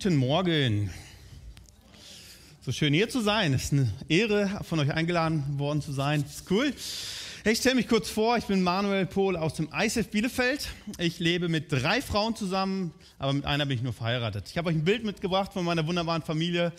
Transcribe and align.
Guten 0.00 0.14
Morgen. 0.14 0.92
So 2.60 2.70
schön 2.70 2.94
hier 2.94 3.08
zu 3.08 3.20
sein. 3.20 3.52
Es 3.52 3.64
ist 3.64 3.72
eine 3.72 3.92
Ehre, 4.08 4.60
von 4.62 4.78
euch 4.78 4.92
eingeladen 4.94 5.58
worden 5.58 5.82
zu 5.82 5.90
sein. 5.90 6.22
Das 6.22 6.36
ist 6.36 6.50
cool. 6.52 6.72
Ich 7.44 7.58
stelle 7.58 7.74
mich 7.74 7.88
kurz 7.88 8.08
vor. 8.08 8.36
Ich 8.36 8.44
bin 8.44 8.62
Manuel 8.62 9.06
Pohl 9.06 9.36
aus 9.36 9.54
dem 9.54 9.68
ISF 9.76 10.06
Bielefeld. 10.06 10.68
Ich 10.98 11.18
lebe 11.18 11.48
mit 11.48 11.72
drei 11.72 12.00
Frauen 12.00 12.36
zusammen, 12.36 12.94
aber 13.18 13.32
mit 13.32 13.44
einer 13.44 13.66
bin 13.66 13.76
ich 13.76 13.82
nur 13.82 13.92
verheiratet. 13.92 14.48
Ich 14.48 14.56
habe 14.56 14.68
euch 14.68 14.76
ein 14.76 14.84
Bild 14.84 15.02
mitgebracht 15.02 15.52
von 15.52 15.64
meiner 15.64 15.84
wunderbaren 15.84 16.22
Familie. 16.22 16.72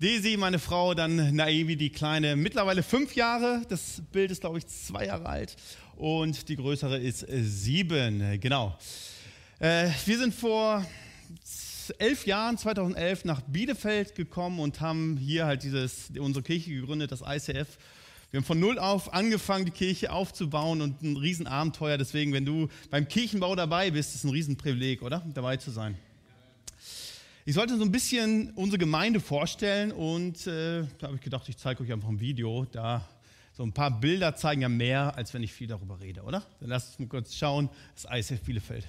Daisy, 0.00 0.36
meine 0.36 0.60
Frau, 0.60 0.94
dann 0.94 1.34
Naivi, 1.34 1.74
die 1.74 1.90
kleine, 1.90 2.36
mittlerweile 2.36 2.84
fünf 2.84 3.16
Jahre. 3.16 3.62
Das 3.70 4.02
Bild 4.12 4.30
ist, 4.30 4.42
glaube 4.42 4.58
ich, 4.58 4.68
zwei 4.68 5.06
Jahre 5.06 5.26
alt. 5.26 5.56
Und 5.96 6.48
die 6.48 6.54
größere 6.54 6.96
ist 6.96 7.26
sieben. 7.28 8.38
Genau. 8.40 8.78
Äh, 9.58 9.88
wir 10.06 10.16
sind 10.16 10.32
vor 10.32 10.86
elf 11.98 12.26
Jahren, 12.26 12.58
2011, 12.58 13.24
nach 13.24 13.40
Bielefeld 13.42 14.14
gekommen 14.14 14.60
und 14.60 14.80
haben 14.80 15.16
hier 15.16 15.46
halt 15.46 15.62
dieses, 15.62 16.10
unsere 16.18 16.42
Kirche 16.42 16.70
gegründet, 16.70 17.12
das 17.12 17.22
ICF. 17.26 17.78
Wir 18.30 18.38
haben 18.38 18.46
von 18.46 18.58
null 18.58 18.78
auf 18.78 19.12
angefangen, 19.12 19.66
die 19.66 19.72
Kirche 19.72 20.10
aufzubauen 20.10 20.80
und 20.80 21.02
ein 21.02 21.16
Riesenabenteuer. 21.16 21.98
Deswegen, 21.98 22.32
wenn 22.32 22.46
du 22.46 22.68
beim 22.90 23.06
Kirchenbau 23.06 23.54
dabei 23.54 23.90
bist, 23.90 24.14
ist 24.14 24.24
ein 24.24 24.30
Riesenprivileg, 24.30 25.02
oder? 25.02 25.22
Dabei 25.34 25.58
zu 25.58 25.70
sein. 25.70 25.98
Ich 27.44 27.54
sollte 27.54 27.76
so 27.76 27.84
ein 27.84 27.92
bisschen 27.92 28.52
unsere 28.52 28.78
Gemeinde 28.78 29.20
vorstellen 29.20 29.92
und 29.92 30.46
äh, 30.46 30.84
da 30.98 31.08
habe 31.08 31.16
ich 31.16 31.20
gedacht, 31.20 31.48
ich 31.48 31.56
zeige 31.56 31.82
euch 31.82 31.92
einfach 31.92 32.08
ein 32.08 32.20
Video. 32.20 32.64
Da 32.70 33.06
so 33.52 33.64
ein 33.64 33.72
paar 33.72 34.00
Bilder 34.00 34.34
zeigen 34.34 34.62
ja 34.62 34.68
mehr, 34.68 35.14
als 35.16 35.34
wenn 35.34 35.42
ich 35.42 35.52
viel 35.52 35.66
darüber 35.66 36.00
rede, 36.00 36.22
oder? 36.22 36.42
Dann 36.60 36.70
lasst 36.70 36.90
uns 36.90 36.98
mal 37.00 37.08
kurz 37.08 37.34
schauen. 37.34 37.68
Das 37.94 38.06
ICF 38.10 38.42
Bielefeld. 38.42 38.86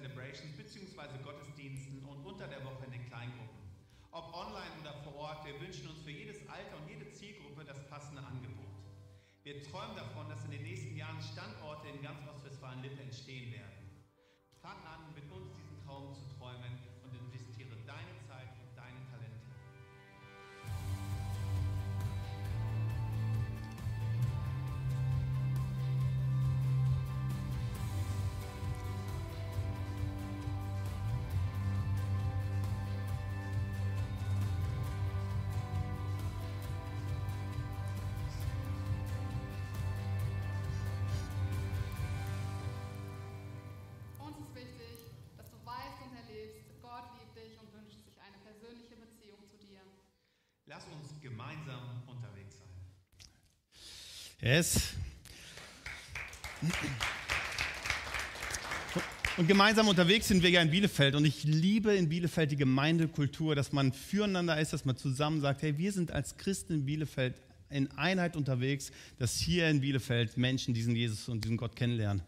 Celebrations 0.00 0.56
bzw. 0.56 1.12
Gottesdiensten 1.22 2.02
und 2.04 2.24
unter 2.24 2.48
der 2.48 2.64
Woche 2.64 2.86
in 2.86 2.92
den 2.92 3.04
Kleingruppen. 3.04 3.60
Ob 4.12 4.32
online 4.32 4.72
oder 4.80 4.94
vor 5.04 5.14
Ort, 5.16 5.44
wir 5.44 5.60
wünschen 5.60 5.88
uns 5.88 6.00
für 6.00 6.10
jedes 6.10 6.38
Alter 6.48 6.80
und 6.80 6.88
jede 6.88 7.12
Zielgruppe 7.12 7.64
das 7.66 7.86
passende 7.90 8.22
Angebot. 8.22 8.64
Wir 9.42 9.62
träumen 9.62 9.96
davon, 9.96 10.26
dass 10.30 10.42
in 10.46 10.52
den 10.52 10.62
nächsten 10.62 10.96
Jahren 10.96 10.99
Lass 50.70 50.84
uns 50.84 51.20
gemeinsam 51.20 51.80
unterwegs 52.06 52.54
sein. 52.60 52.68
Yes. 54.40 54.92
Und 59.36 59.48
gemeinsam 59.48 59.88
unterwegs 59.88 60.28
sind 60.28 60.44
wir 60.44 60.50
ja 60.50 60.62
in 60.62 60.70
Bielefeld. 60.70 61.16
Und 61.16 61.24
ich 61.24 61.42
liebe 61.42 61.96
in 61.96 62.08
Bielefeld 62.08 62.52
die 62.52 62.56
Gemeindekultur, 62.56 63.56
dass 63.56 63.72
man 63.72 63.92
füreinander 63.92 64.60
ist, 64.60 64.72
dass 64.72 64.84
man 64.84 64.96
zusammen 64.96 65.40
sagt, 65.40 65.62
hey, 65.62 65.76
wir 65.76 65.90
sind 65.90 66.12
als 66.12 66.36
Christen 66.36 66.74
in 66.74 66.86
Bielefeld 66.86 67.34
in 67.68 67.90
Einheit 67.98 68.36
unterwegs, 68.36 68.92
dass 69.18 69.40
hier 69.40 69.68
in 69.68 69.80
Bielefeld 69.80 70.36
Menschen 70.36 70.72
diesen 70.72 70.94
Jesus 70.94 71.28
und 71.28 71.42
diesen 71.42 71.56
Gott 71.56 71.74
kennenlernen. 71.74 72.22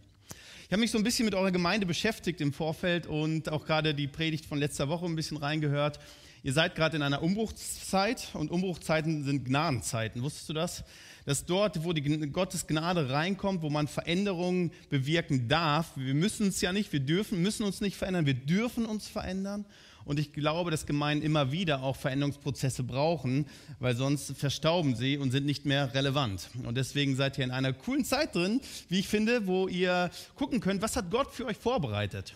Ich 0.66 0.72
habe 0.72 0.81
mich 0.81 0.91
so 0.91 0.98
ein 0.98 1.04
bisschen 1.04 1.26
mit 1.26 1.36
eurer 1.36 1.52
Gemeinde 1.52 1.86
beschäftigt 1.86 2.41
im 2.41 2.52
Vorfeld 2.52 3.06
und 3.06 3.50
auch 3.50 3.66
gerade 3.66 3.94
die 3.94 4.08
Predigt 4.08 4.47
von 4.47 4.58
letzter 4.58 4.88
Woche 4.88 5.06
ein 5.06 5.14
bisschen 5.14 5.36
reingehört. 5.36 6.00
Ihr 6.44 6.53
seid 6.53 6.75
gerade 6.75 6.97
in 6.97 7.03
einer 7.03 7.22
Umbruchszeit 7.22 8.28
und 8.34 8.50
Umbruchzeiten 8.50 9.22
sind 9.22 9.44
Gnadenzeiten. 9.44 10.22
Wusstest 10.22 10.48
du 10.48 10.53
das? 10.53 10.82
Dass 11.25 11.44
dort, 11.44 11.84
wo 11.84 11.92
die 11.92 12.03
Gottes 12.32 12.66
Gnade 12.66 13.10
reinkommt, 13.10 13.62
wo 13.62 13.70
man 13.70 13.86
Veränderungen 13.86 14.72
bewirken 14.91 15.47
darf, 15.47 15.92
wir 15.94 16.14
müssen 16.14 16.48
es 16.48 16.60
ja 16.60 16.72
nicht, 16.72 16.92
wir 16.92 16.98
dürfen, 16.98 17.41
müssen 17.41 17.62
uns 17.62 17.81
nicht 17.81 17.97
verändern, 17.97 18.26
wir 18.26 18.34
dürfen 18.34 18.86
uns 18.86 19.06
verändern. 19.06 19.64
Und 20.04 20.19
ich 20.19 20.32
glaube, 20.32 20.72
dass 20.72 20.84
Gemeinden 20.84 21.25
immer 21.25 21.52
wieder 21.52 21.84
auch 21.84 21.94
Veränderungsprozesse 21.94 22.82
brauchen, 22.82 23.47
weil 23.78 23.94
sonst 23.94 24.37
verstauben 24.37 24.96
sie 24.96 25.17
und 25.19 25.31
sind 25.31 25.46
nicht 25.46 25.64
mehr 25.64 25.94
relevant. 25.94 26.49
Und 26.64 26.76
deswegen 26.76 27.14
seid 27.14 27.38
ihr 27.38 27.44
in 27.44 27.52
einer 27.52 27.72
coolen 27.72 28.05
Zeit 28.05 28.34
drin, 28.34 28.61
wie 28.88 28.99
ich 28.99 29.06
finde, 29.06 29.46
wo 29.46 29.69
ihr 29.69 30.11
gucken 30.34 30.58
könnt, 30.58 30.82
was 30.82 30.96
hat 30.96 31.12
Gott 31.12 31.31
für 31.31 31.46
euch 31.46 31.56
vorbereitet. 31.56 32.34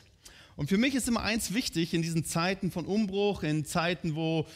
Und 0.56 0.68
für 0.68 0.78
mich 0.78 0.94
ist 0.94 1.06
immer 1.06 1.22
eins 1.22 1.52
wichtig 1.52 1.92
in 1.92 2.02
diesen 2.02 2.24
Zeiten 2.24 2.70
von 2.70 2.86
Umbruch, 2.86 3.42
in 3.42 3.66
Zeiten, 3.66 4.16
wo, 4.16 4.46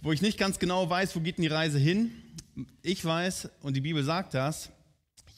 wo 0.00 0.10
ich 0.10 0.22
nicht 0.22 0.38
ganz 0.38 0.58
genau 0.58 0.88
weiß, 0.88 1.14
wo 1.14 1.20
geht 1.20 1.36
denn 1.36 1.42
die 1.42 1.48
Reise 1.48 1.78
hin. 1.78 2.10
Ich 2.82 3.04
weiß, 3.04 3.50
und 3.62 3.74
die 3.74 3.82
Bibel 3.82 4.02
sagt 4.02 4.34
das, 4.34 4.70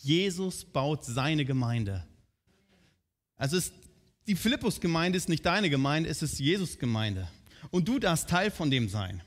Jesus 0.00 0.64
baut 0.64 1.04
seine 1.04 1.44
Gemeinde. 1.44 2.04
Also 3.36 3.56
ist, 3.56 3.72
die 4.28 4.36
Philippus-Gemeinde 4.36 5.18
ist 5.18 5.28
nicht 5.28 5.44
deine 5.44 5.68
Gemeinde, 5.68 6.08
es 6.08 6.22
ist 6.22 6.38
Jesus-Gemeinde. 6.38 7.28
Und 7.70 7.88
du 7.88 7.98
darfst 7.98 8.28
Teil 8.28 8.52
von 8.52 8.70
dem 8.70 8.88
sein. 8.88 9.20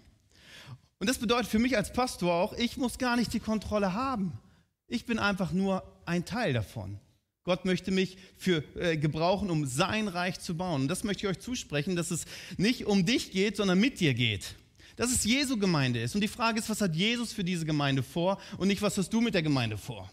Und 1.00 1.10
das 1.10 1.18
bedeutet 1.18 1.48
für 1.50 1.60
mich 1.60 1.76
als 1.76 1.92
Pastor 1.92 2.34
auch, 2.34 2.54
ich 2.54 2.78
muss 2.78 2.98
gar 2.98 3.18
nicht 3.18 3.34
die 3.34 3.42
Kontrolle 3.42 3.94
haben. 3.94 4.40
Ich 4.88 5.06
bin 5.06 5.20
einfach 5.20 5.52
nur 5.52 5.84
ein 6.06 6.24
Teil 6.24 6.54
davon. 6.54 7.00
Gott 7.46 7.64
möchte 7.64 7.92
mich 7.92 8.18
für 8.38 8.64
äh, 8.76 8.98
gebrauchen, 8.98 9.52
um 9.52 9.68
sein 9.68 10.08
Reich 10.08 10.40
zu 10.40 10.58
bauen. 10.58 10.82
Und 10.82 10.88
das 10.88 11.04
möchte 11.04 11.26
ich 11.26 11.30
euch 11.30 11.40
zusprechen, 11.40 11.96
dass 11.96 12.10
es 12.10 12.26
nicht 12.58 12.88
um 12.88 13.06
dich 13.06 13.32
geht, 13.32 13.56
sondern 13.56 13.80
mit 13.80 14.00
dir 14.00 14.14
geht. 14.16 14.56
dass 14.98 15.12
es 15.12 15.24
Jesu 15.26 15.58
Gemeinde 15.58 16.02
ist. 16.02 16.16
Und 16.16 16.22
die 16.22 16.28
Frage 16.28 16.60
ist, 16.60 16.70
was 16.70 16.82
hat 16.82 16.96
Jesus 16.96 17.34
für 17.34 17.44
diese 17.44 17.66
Gemeinde 17.66 18.02
vor 18.02 18.40
und 18.58 18.70
nicht, 18.70 18.82
was 18.82 18.98
hast 18.98 19.10
du 19.12 19.22
mit 19.22 19.34
der 19.34 19.44
Gemeinde 19.44 19.78
vor? 19.78 20.12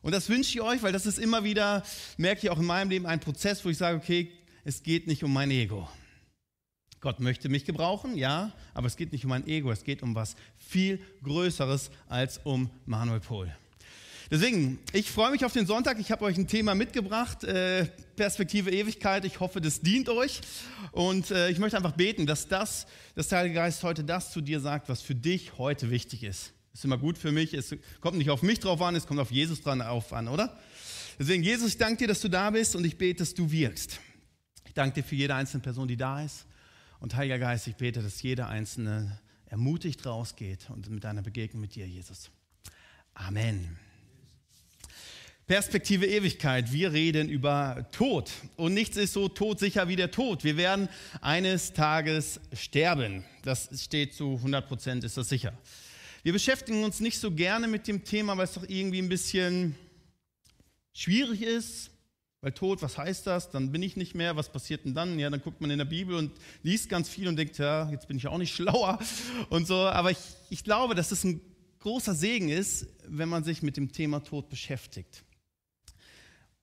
Und 0.00 0.12
das 0.12 0.28
wünsche 0.28 0.50
ich 0.50 0.60
euch, 0.60 0.82
weil 0.82 0.92
das 0.92 1.06
ist 1.06 1.18
immer 1.18 1.44
wieder, 1.44 1.82
merke 2.16 2.40
ich 2.44 2.50
auch 2.50 2.58
in 2.58 2.66
meinem 2.66 2.90
Leben, 2.90 3.06
ein 3.06 3.20
Prozess, 3.20 3.64
wo 3.64 3.68
ich 3.68 3.78
sage, 3.78 3.96
okay, 3.96 4.30
es 4.64 4.82
geht 4.82 5.06
nicht 5.06 5.24
um 5.24 5.32
mein 5.32 5.50
Ego. 5.50 5.88
Gott 7.00 7.18
möchte 7.18 7.48
mich 7.48 7.64
gebrauchen, 7.64 8.16
ja, 8.16 8.52
aber 8.74 8.86
es 8.86 8.96
geht 8.96 9.12
nicht 9.12 9.24
um 9.24 9.30
mein 9.30 9.46
Ego, 9.46 9.72
es 9.72 9.82
geht 9.82 10.02
um 10.02 10.14
was 10.14 10.36
viel 10.56 11.00
Größeres 11.22 11.90
als 12.08 12.38
um 12.38 12.70
Manuel 12.86 13.20
Pohl. 13.20 13.52
Deswegen, 14.32 14.78
ich 14.94 15.10
freue 15.10 15.30
mich 15.30 15.44
auf 15.44 15.52
den 15.52 15.66
Sonntag. 15.66 16.00
Ich 16.00 16.10
habe 16.10 16.24
euch 16.24 16.38
ein 16.38 16.48
Thema 16.48 16.74
mitgebracht, 16.74 17.44
äh, 17.44 17.84
Perspektive 18.16 18.70
Ewigkeit. 18.70 19.26
Ich 19.26 19.40
hoffe, 19.40 19.60
das 19.60 19.82
dient 19.82 20.08
euch. 20.08 20.40
Und 20.90 21.30
äh, 21.30 21.50
ich 21.50 21.58
möchte 21.58 21.76
einfach 21.76 21.92
beten, 21.92 22.24
dass 22.24 22.48
das, 22.48 22.86
dass 23.14 23.28
der 23.28 23.40
Heilige 23.40 23.56
Geist 23.56 23.82
heute 23.82 24.04
das 24.04 24.32
zu 24.32 24.40
dir 24.40 24.60
sagt, 24.60 24.88
was 24.88 25.02
für 25.02 25.14
dich 25.14 25.58
heute 25.58 25.90
wichtig 25.90 26.24
ist. 26.24 26.54
Ist 26.72 26.82
immer 26.82 26.96
gut 26.96 27.18
für 27.18 27.30
mich. 27.30 27.52
Es 27.52 27.76
kommt 28.00 28.16
nicht 28.16 28.30
auf 28.30 28.40
mich 28.40 28.58
drauf 28.58 28.80
an, 28.80 28.96
es 28.96 29.06
kommt 29.06 29.20
auf 29.20 29.30
Jesus 29.30 29.60
dran 29.60 29.82
auf 29.82 30.14
an, 30.14 30.28
oder? 30.28 30.58
Deswegen, 31.18 31.42
Jesus, 31.42 31.68
ich 31.68 31.76
danke 31.76 31.98
dir, 31.98 32.08
dass 32.08 32.22
du 32.22 32.30
da 32.30 32.48
bist 32.48 32.74
und 32.74 32.86
ich 32.86 32.96
bete, 32.96 33.18
dass 33.18 33.34
du 33.34 33.50
wirkst. 33.50 34.00
Ich 34.64 34.72
danke 34.72 35.02
dir 35.02 35.06
für 35.06 35.14
jede 35.14 35.34
einzelne 35.34 35.62
Person, 35.62 35.88
die 35.88 35.98
da 35.98 36.24
ist. 36.24 36.46
Und 37.00 37.14
Heiliger 37.14 37.38
Geist, 37.38 37.66
ich 37.66 37.76
bete, 37.76 38.00
dass 38.00 38.22
jeder 38.22 38.48
Einzelne 38.48 39.20
ermutigt 39.44 40.06
rausgeht 40.06 40.70
und 40.70 40.88
mit 40.88 41.04
deiner 41.04 41.20
Begegnung 41.20 41.60
mit 41.60 41.74
dir, 41.74 41.86
Jesus. 41.86 42.30
Amen. 43.12 43.91
Perspektive 45.52 46.06
Ewigkeit. 46.06 46.72
Wir 46.72 46.94
reden 46.94 47.28
über 47.28 47.86
Tod. 47.92 48.30
Und 48.56 48.72
nichts 48.72 48.96
ist 48.96 49.12
so 49.12 49.28
todsicher 49.28 49.86
wie 49.86 49.96
der 49.96 50.10
Tod. 50.10 50.44
Wir 50.44 50.56
werden 50.56 50.88
eines 51.20 51.74
Tages 51.74 52.40
sterben. 52.54 53.22
Das 53.42 53.68
steht 53.84 54.14
zu 54.14 54.36
100 54.36 54.66
Prozent, 54.66 55.04
ist 55.04 55.18
das 55.18 55.28
sicher. 55.28 55.52
Wir 56.22 56.32
beschäftigen 56.32 56.82
uns 56.84 57.00
nicht 57.00 57.18
so 57.18 57.30
gerne 57.30 57.68
mit 57.68 57.86
dem 57.86 58.02
Thema, 58.02 58.34
weil 58.38 58.46
es 58.46 58.54
doch 58.54 58.66
irgendwie 58.66 59.00
ein 59.00 59.10
bisschen 59.10 59.74
schwierig 60.94 61.42
ist. 61.42 61.90
Weil 62.40 62.52
Tod, 62.52 62.80
was 62.80 62.96
heißt 62.96 63.26
das? 63.26 63.50
Dann 63.50 63.72
bin 63.72 63.82
ich 63.82 63.94
nicht 63.94 64.14
mehr. 64.14 64.34
Was 64.36 64.50
passiert 64.50 64.86
denn 64.86 64.94
dann? 64.94 65.18
Ja, 65.18 65.28
dann 65.28 65.42
guckt 65.42 65.60
man 65.60 65.70
in 65.70 65.76
der 65.76 65.84
Bibel 65.84 66.16
und 66.16 66.32
liest 66.62 66.88
ganz 66.88 67.10
viel 67.10 67.28
und 67.28 67.36
denkt, 67.36 67.58
ja, 67.58 67.90
jetzt 67.90 68.08
bin 68.08 68.16
ich 68.16 68.26
auch 68.26 68.38
nicht 68.38 68.54
schlauer 68.56 68.98
und 69.50 69.66
so. 69.66 69.76
Aber 69.76 70.12
ich, 70.12 70.18
ich 70.48 70.64
glaube, 70.64 70.94
dass 70.94 71.12
es 71.12 71.24
ein 71.24 71.42
großer 71.80 72.14
Segen 72.14 72.48
ist, 72.48 72.86
wenn 73.06 73.28
man 73.28 73.44
sich 73.44 73.62
mit 73.62 73.76
dem 73.76 73.92
Thema 73.92 74.20
Tod 74.20 74.48
beschäftigt. 74.48 75.22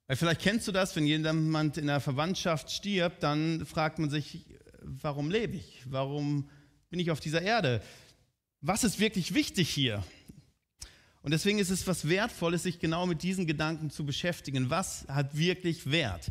Weil 0.09 0.15
vielleicht 0.15 0.41
kennst 0.41 0.67
du 0.67 0.71
das, 0.71 0.95
wenn 0.95 1.05
jemand 1.05 1.77
in 1.77 1.85
der 1.85 1.99
Verwandtschaft 1.99 2.71
stirbt, 2.71 3.21
dann 3.21 3.63
fragt 3.67 3.99
man 3.99 4.09
sich, 4.09 4.43
warum 4.81 5.29
lebe 5.29 5.55
ich? 5.55 5.83
Warum 5.85 6.49
bin 6.89 6.99
ich 6.99 7.11
auf 7.11 7.19
dieser 7.19 7.43
Erde? 7.43 7.83
Was 8.59 8.83
ist 8.83 8.99
wirklich 8.99 9.35
wichtig 9.35 9.69
hier? 9.69 10.03
Und 11.21 11.29
deswegen 11.29 11.59
ist 11.59 11.69
es 11.69 11.85
was 11.85 12.09
Wertvolles, 12.09 12.63
sich 12.63 12.79
genau 12.79 13.05
mit 13.05 13.21
diesen 13.21 13.45
Gedanken 13.45 13.91
zu 13.91 14.03
beschäftigen. 14.03 14.71
Was 14.71 15.05
hat 15.09 15.37
wirklich 15.37 15.91
Wert? 15.91 16.25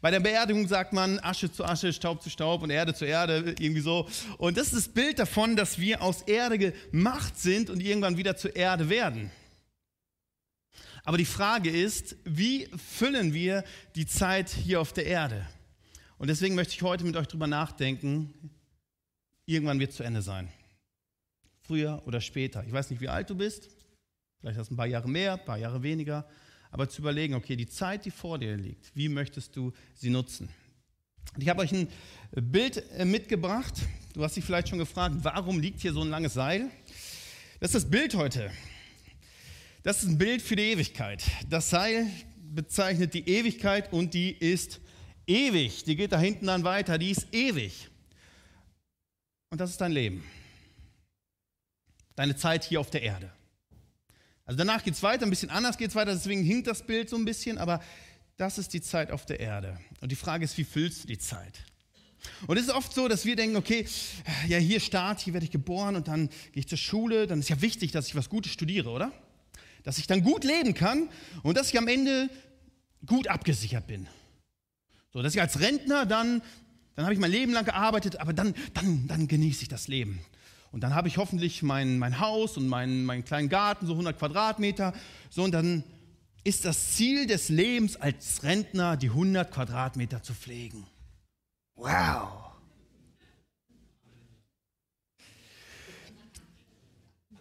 Bei 0.00 0.10
der 0.10 0.18
Beerdigung 0.18 0.66
sagt 0.66 0.92
man 0.92 1.20
Asche 1.20 1.52
zu 1.52 1.64
Asche, 1.64 1.92
Staub 1.92 2.20
zu 2.24 2.30
Staub 2.30 2.64
und 2.64 2.70
Erde 2.70 2.94
zu 2.94 3.04
Erde, 3.04 3.54
irgendwie 3.60 3.80
so. 3.80 4.08
Und 4.38 4.56
das 4.56 4.72
ist 4.72 4.76
das 4.76 4.88
Bild 4.88 5.20
davon, 5.20 5.54
dass 5.54 5.78
wir 5.78 6.02
aus 6.02 6.22
Erde 6.22 6.58
gemacht 6.58 7.38
sind 7.38 7.70
und 7.70 7.78
irgendwann 7.78 8.16
wieder 8.16 8.36
zur 8.36 8.56
Erde 8.56 8.88
werden. 8.88 9.30
Aber 11.04 11.16
die 11.16 11.24
Frage 11.24 11.70
ist, 11.70 12.16
wie 12.24 12.66
füllen 12.76 13.32
wir 13.34 13.64
die 13.94 14.06
Zeit 14.06 14.50
hier 14.50 14.80
auf 14.80 14.92
der 14.92 15.06
Erde? 15.06 15.46
Und 16.18 16.28
deswegen 16.28 16.54
möchte 16.54 16.74
ich 16.74 16.82
heute 16.82 17.04
mit 17.04 17.16
euch 17.16 17.28
drüber 17.28 17.46
nachdenken. 17.46 18.34
Irgendwann 19.46 19.80
wird 19.80 19.90
es 19.90 19.96
zu 19.96 20.02
Ende 20.02 20.22
sein. 20.22 20.52
Früher 21.62 22.02
oder 22.06 22.20
später. 22.20 22.64
Ich 22.66 22.72
weiß 22.72 22.90
nicht, 22.90 23.00
wie 23.00 23.08
alt 23.08 23.30
du 23.30 23.34
bist. 23.34 23.68
Vielleicht 24.40 24.58
hast 24.58 24.70
du 24.70 24.74
ein 24.74 24.76
paar 24.76 24.86
Jahre 24.86 25.08
mehr, 25.08 25.34
ein 25.34 25.44
paar 25.44 25.58
Jahre 25.58 25.82
weniger. 25.82 26.28
Aber 26.70 26.88
zu 26.88 27.00
überlegen, 27.00 27.34
okay, 27.34 27.56
die 27.56 27.66
Zeit, 27.66 28.04
die 28.04 28.10
vor 28.10 28.38
dir 28.38 28.56
liegt, 28.56 28.94
wie 28.94 29.08
möchtest 29.08 29.56
du 29.56 29.72
sie 29.94 30.10
nutzen? 30.10 30.50
Ich 31.38 31.48
habe 31.48 31.62
euch 31.62 31.72
ein 31.72 31.88
Bild 32.32 32.82
äh, 32.92 33.04
mitgebracht. 33.04 33.74
Du 34.14 34.22
hast 34.22 34.36
dich 34.36 34.44
vielleicht 34.44 34.68
schon 34.68 34.78
gefragt, 34.78 35.16
warum 35.22 35.60
liegt 35.60 35.80
hier 35.80 35.92
so 35.92 36.02
ein 36.02 36.10
langes 36.10 36.34
Seil? 36.34 36.70
Das 37.60 37.74
ist 37.74 37.84
das 37.84 37.90
Bild 37.90 38.14
heute. 38.14 38.50
Das 39.82 40.02
ist 40.02 40.10
ein 40.10 40.18
Bild 40.18 40.42
für 40.42 40.56
die 40.56 40.72
Ewigkeit. 40.72 41.24
Das 41.48 41.70
Seil 41.70 42.06
bezeichnet 42.36 43.14
die 43.14 43.26
Ewigkeit 43.26 43.92
und 43.94 44.12
die 44.12 44.30
ist 44.30 44.78
ewig. 45.26 45.84
Die 45.84 45.96
geht 45.96 46.12
da 46.12 46.18
hinten 46.18 46.46
dann 46.46 46.64
weiter, 46.64 46.98
die 46.98 47.10
ist 47.10 47.28
ewig. 47.32 47.88
Und 49.48 49.58
das 49.58 49.70
ist 49.70 49.80
dein 49.80 49.92
Leben. 49.92 50.22
Deine 52.14 52.36
Zeit 52.36 52.64
hier 52.64 52.78
auf 52.78 52.90
der 52.90 53.02
Erde. 53.02 53.32
Also 54.44 54.58
danach 54.58 54.84
geht 54.84 54.94
es 54.94 55.02
weiter, 55.02 55.24
ein 55.24 55.30
bisschen 55.30 55.48
anders 55.48 55.78
geht 55.78 55.88
es 55.88 55.94
weiter, 55.94 56.12
deswegen 56.12 56.42
hinkt 56.42 56.66
das 56.66 56.84
Bild 56.84 57.08
so 57.08 57.16
ein 57.16 57.24
bisschen, 57.24 57.56
aber 57.56 57.80
das 58.36 58.58
ist 58.58 58.74
die 58.74 58.82
Zeit 58.82 59.10
auf 59.10 59.24
der 59.24 59.40
Erde. 59.40 59.78
Und 60.02 60.12
die 60.12 60.16
Frage 60.16 60.44
ist, 60.44 60.58
wie 60.58 60.64
füllst 60.64 61.04
du 61.04 61.08
die 61.08 61.18
Zeit? 61.18 61.64
Und 62.46 62.58
es 62.58 62.64
ist 62.64 62.74
oft 62.74 62.92
so, 62.92 63.08
dass 63.08 63.24
wir 63.24 63.34
denken, 63.34 63.56
okay, 63.56 63.86
ja, 64.46 64.58
hier 64.58 64.80
Start, 64.80 65.20
hier 65.20 65.32
werde 65.32 65.44
ich 65.44 65.52
geboren 65.52 65.96
und 65.96 66.06
dann 66.06 66.28
gehe 66.52 66.60
ich 66.60 66.68
zur 66.68 66.76
Schule, 66.76 67.26
dann 67.26 67.40
ist 67.40 67.48
ja 67.48 67.62
wichtig, 67.62 67.92
dass 67.92 68.08
ich 68.08 68.14
was 68.14 68.28
Gutes 68.28 68.52
studiere, 68.52 68.90
oder? 68.90 69.10
Dass 69.82 69.98
ich 69.98 70.06
dann 70.06 70.22
gut 70.22 70.44
leben 70.44 70.74
kann 70.74 71.08
und 71.42 71.56
dass 71.56 71.70
ich 71.70 71.78
am 71.78 71.88
Ende 71.88 72.28
gut 73.06 73.28
abgesichert 73.28 73.86
bin. 73.86 74.06
So, 75.12 75.22
dass 75.22 75.34
ich 75.34 75.40
als 75.40 75.60
Rentner 75.60 76.06
dann, 76.06 76.42
dann 76.94 77.04
habe 77.04 77.14
ich 77.14 77.20
mein 77.20 77.30
Leben 77.30 77.52
lang 77.52 77.64
gearbeitet, 77.64 78.20
aber 78.20 78.32
dann, 78.32 78.54
dann, 78.74 79.06
dann 79.08 79.28
genieße 79.28 79.62
ich 79.62 79.68
das 79.68 79.88
Leben. 79.88 80.20
Und 80.72 80.82
dann 80.82 80.94
habe 80.94 81.08
ich 81.08 81.16
hoffentlich 81.16 81.62
mein, 81.62 81.98
mein 81.98 82.20
Haus 82.20 82.56
und 82.56 82.68
meinen, 82.68 83.04
meinen 83.04 83.24
kleinen 83.24 83.48
Garten, 83.48 83.86
so 83.86 83.92
100 83.92 84.16
Quadratmeter. 84.16 84.92
So, 85.28 85.42
und 85.42 85.52
dann 85.52 85.82
ist 86.44 86.64
das 86.64 86.94
Ziel 86.94 87.26
des 87.26 87.48
Lebens 87.48 87.96
als 87.96 88.44
Rentner, 88.44 88.96
die 88.96 89.08
100 89.08 89.50
Quadratmeter 89.50 90.22
zu 90.22 90.32
pflegen. 90.32 90.86
Wow. 91.74 92.49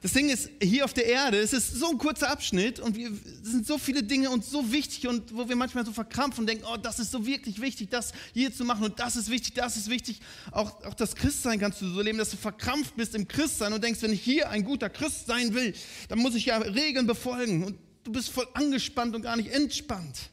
Das 0.02 0.14
Ding 0.14 0.30
ist, 0.30 0.50
hier 0.62 0.86
auf 0.86 0.94
der 0.94 1.06
Erde, 1.08 1.40
es 1.40 1.52
ist 1.52 1.76
so 1.76 1.90
ein 1.90 1.98
kurzer 1.98 2.30
Abschnitt 2.30 2.80
und 2.80 2.96
wir, 2.96 3.12
es 3.12 3.52
sind 3.52 3.68
so 3.68 3.78
viele 3.78 4.02
Dinge 4.02 4.30
und 4.30 4.46
so 4.46 4.72
wichtig 4.72 5.08
und 5.08 5.36
wo 5.36 5.50
wir 5.50 5.58
manchmal 5.58 5.86
so 5.86 5.92
verkrampfen 5.92 6.44
und 6.44 6.48
denken, 6.48 6.64
oh, 6.72 6.78
das 6.78 7.00
ist 7.00 7.12
so 7.12 7.26
wirklich 7.26 7.60
wichtig, 7.60 7.90
das 7.90 8.14
hier 8.34 8.54
zu 8.54 8.64
machen 8.64 8.86
und 8.86 8.98
das 8.98 9.18
ist 9.18 9.30
wichtig, 9.30 9.56
das 9.56 9.76
ist 9.76 9.90
wichtig. 9.90 10.22
Auch, 10.52 10.82
auch 10.86 10.94
das 10.94 11.16
Christsein 11.16 11.60
kannst 11.60 11.82
du 11.82 11.90
so 11.90 12.02
leben, 12.02 12.18
dass 12.18 12.30
du 12.30 12.38
verkrampft 12.38 12.96
bist 12.96 13.14
im 13.14 13.28
Christsein 13.28 13.74
und 13.74 13.84
denkst, 13.84 14.02
wenn 14.02 14.14
ich 14.14 14.22
hier 14.22 14.50
ein 14.50 14.64
guter 14.64 14.90
Christ 14.90 15.28
sein 15.28 15.54
will, 15.54 15.74
dann 16.08 16.20
muss 16.20 16.34
ich 16.36 16.46
ja 16.46 16.58
Regeln 16.58 17.06
befolgen 17.06 17.66
und 17.66 17.78
du 18.06 18.14
bist 18.14 18.30
voll 18.30 18.48
angespannt 18.54 19.16
und 19.16 19.24
gar 19.24 19.36
nicht 19.36 19.52
entspannt. 19.52 20.30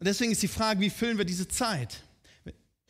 Und 0.00 0.06
deswegen 0.06 0.32
ist 0.32 0.42
die 0.42 0.48
Frage, 0.48 0.80
wie 0.80 0.90
füllen 0.90 1.16
wir 1.16 1.24
diese 1.24 1.46
Zeit? 1.46 2.02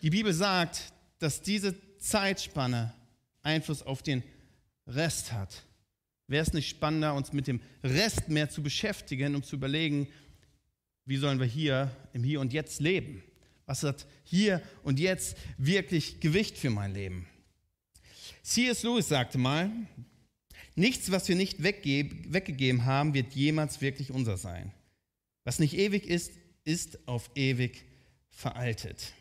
Die 0.01 0.09
Bibel 0.09 0.33
sagt, 0.33 0.81
dass 1.19 1.43
diese 1.43 1.75
Zeitspanne 1.99 2.95
Einfluss 3.43 3.83
auf 3.83 4.03
den 4.03 4.23
Rest 4.87 5.33
hat. 5.33 5.65
Wäre 6.27 6.43
es 6.43 6.53
nicht 6.53 6.69
spannender, 6.69 7.15
uns 7.15 7.33
mit 7.33 7.47
dem 7.47 7.61
Rest 7.83 8.29
mehr 8.29 8.49
zu 8.49 8.63
beschäftigen, 8.63 9.35
um 9.35 9.43
zu 9.43 9.57
überlegen, 9.57 10.09
wie 11.05 11.17
sollen 11.17 11.41
wir 11.41 11.47
hier 11.47 11.91
im 12.13 12.25
Hier 12.25 12.41
und 12.41 12.53
Jetzt 12.53 12.81
leben? 12.81 13.23
Was 13.67 13.83
hat 13.83 14.07
hier 14.25 14.63
und 14.83 14.99
jetzt 14.99 15.37
wirklich 15.57 16.21
Gewicht 16.21 16.59
für 16.59 16.71
mein 16.71 16.95
Leben? 16.95 17.27
C.S. 18.43 18.83
Lewis 18.83 19.09
sagte 19.09 19.39
mal, 19.39 19.71
nichts, 20.75 21.11
was 21.11 21.29
wir 21.29 21.37
nicht 21.37 21.63
weggegeben 21.63 22.85
haben, 22.85 23.15
wird 23.15 23.35
jemals 23.35 23.81
wirklich 23.81 24.11
unser 24.11 24.37
sein. 24.37 24.73
Was 25.45 25.59
nicht 25.59 25.75
ewig 25.75 26.07
ist, 26.07 26.33
ist 26.65 27.07
auf 27.07 27.31
ewig 27.35 27.85
veraltet. 28.31 29.13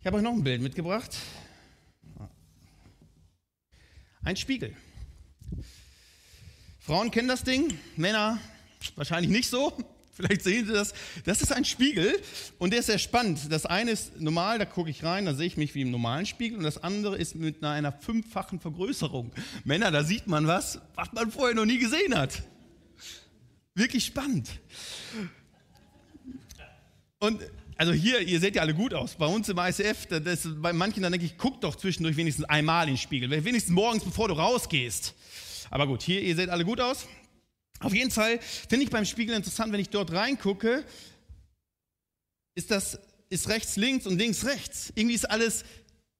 Ich 0.00 0.06
habe 0.06 0.18
euch 0.18 0.22
noch 0.22 0.32
ein 0.32 0.44
Bild 0.44 0.60
mitgebracht. 0.60 1.16
Ein 4.24 4.36
Spiegel. 4.36 4.74
Frauen 6.80 7.10
kennen 7.10 7.28
das 7.28 7.44
Ding, 7.44 7.78
Männer 7.96 8.40
wahrscheinlich 8.96 9.30
nicht 9.30 9.50
so. 9.50 9.76
Vielleicht 10.14 10.42
sehen 10.42 10.66
Sie 10.66 10.72
das. 10.72 10.94
Das 11.24 11.42
ist 11.42 11.52
ein 11.52 11.64
Spiegel 11.64 12.20
und 12.58 12.72
der 12.72 12.80
ist 12.80 12.86
sehr 12.86 12.98
spannend. 12.98 13.52
Das 13.52 13.66
eine 13.66 13.90
ist 13.90 14.20
normal, 14.20 14.58
da 14.58 14.64
gucke 14.64 14.88
ich 14.88 15.02
rein, 15.02 15.26
da 15.26 15.34
sehe 15.34 15.46
ich 15.46 15.56
mich 15.56 15.74
wie 15.74 15.82
im 15.82 15.90
normalen 15.90 16.24
Spiegel 16.24 16.56
und 16.56 16.64
das 16.64 16.82
andere 16.82 17.18
ist 17.18 17.34
mit 17.34 17.62
einer 17.64 17.92
fünffachen 17.92 18.60
Vergrößerung. 18.60 19.32
Männer, 19.64 19.90
da 19.90 20.04
sieht 20.04 20.26
man 20.26 20.46
was, 20.46 20.80
was 20.94 21.12
man 21.12 21.30
vorher 21.30 21.54
noch 21.54 21.66
nie 21.66 21.78
gesehen 21.78 22.16
hat. 22.16 22.42
Wirklich 23.74 24.04
spannend. 24.06 24.48
Und 27.18 27.40
also 27.76 27.92
hier, 27.92 28.20
ihr 28.20 28.40
seht 28.40 28.56
ja 28.56 28.62
alle 28.62 28.74
gut 28.74 28.94
aus. 28.94 29.16
Bei 29.16 29.26
uns 29.26 29.48
im 29.48 29.58
ICF, 29.58 30.06
das, 30.06 30.48
bei 30.56 30.72
manchen, 30.72 31.02
dann 31.02 31.12
denke 31.12 31.26
ich, 31.26 31.36
guck 31.36 31.60
doch 31.60 31.74
zwischendurch 31.74 32.16
wenigstens 32.16 32.44
einmal 32.46 32.88
in 32.88 32.94
den 32.94 32.98
Spiegel. 32.98 33.30
Wenigstens 33.30 33.74
morgens, 33.74 34.04
bevor 34.04 34.28
du 34.28 34.34
rausgehst. 34.34 35.14
Aber 35.70 35.86
gut, 35.86 36.02
hier, 36.02 36.20
ihr 36.20 36.36
seht 36.36 36.50
alle 36.50 36.64
gut 36.64 36.80
aus. 36.80 37.06
Auf 37.80 37.94
jeden 37.94 38.10
Fall 38.10 38.38
finde 38.40 38.84
ich 38.84 38.90
beim 38.90 39.04
Spiegel 39.04 39.34
interessant, 39.34 39.72
wenn 39.72 39.80
ich 39.80 39.90
dort 39.90 40.12
reingucke, 40.12 40.84
ist 42.54 42.70
das 42.70 42.98
ist 43.28 43.48
rechts 43.48 43.76
links 43.76 44.06
und 44.06 44.16
links 44.18 44.44
rechts. 44.44 44.92
Irgendwie 44.94 45.16
ist 45.16 45.28
alles 45.28 45.64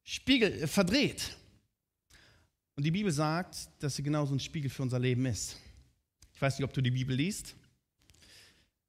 Spiegel, 0.02 0.52
äh, 0.62 0.66
verdreht. 0.66 1.36
Und 2.76 2.84
die 2.84 2.90
Bibel 2.90 3.12
sagt, 3.12 3.68
dass 3.78 3.94
sie 3.94 4.02
genauso 4.02 4.34
ein 4.34 4.40
Spiegel 4.40 4.68
für 4.68 4.82
unser 4.82 4.98
Leben 4.98 5.24
ist. 5.26 5.56
Ich 6.34 6.42
weiß 6.42 6.58
nicht, 6.58 6.64
ob 6.64 6.74
du 6.74 6.80
die 6.80 6.90
Bibel 6.90 7.14
liest. 7.14 7.54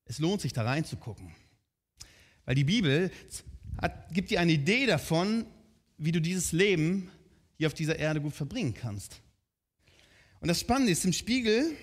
Es 0.05 0.17
lohnt 0.17 0.41
sich, 0.41 0.53
da 0.53 0.63
reinzugucken. 0.63 1.35
Weil 2.45 2.55
die 2.55 2.63
Bibel 2.63 3.11
hat, 3.81 4.13
gibt 4.13 4.31
dir 4.31 4.39
eine 4.39 4.53
Idee 4.53 4.85
davon, 4.85 5.45
wie 5.97 6.11
du 6.11 6.21
dieses 6.21 6.51
Leben 6.51 7.09
hier 7.57 7.67
auf 7.67 7.73
dieser 7.73 7.97
Erde 7.97 8.21
gut 8.21 8.33
verbringen 8.33 8.73
kannst. 8.73 9.21
Und 10.39 10.47
das 10.47 10.59
Spannende 10.59 10.91
ist, 10.91 11.05
im 11.05 11.13
Spiegel, 11.13 11.75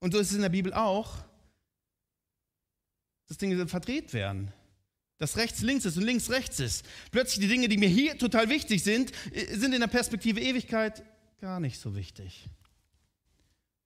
und 0.00 0.12
so 0.12 0.18
ist 0.18 0.30
es 0.30 0.36
in 0.36 0.42
der 0.42 0.48
Bibel 0.48 0.72
auch, 0.72 1.18
dass 3.28 3.38
Dinge 3.38 3.66
verdreht 3.68 4.12
werden. 4.12 4.52
Dass 5.18 5.36
rechts 5.36 5.62
links 5.62 5.84
ist 5.84 5.96
und 5.96 6.02
links 6.02 6.30
rechts 6.30 6.58
ist. 6.58 6.84
Plötzlich 7.12 7.40
die 7.40 7.48
Dinge, 7.48 7.68
die 7.68 7.76
mir 7.76 7.88
hier 7.88 8.18
total 8.18 8.48
wichtig 8.48 8.82
sind, 8.82 9.12
äh, 9.32 9.56
sind 9.56 9.72
in 9.72 9.80
der 9.80 9.86
Perspektive 9.86 10.40
Ewigkeit 10.40 11.04
gar 11.40 11.60
nicht 11.60 11.78
so 11.78 11.94
wichtig. 11.94 12.48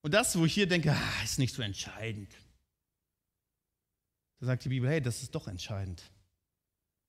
Und 0.01 0.15
das, 0.15 0.39
wo 0.39 0.47
ich 0.47 0.55
hier 0.55 0.67
denke, 0.67 0.93
ah, 0.93 1.23
ist 1.25 1.39
nicht 1.39 1.55
so 1.55 1.63
entscheidend. 1.63 2.33
Da 4.39 4.47
sagt 4.47 4.65
die 4.65 4.69
Bibel, 4.69 4.89
hey, 4.89 5.01
das 5.01 5.23
ist 5.23 5.35
doch 5.35 5.49
entscheidend. 5.49 6.03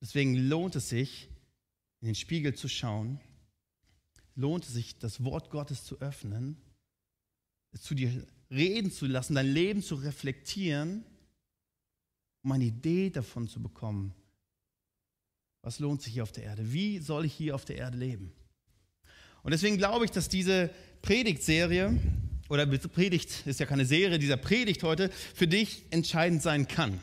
Deswegen 0.00 0.34
lohnt 0.34 0.76
es 0.76 0.88
sich, 0.88 1.28
in 2.00 2.06
den 2.06 2.14
Spiegel 2.14 2.54
zu 2.54 2.68
schauen, 2.68 3.20
lohnt 4.34 4.64
es 4.64 4.72
sich, 4.72 4.98
das 4.98 5.24
Wort 5.24 5.50
Gottes 5.50 5.84
zu 5.84 6.00
öffnen, 6.00 6.56
es 7.72 7.82
zu 7.82 7.94
dir 7.94 8.26
reden 8.50 8.90
zu 8.90 9.06
lassen, 9.06 9.34
dein 9.34 9.52
Leben 9.52 9.82
zu 9.82 9.96
reflektieren, 9.96 11.04
um 12.42 12.52
eine 12.52 12.64
Idee 12.64 13.10
davon 13.10 13.48
zu 13.48 13.60
bekommen, 13.60 14.14
was 15.62 15.80
lohnt 15.80 16.02
sich 16.02 16.14
hier 16.14 16.22
auf 16.22 16.32
der 16.32 16.44
Erde? 16.44 16.72
Wie 16.72 16.98
soll 16.98 17.24
ich 17.24 17.34
hier 17.34 17.54
auf 17.54 17.64
der 17.64 17.76
Erde 17.76 17.98
leben? 17.98 18.32
Und 19.42 19.50
deswegen 19.50 19.76
glaube 19.76 20.04
ich, 20.04 20.10
dass 20.10 20.28
diese 20.28 20.70
Predigtserie, 21.02 21.98
oder 22.48 22.66
Predigt 22.66 23.46
ist 23.46 23.60
ja 23.60 23.66
keine 23.66 23.84
Serie, 23.84 24.18
dieser 24.18 24.36
Predigt 24.36 24.82
heute 24.82 25.10
für 25.34 25.46
dich 25.46 25.84
entscheidend 25.90 26.42
sein 26.42 26.68
kann. 26.68 27.00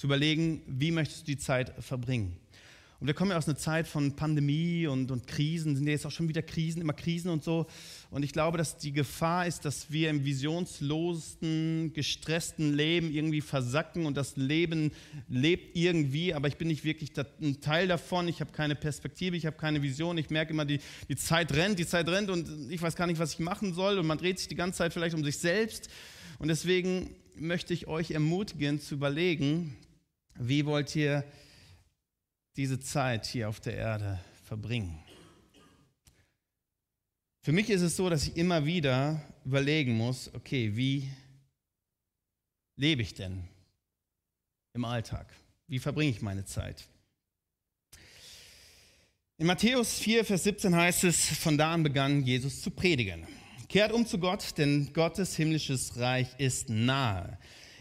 Zu 0.00 0.06
überlegen, 0.06 0.62
wie 0.66 0.92
möchtest 0.92 1.28
du 1.28 1.32
die 1.32 1.36
Zeit 1.36 1.74
verbringen? 1.78 2.34
Und 3.00 3.06
wir 3.06 3.12
kommen 3.12 3.32
ja 3.32 3.36
aus 3.36 3.46
einer 3.46 3.58
Zeit 3.58 3.86
von 3.86 4.16
Pandemie 4.16 4.86
und, 4.86 5.10
und 5.10 5.26
Krisen, 5.26 5.76
sind 5.76 5.84
ja 5.84 5.92
jetzt 5.92 6.06
auch 6.06 6.10
schon 6.10 6.26
wieder 6.26 6.40
Krisen, 6.40 6.80
immer 6.80 6.94
Krisen 6.94 7.30
und 7.30 7.44
so. 7.44 7.66
Und 8.10 8.22
ich 8.22 8.32
glaube, 8.32 8.56
dass 8.56 8.78
die 8.78 8.92
Gefahr 8.92 9.46
ist, 9.46 9.66
dass 9.66 9.92
wir 9.92 10.08
im 10.08 10.24
visionslosen, 10.24 11.92
gestressten 11.92 12.72
Leben 12.72 13.12
irgendwie 13.12 13.42
versacken 13.42 14.06
und 14.06 14.16
das 14.16 14.38
Leben 14.38 14.90
lebt 15.28 15.76
irgendwie, 15.76 16.32
aber 16.32 16.48
ich 16.48 16.56
bin 16.56 16.68
nicht 16.68 16.82
wirklich 16.82 17.12
ein 17.42 17.60
Teil 17.60 17.86
davon. 17.86 18.26
Ich 18.26 18.40
habe 18.40 18.52
keine 18.52 18.76
Perspektive, 18.76 19.36
ich 19.36 19.44
habe 19.44 19.58
keine 19.58 19.82
Vision. 19.82 20.16
Ich 20.16 20.30
merke 20.30 20.54
immer, 20.54 20.64
die, 20.64 20.80
die 21.10 21.16
Zeit 21.16 21.52
rennt, 21.52 21.78
die 21.78 21.86
Zeit 21.86 22.08
rennt 22.08 22.30
und 22.30 22.70
ich 22.70 22.80
weiß 22.80 22.96
gar 22.96 23.06
nicht, 23.06 23.18
was 23.18 23.34
ich 23.34 23.40
machen 23.40 23.74
soll. 23.74 23.98
Und 23.98 24.06
man 24.06 24.16
dreht 24.16 24.38
sich 24.38 24.48
die 24.48 24.56
ganze 24.56 24.78
Zeit 24.78 24.94
vielleicht 24.94 25.14
um 25.14 25.24
sich 25.24 25.36
selbst. 25.36 25.90
Und 26.38 26.48
deswegen 26.48 27.10
möchte 27.40 27.72
ich 27.74 27.86
euch 27.86 28.10
ermutigen 28.10 28.80
zu 28.80 28.94
überlegen, 28.94 29.76
wie 30.40 30.64
wollt 30.64 30.96
ihr 30.96 31.24
diese 32.56 32.80
Zeit 32.80 33.26
hier 33.26 33.48
auf 33.48 33.60
der 33.60 33.76
Erde 33.76 34.20
verbringen. 34.44 34.98
Für 37.42 37.52
mich 37.52 37.70
ist 37.70 37.82
es 37.82 37.96
so, 37.96 38.10
dass 38.10 38.26
ich 38.26 38.36
immer 38.36 38.66
wieder 38.66 39.22
überlegen 39.44 39.96
muss, 39.96 40.32
okay, 40.34 40.76
wie 40.76 41.10
lebe 42.76 43.02
ich 43.02 43.14
denn 43.14 43.44
im 44.74 44.84
Alltag? 44.84 45.32
Wie 45.68 45.78
verbringe 45.78 46.10
ich 46.10 46.20
meine 46.20 46.44
Zeit? 46.44 46.86
In 49.38 49.46
Matthäus 49.46 49.98
4, 50.00 50.24
Vers 50.24 50.44
17 50.44 50.74
heißt 50.74 51.04
es, 51.04 51.38
von 51.38 51.56
da 51.56 51.72
an 51.72 51.82
begann 51.82 52.22
Jesus 52.24 52.60
zu 52.60 52.70
predigen. 52.70 53.26
Kehrt 53.68 53.92
um 53.92 54.04
zu 54.04 54.18
Gott, 54.18 54.58
denn 54.58 54.92
Gottes 54.92 55.36
himmlisches 55.36 55.96
Reich 55.96 56.28
ist 56.38 56.68
nahe. 56.68 57.38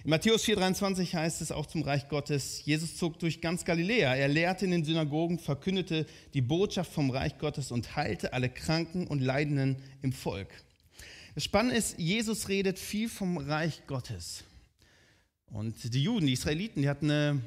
In 0.10 0.12
Matthäus 0.12 0.44
4,23 0.46 1.14
heißt 1.14 1.40
es 1.40 1.52
auch 1.52 1.68
zum 1.68 1.84
Reich 1.84 2.10
Gottes, 2.10 2.66
Jesus 2.66 2.98
zog 2.98 3.20
durch 3.20 3.42
ganz 3.42 3.64
Galiläa. 3.64 4.16
Er 4.16 4.28
lehrte 4.28 4.66
in 4.66 4.72
den 4.72 4.84
Synagogen, 4.84 5.38
verkündete 5.38 6.08
die 6.34 6.42
Botschaft 6.42 6.92
vom 6.92 7.12
Reich 7.12 7.38
Gottes 7.38 7.70
und 7.70 7.96
heilte 7.96 8.34
alle 8.34 8.50
Kranken 8.50 9.06
und 9.06 9.20
Leidenden 9.20 9.76
im 10.02 10.12
Volk. 10.12 10.48
Das 11.36 11.44
Spannende 11.44 11.76
ist, 11.76 12.00
Jesus 12.00 12.50
redet 12.50 12.80
viel 12.80 13.08
vom 13.08 13.38
Reich 13.38 13.86
Gottes. 13.86 14.44
Und 15.52 15.94
die 15.94 16.02
Juden, 16.02 16.26
die 16.26 16.34
Israeliten, 16.34 16.82
die 16.82 16.90
hatten 16.90 17.12
eine, 17.12 17.42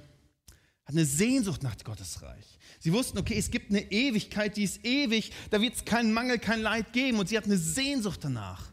hatten 0.84 0.98
eine 0.98 1.04
Sehnsucht 1.04 1.64
nach 1.64 1.74
Gottes 1.82 2.22
Reich. 2.22 2.46
Sie 2.78 2.92
wussten, 2.92 3.18
okay, 3.18 3.34
es 3.36 3.50
gibt 3.50 3.70
eine 3.70 3.90
Ewigkeit, 3.90 4.56
die 4.56 4.62
ist 4.62 4.86
ewig, 4.86 5.32
da 5.50 5.60
wird 5.60 5.74
es 5.74 5.84
keinen 5.84 6.12
Mangel, 6.12 6.38
kein 6.38 6.60
Leid 6.60 6.92
geben. 6.92 7.18
Und 7.18 7.28
sie 7.28 7.36
hatten 7.36 7.50
eine 7.50 7.58
Sehnsucht 7.58 8.20
danach. 8.22 8.70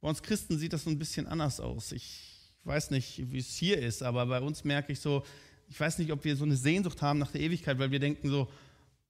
Bei 0.00 0.08
uns 0.08 0.24
Christen 0.24 0.58
sieht 0.58 0.72
das 0.72 0.82
so 0.82 0.90
ein 0.90 0.98
bisschen 0.98 1.28
anders 1.28 1.60
aus. 1.60 1.92
Ich 1.92 2.27
weiß 2.68 2.90
nicht, 2.90 3.32
wie 3.32 3.38
es 3.38 3.56
hier 3.56 3.78
ist, 3.78 4.02
aber 4.02 4.26
bei 4.26 4.40
uns 4.40 4.62
merke 4.62 4.92
ich 4.92 5.00
so, 5.00 5.24
ich 5.68 5.78
weiß 5.78 5.98
nicht, 5.98 6.12
ob 6.12 6.24
wir 6.24 6.36
so 6.36 6.44
eine 6.44 6.56
Sehnsucht 6.56 7.02
haben 7.02 7.18
nach 7.18 7.32
der 7.32 7.40
Ewigkeit, 7.40 7.78
weil 7.78 7.90
wir 7.90 7.98
denken 7.98 8.28
so, 8.28 8.48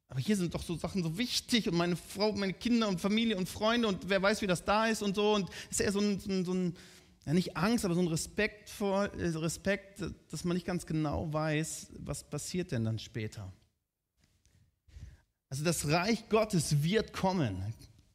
aber 0.09 0.21
hier 0.21 0.37
sind 0.37 0.55
doch 0.55 0.63
so 0.63 0.77
Sachen 0.77 1.03
so 1.03 1.19
wichtig 1.19 1.69
und 1.69 1.77
meine 1.77 1.97
Frau, 1.97 2.33
meine 2.33 2.55
Kinder 2.55 2.89
und 2.89 3.01
Familie 3.01 3.37
und 3.37 3.49
Freunde 3.49 3.89
und 3.89 4.09
wer 4.09 4.23
weiß, 4.23 4.41
wie 4.41 4.47
das 4.47 4.65
da 4.65 4.87
ist 4.87 5.03
und 5.03 5.15
so. 5.15 5.35
Und 5.35 5.51
es 5.71 5.79
ist 5.79 5.81
eher 5.81 5.93
so 5.93 6.01
ein, 6.01 6.19
so 6.19 6.31
ein, 6.31 6.45
so 6.47 6.55
ein 6.55 6.77
ja 7.27 7.35
nicht 7.35 7.59
Angst, 7.59 7.85
aber 7.85 7.95
so 7.95 8.01
ein 8.01 8.09
Respekt 8.09 8.71
vor, 8.71 9.05
äh, 9.15 9.29
Respekt, 9.29 10.03
dass 10.31 10.45
man 10.45 10.57
nicht 10.57 10.67
ganz 10.67 10.87
genau 10.87 11.31
weiß, 11.31 11.89
was 11.99 12.25
passiert 12.25 12.73
denn 12.73 12.87
dann 12.87 12.99
später. 12.99 13.53
Also 15.51 15.63
das 15.63 15.87
Reich 15.89 16.29
Gottes 16.31 16.83
wird 16.83 17.13
kommen. 17.13 17.63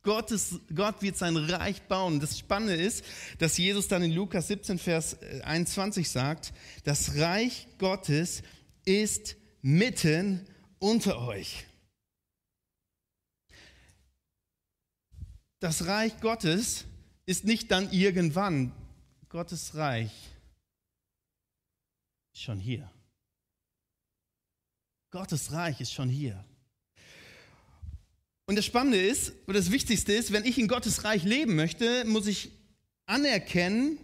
Gottes, 0.04 0.60
Gott 0.76 1.02
wird 1.02 1.18
sein 1.18 1.38
Reich 1.38 1.82
bauen. 1.84 2.20
Das 2.20 2.38
Spannende 2.38 2.76
ist, 2.76 3.04
dass 3.40 3.58
Jesus 3.58 3.88
dann 3.88 4.04
in 4.04 4.12
Lukas 4.12 4.50
17, 4.50 4.78
Vers 4.78 5.18
21 5.22 6.10
sagt, 6.10 6.54
das 6.84 7.16
Reich 7.16 7.68
Gottes 7.80 8.44
ist 8.86 9.38
mitten 9.62 10.46
unter 10.80 11.20
euch. 11.20 11.66
Das 15.62 15.88
Reich 15.88 16.20
Gottes 16.20 16.84
ist 17.26 17.46
nicht 17.46 17.72
dann 17.72 17.90
irgendwann. 17.92 18.74
Gottes 19.30 19.76
Reich 19.76 20.12
ist 22.34 22.42
schon 22.42 22.60
hier. 22.60 22.92
Gottes 25.12 25.54
Reich 25.54 25.80
ist 25.80 25.94
schon 25.94 26.10
hier. 26.10 26.44
Und 28.54 28.58
das 28.58 28.66
Spannende 28.66 29.02
ist, 29.02 29.34
oder 29.48 29.58
das 29.58 29.72
Wichtigste 29.72 30.14
ist, 30.14 30.32
wenn 30.32 30.46
ich 30.46 30.60
in 30.60 30.68
Gottes 30.68 31.06
Reich 31.06 31.24
leben 31.24 31.56
möchte, 31.56 32.06
muss 32.06 32.28
ich 32.28 32.52
anerkennen, 33.08 33.98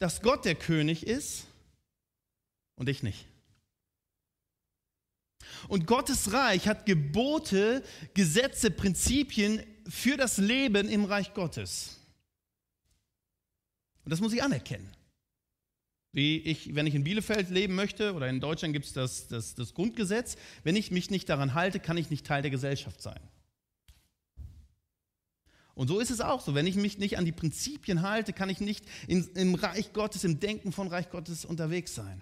dass 0.00 0.20
Gott 0.20 0.44
der 0.44 0.56
König 0.56 1.06
ist 1.06 1.44
und 2.74 2.88
ich 2.88 3.04
nicht. 3.04 3.24
Und 5.68 5.86
Gottes 5.86 6.32
Reich 6.32 6.66
hat 6.66 6.86
Gebote, 6.86 7.84
Gesetze, 8.14 8.72
Prinzipien 8.72 9.62
für 9.88 10.16
das 10.16 10.38
Leben 10.38 10.88
im 10.88 11.04
Reich 11.04 11.34
Gottes. 11.34 12.00
Und 14.04 14.10
das 14.10 14.20
muss 14.20 14.32
ich 14.32 14.42
anerkennen. 14.42 14.90
Wie 16.18 16.38
ich, 16.38 16.74
wenn 16.74 16.84
ich 16.88 16.96
in 16.96 17.04
Bielefeld 17.04 17.48
leben 17.48 17.76
möchte 17.76 18.12
oder 18.12 18.28
in 18.28 18.40
Deutschland 18.40 18.74
gibt 18.74 18.86
es 18.86 18.92
das, 18.92 19.28
das, 19.28 19.54
das 19.54 19.72
Grundgesetz, 19.72 20.36
wenn 20.64 20.74
ich 20.74 20.90
mich 20.90 21.10
nicht 21.10 21.28
daran 21.28 21.54
halte, 21.54 21.78
kann 21.78 21.96
ich 21.96 22.10
nicht 22.10 22.26
Teil 22.26 22.42
der 22.42 22.50
Gesellschaft 22.50 23.00
sein. 23.00 23.20
Und 25.76 25.86
so 25.86 26.00
ist 26.00 26.10
es 26.10 26.20
auch 26.20 26.40
so. 26.40 26.56
Wenn 26.56 26.66
ich 26.66 26.74
mich 26.74 26.98
nicht 26.98 27.18
an 27.18 27.24
die 27.24 27.30
Prinzipien 27.30 28.02
halte, 28.02 28.32
kann 28.32 28.50
ich 28.50 28.58
nicht 28.58 28.84
in, 29.06 29.28
im 29.36 29.54
Reich 29.54 29.92
Gottes, 29.92 30.24
im 30.24 30.40
Denken 30.40 30.72
von 30.72 30.88
Reich 30.88 31.08
Gottes 31.08 31.44
unterwegs 31.44 31.94
sein. 31.94 32.20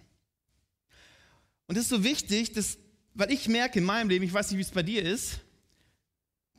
Und 1.66 1.78
das 1.78 1.84
ist 1.84 1.90
so 1.90 2.04
wichtig, 2.04 2.52
dass, 2.52 2.76
weil 3.14 3.32
ich 3.32 3.48
merke 3.48 3.78
in 3.78 3.86
meinem 3.86 4.10
Leben, 4.10 4.26
ich 4.26 4.32
weiß 4.34 4.50
nicht, 4.50 4.58
wie 4.58 4.62
es 4.62 4.72
bei 4.72 4.82
dir 4.82 5.02
ist, 5.02 5.40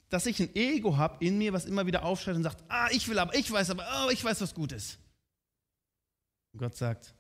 dass 0.10 0.26
ich 0.26 0.40
ein 0.40 0.56
Ego 0.56 0.98
habe 0.98 1.24
in 1.24 1.38
mir, 1.38 1.54
was 1.54 1.66
immer 1.66 1.86
wieder 1.86 2.02
aufsteigt 2.02 2.38
und 2.38 2.42
sagt, 2.42 2.64
ah, 2.68 2.90
ich 2.90 3.08
will 3.08 3.20
aber, 3.20 3.36
ich 3.36 3.52
weiß 3.52 3.70
aber, 3.70 3.86
oh, 4.08 4.10
ich 4.10 4.24
weiß, 4.24 4.42
was 4.42 4.56
gut 4.56 4.72
ist. 4.72 4.98
Und 6.52 6.62
Gott 6.62 6.76
sagt, 6.76 7.14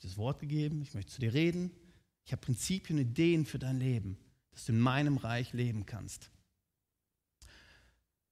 habe 0.00 0.08
das 0.08 0.16
Wort 0.16 0.40
gegeben, 0.40 0.80
ich 0.80 0.94
möchte 0.94 1.12
zu 1.12 1.20
dir 1.20 1.34
reden. 1.34 1.70
Ich 2.24 2.32
habe 2.32 2.40
Prinzipien, 2.40 2.98
Ideen 2.98 3.44
für 3.44 3.58
dein 3.58 3.78
Leben, 3.78 4.16
dass 4.52 4.64
du 4.64 4.72
in 4.72 4.80
meinem 4.80 5.18
Reich 5.18 5.52
leben 5.52 5.84
kannst. 5.84 6.30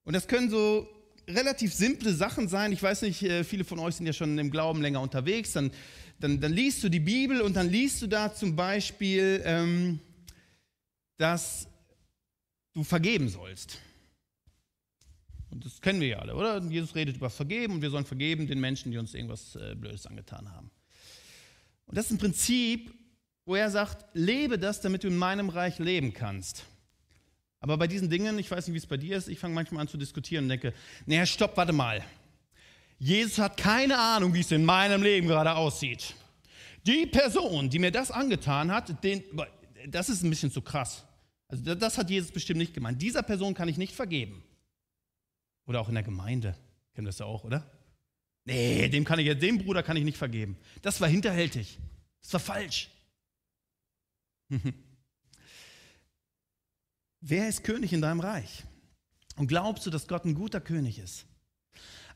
Und 0.03 0.13
das 0.13 0.27
können 0.27 0.49
so 0.49 0.87
relativ 1.27 1.73
simple 1.73 2.13
Sachen 2.13 2.47
sein. 2.47 2.71
Ich 2.71 2.81
weiß 2.81 3.03
nicht, 3.03 3.21
äh, 3.21 3.43
viele 3.43 3.63
von 3.63 3.77
euch 3.77 3.95
sind 3.95 4.07
ja 4.07 4.13
schon 4.13 4.37
im 4.39 4.49
Glauben 4.49 4.81
länger 4.81 5.01
unterwegs. 5.01 5.53
Dann, 5.53 5.71
dann, 6.19 6.41
dann 6.41 6.53
liest 6.53 6.83
du 6.83 6.89
die 6.89 6.99
Bibel 6.99 7.41
und 7.41 7.55
dann 7.55 7.69
liest 7.69 8.01
du 8.01 8.07
da 8.07 8.33
zum 8.33 8.55
Beispiel, 8.55 9.41
ähm, 9.45 9.99
dass 11.17 11.67
du 12.73 12.83
vergeben 12.83 13.29
sollst. 13.29 13.77
Und 15.51 15.65
das 15.65 15.81
kennen 15.81 16.01
wir 16.01 16.07
ja 16.07 16.19
alle, 16.19 16.35
oder? 16.35 16.63
Jesus 16.63 16.95
redet 16.95 17.17
über 17.17 17.29
Vergeben 17.29 17.73
und 17.73 17.81
wir 17.83 17.91
sollen 17.91 18.05
vergeben 18.05 18.47
den 18.47 18.59
Menschen, 18.59 18.91
die 18.91 18.97
uns 18.97 19.13
irgendwas 19.13 19.55
äh, 19.55 19.75
Blödes 19.75 20.07
angetan 20.07 20.51
haben. 20.51 20.71
Und 21.89 21.97
das 21.97 22.05
ist 22.05 22.11
ein 22.11 22.17
Prinzip, 22.19 22.93
wo 23.45 23.55
er 23.55 23.71
sagt, 23.71 24.05
lebe 24.13 24.59
das, 24.59 24.79
damit 24.79 25.03
du 25.03 25.07
in 25.07 25.17
meinem 25.17 25.49
Reich 25.49 25.79
leben 25.79 26.13
kannst. 26.13 26.65
Aber 27.59 27.77
bei 27.77 27.87
diesen 27.87 28.09
Dingen, 28.09 28.37
ich 28.37 28.49
weiß 28.49 28.67
nicht, 28.67 28.75
wie 28.75 28.77
es 28.77 28.85
bei 28.85 28.95
dir 28.95 29.17
ist, 29.17 29.27
ich 29.27 29.39
fange 29.39 29.55
manchmal 29.55 29.81
an 29.81 29.87
zu 29.87 29.97
diskutieren 29.97 30.45
und 30.45 30.49
denke, 30.49 30.73
naja, 31.07 31.25
stopp, 31.25 31.57
warte 31.57 31.73
mal. 31.73 32.03
Jesus 32.99 33.39
hat 33.39 33.57
keine 33.57 33.97
Ahnung, 33.97 34.33
wie 34.35 34.41
es 34.41 34.51
in 34.51 34.63
meinem 34.63 35.01
Leben 35.01 35.27
gerade 35.27 35.55
aussieht. 35.55 36.13
Die 36.85 37.07
Person, 37.07 37.69
die 37.69 37.79
mir 37.79 37.91
das 37.91 38.11
angetan 38.11 38.71
hat, 38.71 39.03
den, 39.03 39.23
das 39.87 40.09
ist 40.09 40.23
ein 40.23 40.29
bisschen 40.29 40.51
zu 40.51 40.61
krass. 40.61 41.03
Also 41.47 41.73
das 41.73 41.97
hat 41.97 42.09
Jesus 42.11 42.31
bestimmt 42.31 42.59
nicht 42.59 42.75
gemeint. 42.75 43.01
Dieser 43.01 43.23
Person 43.23 43.55
kann 43.55 43.67
ich 43.67 43.77
nicht 43.77 43.95
vergeben. 43.95 44.43
Oder 45.65 45.81
auch 45.81 45.89
in 45.89 45.95
der 45.95 46.03
Gemeinde. 46.03 46.55
Kennen 46.93 47.07
das 47.07 47.17
ja 47.17 47.25
auch, 47.25 47.43
oder? 47.43 47.78
Nee, 48.45 48.89
dem, 48.89 49.03
kann 49.05 49.19
ich, 49.19 49.37
dem 49.37 49.59
Bruder 49.59 49.83
kann 49.83 49.97
ich 49.97 50.03
nicht 50.03 50.17
vergeben. 50.17 50.57
Das 50.81 50.99
war 51.01 51.07
hinterhältig. 51.07 51.77
Das 52.21 52.33
war 52.33 52.39
falsch. 52.39 52.89
Wer 57.21 57.49
ist 57.49 57.63
König 57.63 57.93
in 57.93 58.01
deinem 58.01 58.19
Reich? 58.21 58.63
Und 59.35 59.47
glaubst 59.47 59.85
du, 59.85 59.89
dass 59.89 60.07
Gott 60.07 60.25
ein 60.25 60.35
guter 60.35 60.61
König 60.61 60.99
ist? 60.99 61.25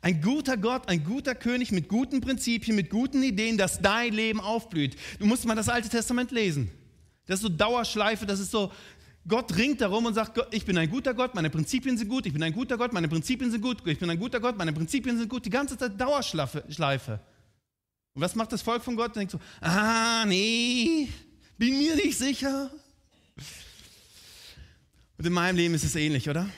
Ein 0.02 0.22
guter 0.22 0.58
Gott, 0.58 0.90
ein 0.90 1.04
guter 1.04 1.34
König 1.36 1.72
mit 1.72 1.88
guten 1.88 2.20
Prinzipien, 2.20 2.76
mit 2.76 2.90
guten 2.90 3.24
Ideen, 3.24 3.58
dass 3.58 3.82
dein 3.82 4.12
Leben 4.14 4.42
aufblüht. 4.42 4.98
Du 5.20 5.26
musst 5.26 5.46
mal 5.46 5.56
das 5.56 5.70
Alte 5.70 5.88
Testament 5.88 6.32
lesen. 6.32 6.70
Das 7.26 7.36
ist 7.40 7.44
so 7.44 7.50
Dauerschleife, 7.50 8.26
das 8.26 8.42
ist 8.42 8.52
so, 8.52 8.72
Gott 9.28 9.56
ringt 9.56 9.80
darum 9.80 10.06
und 10.06 10.14
sagt, 10.14 10.38
ich 10.52 10.66
bin 10.66 10.78
ein 10.78 10.90
guter 10.90 11.14
Gott, 11.14 11.34
meine 11.34 11.50
Prinzipien 11.50 11.98
sind 11.98 12.10
gut, 12.10 12.26
ich 12.26 12.34
bin 12.34 12.44
ein 12.44 12.54
guter 12.54 12.78
Gott, 12.78 12.92
meine 12.92 13.08
Prinzipien 13.08 13.50
sind 13.52 13.62
gut, 13.62 13.86
ich 13.88 13.98
bin 14.00 14.10
ein 14.10 14.20
guter 14.20 14.40
Gott, 14.40 14.58
meine 14.58 14.74
Prinzipien 14.74 15.18
sind 15.18 15.30
gut, 15.30 15.46
die 15.46 15.50
ganze 15.50 15.78
Zeit 15.78 16.00
Dauerschleife. 16.00 17.20
Und 18.14 18.22
was 18.22 18.36
macht 18.36 18.52
das 18.52 18.62
Volk 18.62 18.84
von 18.84 18.96
Gott? 18.96 19.16
Denkt 19.16 19.32
so, 19.32 19.40
ah, 19.62 20.26
nee, 20.26 21.08
bin 21.58 21.78
mir 21.78 21.96
nicht 21.96 22.18
sicher. 22.18 22.70
Und 25.18 25.26
in 25.26 25.34
meinem 25.34 25.56
Leben 25.56 25.74
ist 25.74 25.86
es 25.86 25.96
ähnlich, 25.96 26.30
oder? 26.30 26.50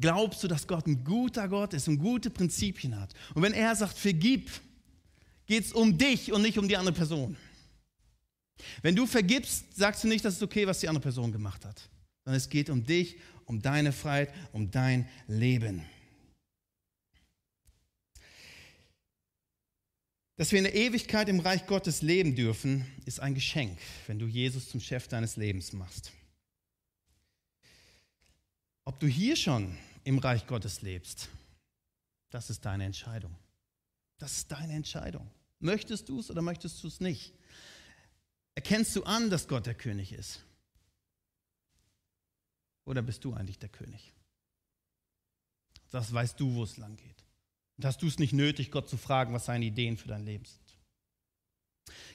Glaubst 0.00 0.42
du, 0.42 0.48
dass 0.48 0.66
Gott 0.66 0.86
ein 0.86 1.04
guter 1.04 1.48
Gott 1.48 1.74
ist 1.74 1.86
und 1.88 1.98
gute 1.98 2.30
Prinzipien 2.30 2.98
hat? 2.98 3.12
Und 3.34 3.42
wenn 3.42 3.52
er 3.52 3.76
sagt, 3.76 3.98
vergib, 3.98 4.50
geht 5.46 5.64
es 5.64 5.72
um 5.72 5.98
dich 5.98 6.32
und 6.32 6.42
nicht 6.42 6.58
um 6.58 6.66
die 6.66 6.76
andere 6.76 6.94
Person. 6.94 7.36
Wenn 8.82 8.96
du 8.96 9.06
vergibst, 9.06 9.76
sagst 9.76 10.04
du 10.04 10.08
nicht, 10.08 10.24
dass 10.24 10.36
es 10.36 10.42
okay, 10.42 10.66
was 10.66 10.80
die 10.80 10.88
andere 10.88 11.02
Person 11.02 11.32
gemacht 11.32 11.64
hat, 11.64 11.88
sondern 12.24 12.38
es 12.38 12.48
geht 12.48 12.70
um 12.70 12.84
dich, 12.84 13.16
um 13.44 13.62
deine 13.62 13.92
Freiheit, 13.92 14.32
um 14.52 14.70
dein 14.70 15.08
Leben. 15.26 15.84
Dass 20.36 20.52
wir 20.52 20.58
in 20.58 20.64
der 20.64 20.74
Ewigkeit 20.76 21.28
im 21.28 21.40
Reich 21.40 21.66
Gottes 21.66 22.00
leben 22.00 22.36
dürfen, 22.36 22.86
ist 23.06 23.18
ein 23.18 23.34
Geschenk, 23.34 23.76
wenn 24.06 24.20
du 24.20 24.26
Jesus 24.26 24.68
zum 24.68 24.80
Chef 24.80 25.08
deines 25.08 25.36
Lebens 25.36 25.72
machst. 25.72 26.12
Ob 28.84 29.00
du 29.00 29.08
hier 29.08 29.34
schon 29.34 29.76
im 30.04 30.18
Reich 30.18 30.46
Gottes 30.46 30.82
lebst, 30.82 31.28
das 32.30 32.50
ist 32.50 32.64
deine 32.64 32.84
Entscheidung. 32.84 33.34
Das 34.18 34.32
ist 34.32 34.52
deine 34.52 34.74
Entscheidung. 34.74 35.28
Möchtest 35.58 36.08
du 36.08 36.20
es 36.20 36.30
oder 36.30 36.40
möchtest 36.40 36.82
du 36.82 36.88
es 36.88 37.00
nicht? 37.00 37.34
Erkennst 38.58 38.96
du 38.96 39.04
an, 39.04 39.30
dass 39.30 39.46
Gott 39.46 39.66
der 39.66 39.74
König 39.74 40.12
ist? 40.12 40.44
Oder 42.86 43.02
bist 43.02 43.24
du 43.24 43.32
eigentlich 43.32 43.60
der 43.60 43.68
König? 43.68 44.12
Das 45.92 46.12
weißt 46.12 46.40
du, 46.40 46.56
wo 46.56 46.64
es 46.64 46.76
lang 46.76 46.96
geht. 46.96 47.24
Und 47.76 47.84
hast 47.84 48.02
du 48.02 48.08
es 48.08 48.18
nicht 48.18 48.32
nötig, 48.32 48.72
Gott 48.72 48.88
zu 48.88 48.96
fragen, 48.96 49.32
was 49.32 49.44
seine 49.44 49.64
Ideen 49.64 49.96
für 49.96 50.08
dein 50.08 50.24
Leben 50.24 50.44
sind? 50.44 50.76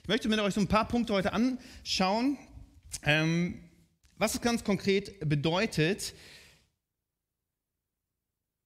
Ich 0.01 0.09
möchte 0.09 0.27
mit 0.27 0.37
euch 0.41 0.53
so 0.53 0.59
ein 0.59 0.67
paar 0.67 0.85
Punkte 0.85 1.13
heute 1.13 1.31
anschauen, 1.31 2.37
ähm, 3.03 3.63
was 4.17 4.35
es 4.35 4.41
ganz 4.41 4.65
konkret 4.65 5.21
bedeutet, 5.21 6.13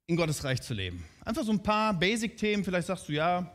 in 0.08 0.16
Gottes 0.16 0.44
Reich 0.44 0.64
zu 0.64 0.74
leben. 0.74 1.06
Einfach 1.24 1.44
so 1.44 1.52
ein 1.52 1.62
paar 1.62 1.94
Basic-Themen, 1.94 2.66
vielleicht 2.66 2.88
sagst 2.88 3.08
du, 3.08 3.14
ja, 3.14 3.54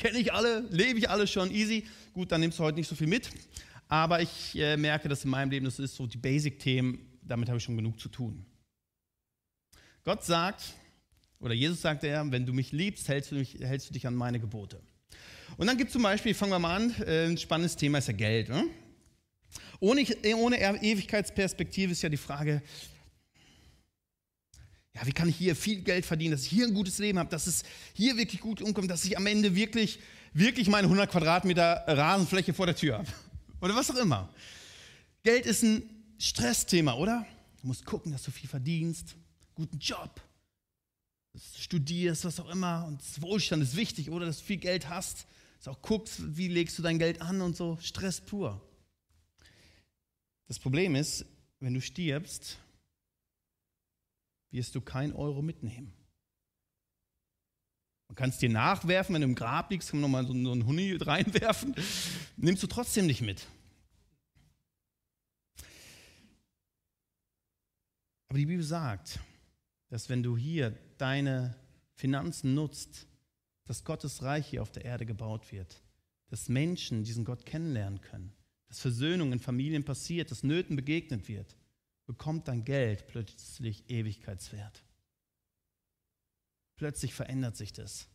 kenne 0.00 0.18
ich 0.18 0.32
alle, 0.32 0.64
lebe 0.70 0.98
ich 0.98 1.08
alle 1.08 1.26
schon, 1.26 1.50
easy. 1.52 1.86
Gut, 2.12 2.32
dann 2.32 2.40
nimmst 2.40 2.58
du 2.58 2.64
heute 2.64 2.78
nicht 2.78 2.88
so 2.88 2.96
viel 2.96 3.06
mit. 3.06 3.30
Aber 3.86 4.20
ich 4.22 4.56
äh, 4.58 4.76
merke, 4.76 5.08
dass 5.08 5.24
in 5.24 5.30
meinem 5.30 5.50
Leben, 5.50 5.66
das 5.66 5.78
ist 5.78 5.94
so 5.94 6.06
die 6.06 6.16
Basic-Themen, 6.16 7.18
damit 7.22 7.48
habe 7.48 7.58
ich 7.58 7.64
schon 7.64 7.76
genug 7.76 8.00
zu 8.00 8.08
tun. 8.08 8.44
Gott 10.02 10.24
sagt, 10.24 10.74
oder 11.38 11.52
Jesus 11.52 11.82
sagt 11.82 12.02
er, 12.04 12.30
wenn 12.32 12.46
du 12.46 12.52
mich 12.52 12.72
liebst, 12.72 13.08
hältst 13.08 13.30
du, 13.30 13.36
mich, 13.36 13.58
hältst 13.60 13.90
du 13.90 13.92
dich 13.92 14.06
an 14.06 14.14
meine 14.14 14.40
Gebote. 14.40 14.80
Und 15.56 15.66
dann 15.66 15.76
gibt 15.76 15.88
es 15.88 15.92
zum 15.92 16.02
Beispiel, 16.02 16.34
fangen 16.34 16.52
wir 16.52 16.58
mal 16.58 16.76
an, 16.76 16.94
äh, 17.02 17.26
ein 17.26 17.36
spannendes 17.36 17.76
Thema 17.76 17.98
ist 17.98 18.08
ja 18.08 18.14
Geld. 18.14 18.48
Ne? 18.48 18.64
Ohne, 19.80 20.06
ohne 20.36 20.82
Ewigkeitsperspektive 20.82 21.92
ist 21.92 22.02
ja 22.02 22.08
die 22.08 22.16
Frage, 22.16 22.62
ja, 24.94 25.06
wie 25.06 25.12
kann 25.12 25.28
ich 25.28 25.36
hier 25.36 25.54
viel 25.54 25.82
Geld 25.82 26.04
verdienen, 26.04 26.32
dass 26.32 26.42
ich 26.42 26.50
hier 26.50 26.66
ein 26.66 26.74
gutes 26.74 26.98
Leben 26.98 27.18
habe, 27.18 27.30
dass 27.30 27.46
es 27.46 27.62
hier 27.94 28.16
wirklich 28.16 28.40
gut 28.40 28.60
umkommt, 28.60 28.90
dass 28.90 29.04
ich 29.04 29.16
am 29.16 29.26
Ende 29.26 29.54
wirklich, 29.54 30.00
wirklich 30.32 30.68
meine 30.68 30.86
100 30.86 31.10
Quadratmeter 31.10 31.84
Rasenfläche 31.86 32.52
vor 32.52 32.66
der 32.66 32.74
Tür 32.74 32.98
habe. 32.98 33.08
Oder 33.60 33.76
was 33.76 33.90
auch 33.90 33.96
immer. 33.96 34.32
Geld 35.22 35.46
ist 35.46 35.62
ein 35.62 35.82
Stressthema, 36.18 36.94
oder? 36.94 37.26
Du 37.60 37.66
musst 37.66 37.84
gucken, 37.84 38.10
dass 38.12 38.22
du 38.22 38.30
viel 38.30 38.48
verdienst, 38.48 39.16
guten 39.54 39.78
Job, 39.78 40.20
studierst, 41.58 42.24
was 42.24 42.40
auch 42.40 42.48
immer. 42.50 42.86
Und 42.86 43.00
Wohlstand 43.20 43.62
ist 43.62 43.76
wichtig, 43.76 44.10
oder? 44.10 44.26
Dass 44.26 44.38
du 44.38 44.44
viel 44.44 44.56
Geld 44.56 44.88
hast, 44.88 45.26
dass 45.56 45.64
du 45.64 45.70
auch 45.72 45.82
guckst, 45.82 46.36
wie 46.36 46.48
legst 46.48 46.78
du 46.78 46.82
dein 46.82 46.98
Geld 46.98 47.20
an 47.20 47.42
und 47.42 47.54
so. 47.54 47.78
Stress 47.82 48.20
pur. 48.20 48.60
Das 50.48 50.58
Problem 50.58 50.94
ist, 50.94 51.26
wenn 51.60 51.74
du 51.74 51.80
stirbst, 51.80 52.58
wirst 54.50 54.74
du 54.74 54.80
kein 54.80 55.12
Euro 55.12 55.42
mitnehmen. 55.42 55.92
Man 58.08 58.16
kann 58.16 58.30
es 58.30 58.38
dir 58.38 58.48
nachwerfen, 58.48 59.14
wenn 59.14 59.22
du 59.22 59.28
im 59.28 59.34
Grab 59.36 59.70
liegst, 59.70 59.90
kann 59.90 60.00
man 60.00 60.10
nochmal 60.10 60.26
so 60.26 60.32
einen 60.32 60.66
Huni 60.66 60.96
reinwerfen, 61.00 61.74
nimmst 62.36 62.62
du 62.62 62.66
trotzdem 62.66 63.06
nicht 63.06 63.20
mit. 63.20 63.46
Aber 68.28 68.38
die 68.38 68.46
Bibel 68.46 68.64
sagt, 68.64 69.20
dass 69.88 70.08
wenn 70.08 70.22
du 70.22 70.36
hier 70.36 70.76
deine 70.98 71.56
Finanzen 71.94 72.54
nutzt, 72.54 73.06
dass 73.64 73.84
Gottes 73.84 74.22
Reich 74.22 74.46
hier 74.48 74.62
auf 74.62 74.72
der 74.72 74.84
Erde 74.84 75.06
gebaut 75.06 75.52
wird, 75.52 75.82
dass 76.28 76.48
Menschen 76.48 77.04
diesen 77.04 77.24
Gott 77.24 77.46
kennenlernen 77.46 78.00
können, 78.00 78.32
dass 78.66 78.80
Versöhnung 78.80 79.32
in 79.32 79.40
Familien 79.40 79.84
passiert, 79.84 80.30
dass 80.30 80.42
Nöten 80.42 80.76
begegnet 80.76 81.28
wird 81.28 81.56
bekommt 82.10 82.48
dein 82.48 82.64
Geld 82.64 83.06
plötzlich 83.06 83.88
Ewigkeitswert. 83.88 84.82
Plötzlich 86.74 87.14
verändert 87.14 87.56
sich 87.56 87.72
das. 87.72 88.08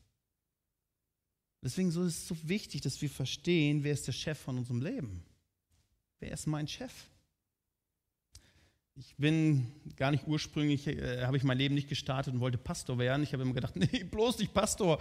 Deswegen 1.61 1.87
ist 1.87 1.95
es 1.95 2.27
so 2.27 2.35
wichtig, 2.43 2.81
dass 2.81 3.01
wir 3.01 3.09
verstehen, 3.09 3.85
wer 3.85 3.93
ist 3.93 4.05
der 4.05 4.11
Chef 4.11 4.37
von 4.37 4.57
unserem 4.57 4.81
Leben? 4.81 5.23
Wer 6.19 6.31
ist 6.31 6.45
mein 6.45 6.67
Chef? 6.67 6.91
Ich 8.95 9.15
bin 9.15 9.71
gar 9.95 10.11
nicht 10.11 10.27
ursprünglich, 10.27 10.87
äh, 10.87 11.23
habe 11.23 11.37
ich 11.37 11.43
mein 11.43 11.57
Leben 11.57 11.75
nicht 11.75 11.87
gestartet 11.87 12.33
und 12.33 12.41
wollte 12.41 12.57
Pastor 12.57 12.99
werden. 12.99 13.23
Ich 13.23 13.31
habe 13.31 13.43
immer 13.43 13.53
gedacht, 13.53 13.75
nee, 13.77 14.03
bloß 14.03 14.39
nicht 14.39 14.53
Pastor. 14.53 14.99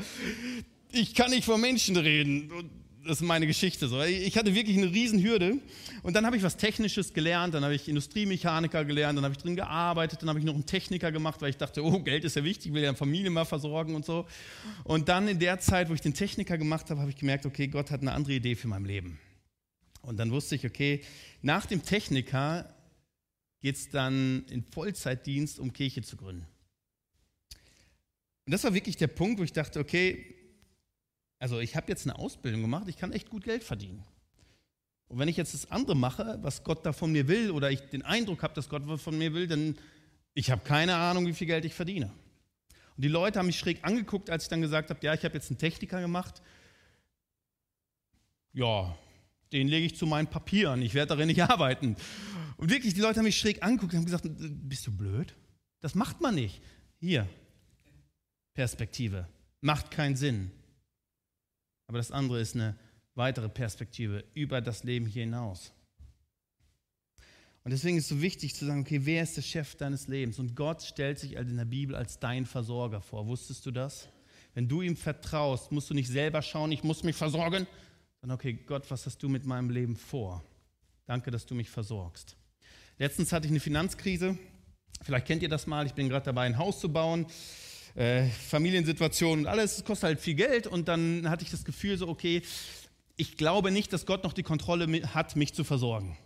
Ich 0.93 1.17
kann 1.17 1.33
nicht 1.33 1.45
vor 1.45 1.59
Menschen 1.59 1.97
reden. 1.97 2.53
Und 2.53 2.71
das 3.05 3.21
ist 3.21 3.27
meine 3.27 3.47
Geschichte 3.47 3.89
so. 3.89 4.03
Ich 4.03 4.37
hatte 4.37 4.55
wirklich 4.55 4.77
eine 4.77 4.91
Riesenhürde 4.91 5.59
und 6.03 6.15
dann 6.15 6.27
habe 6.27 6.37
ich 6.37 6.43
was 6.43 6.57
Technisches 6.57 7.13
gelernt, 7.13 7.55
dann 7.55 7.63
habe 7.63 7.75
ich 7.75 7.89
Industriemechaniker 7.89 8.85
gelernt, 8.85 9.17
dann 9.17 9.25
habe 9.25 9.35
ich 9.35 9.39
drin 9.39 9.57
gearbeitet, 9.57 10.23
dann 10.23 10.29
habe 10.29 10.39
ich 10.39 10.45
noch 10.45 10.55
einen 10.55 10.67
Techniker 10.67 11.13
gemacht, 11.13 11.41
weil 11.43 11.51
ich 11.51 11.57
dachte, 11.57 11.85
oh, 11.85 12.01
Geld 12.01 12.25
ist 12.25 12.37
ja 12.37 12.45
wichtig, 12.45 12.67
ich 12.67 12.75
will 12.75 12.83
ja 12.83 12.95
Familie 12.95 13.31
mal 13.31 13.45
versorgen 13.45 13.95
und 13.95 14.05
so. 14.05 14.27
Und 14.85 15.09
dann 15.09 15.29
in 15.29 15.39
der 15.39 15.61
Zeit, 15.61 15.91
wo 15.91 15.95
ich 15.95 16.01
den 16.01 16.15
Techniker 16.15 16.57
gemacht 16.59 16.91
habe, 16.91 17.01
habe 17.01 17.11
ich 17.11 17.17
gemerkt, 17.17 17.47
okay, 17.47 17.69
Gott 17.69 17.91
hat 17.91 18.01
eine 18.01 18.13
andere 18.13 18.35
Idee 18.35 18.55
für 18.55 18.69
mein 18.69 18.85
Leben. 18.85 19.19
Und 20.03 20.19
dann 20.19 20.31
wusste 20.31 20.55
ich, 20.55 20.67
okay, 20.67 21.03
nach 21.43 21.67
dem 21.67 21.83
Techniker 21.83 22.75
geht 23.61 23.77
es 23.77 23.89
dann 23.89 24.45
in 24.51 24.63
Vollzeitdienst, 24.63 25.59
um 25.59 25.73
Kirche 25.73 26.03
zu 26.03 26.17
gründen. 26.17 26.47
Und 28.47 28.53
das 28.53 28.65
war 28.65 28.75
wirklich 28.75 28.97
der 28.99 29.07
Punkt, 29.07 29.41
wo 29.41 29.45
ich 29.45 29.53
dachte, 29.53 29.81
okay, 29.81 30.34
also 31.39 31.61
ich 31.61 31.77
habe 31.77 31.87
jetzt 31.89 32.07
eine 32.07 32.19
Ausbildung 32.19 32.63
gemacht, 32.63 32.89
ich 32.89 32.97
kann 32.97 33.13
echt 33.13 33.31
gut 33.31 33.45
Geld 33.45 33.65
verdienen. 33.65 34.05
Und 35.09 35.19
wenn 35.19 35.29
ich 35.29 35.37
jetzt 35.37 35.55
das 35.55 35.71
andere 35.71 35.95
mache, 35.95 36.39
was 36.43 36.65
Gott 36.65 36.85
da 36.87 36.93
von 36.93 37.13
mir 37.13 37.29
will, 37.29 37.51
oder 37.51 37.71
ich 37.71 37.81
den 37.81 38.03
Eindruck 38.03 38.43
habe, 38.43 38.55
dass 38.55 38.69
Gott 38.69 38.83
was 38.87 39.03
von 39.03 39.17
mir 39.17 39.35
will, 39.35 39.47
dann 39.47 39.77
ich 40.35 40.51
habe 40.51 40.63
keine 40.65 40.97
Ahnung, 40.97 41.27
wie 41.27 41.33
viel 41.33 41.47
Geld 41.47 41.65
ich 41.65 41.75
verdiene. 41.75 42.11
Und 42.97 43.05
die 43.05 43.09
Leute 43.09 43.39
haben 43.39 43.47
mich 43.47 43.59
schräg 43.59 43.85
angeguckt, 43.85 44.31
als 44.31 44.45
ich 44.45 44.49
dann 44.49 44.61
gesagt 44.61 44.91
habe, 44.91 45.01
ja, 45.05 45.15
ich 45.15 45.25
habe 45.25 45.35
jetzt 45.35 45.51
einen 45.51 45.59
Techniker 45.59 46.01
gemacht. 46.01 46.43
Ja, 48.53 48.97
den 49.53 49.69
lege 49.69 49.87
ich 49.87 49.97
zu 49.97 50.07
meinen 50.07 50.27
Papieren, 50.29 50.83
ich 50.83 50.95
werde 50.95 51.11
darin 51.11 51.29
nicht 51.29 51.43
arbeiten. 51.51 51.97
Und 52.57 52.71
wirklich, 52.71 52.95
die 52.95 53.01
Leute 53.01 53.19
haben 53.19 53.25
mich 53.25 53.39
schräg 53.39 53.63
angeguckt 53.63 53.93
und 53.93 53.99
haben 54.01 54.07
gesagt, 54.07 54.29
bist 54.69 54.87
du 54.87 54.97
blöd? 54.97 55.35
Das 55.81 55.95
macht 55.95 56.21
man 56.21 56.35
nicht. 56.35 56.61
Hier, 56.99 57.29
Perspektive, 58.55 59.29
macht 59.61 59.91
keinen 59.91 60.17
Sinn. 60.17 60.51
Aber 61.87 61.99
das 61.99 62.11
andere 62.11 62.41
ist 62.41 62.55
eine 62.55 62.77
weitere 63.15 63.49
Perspektive 63.49 64.25
über 64.35 64.61
das 64.61 64.85
Leben 64.85 65.07
hier 65.07 65.23
hinaus. 65.23 65.73
Und 67.65 67.71
deswegen 67.71 67.97
ist 67.97 68.05
es 68.05 68.11
so 68.11 68.21
wichtig 68.21 68.55
zu 68.55 68.67
sagen, 68.67 68.83
okay, 68.83 69.01
wer 69.05 69.23
ist 69.23 69.39
der 69.39 69.43
Chef 69.43 69.75
deines 69.77 70.07
Lebens? 70.07 70.39
Und 70.39 70.55
Gott 70.55 70.83
stellt 70.83 71.19
sich 71.19 71.33
in 71.35 71.57
der 71.57 71.65
Bibel 71.65 71.97
als 71.97 72.19
dein 72.19 72.45
Versorger 72.45 73.01
vor. 73.01 73.27
Wusstest 73.27 73.65
du 73.65 73.71
das? 73.71 74.09
Wenn 74.53 74.69
du 74.69 74.83
ihm 74.83 74.97
vertraust, 74.97 75.73
musst 75.73 75.89
du 75.89 75.95
nicht 75.95 76.09
selber 76.09 76.43
schauen, 76.43 76.73
ich 76.73 76.85
muss 76.85 77.03
mich 77.03 77.17
versorgen, 77.17 77.67
sondern 78.21 78.37
okay, 78.37 78.53
Gott, 78.53 78.91
was 78.91 79.07
hast 79.07 79.23
du 79.23 79.29
mit 79.29 79.47
meinem 79.47 79.71
Leben 79.71 79.97
vor? 79.97 80.45
Danke, 81.07 81.31
dass 81.31 81.47
du 81.47 81.55
mich 81.55 81.71
versorgst. 81.71 82.37
Letztens 82.99 83.33
hatte 83.33 83.47
ich 83.47 83.51
eine 83.51 83.61
Finanzkrise. 83.61 84.39
Vielleicht 85.03 85.27
kennt 85.27 85.43
ihr 85.43 85.49
das 85.49 85.67
mal. 85.67 85.87
Ich 85.87 85.95
bin 85.95 86.09
gerade 86.09 86.27
dabei, 86.27 86.43
ein 86.43 86.59
Haus 86.59 86.81
zu 86.81 86.93
bauen. 86.93 87.27
Äh, 87.95 88.27
Familiensituation 88.29 89.41
und 89.41 89.47
alles, 89.47 89.79
es 89.79 89.85
kostet 89.85 90.09
halt 90.09 90.21
viel 90.21 90.35
Geld. 90.35 90.67
Und 90.67 90.89
dann 90.89 91.29
hatte 91.31 91.45
ich 91.45 91.51
das 91.51 91.65
Gefühl 91.65 91.97
so, 91.97 92.09
okay, 92.09 92.43
ich 93.17 93.37
glaube 93.37 93.71
nicht, 93.71 93.93
dass 93.93 94.07
Gott 94.07 94.25
noch 94.25 94.33
die 94.33 94.43
Kontrolle 94.43 94.87
hat, 95.15 95.37
mich 95.37 95.55
zu 95.55 95.63
versorgen. 95.63 96.17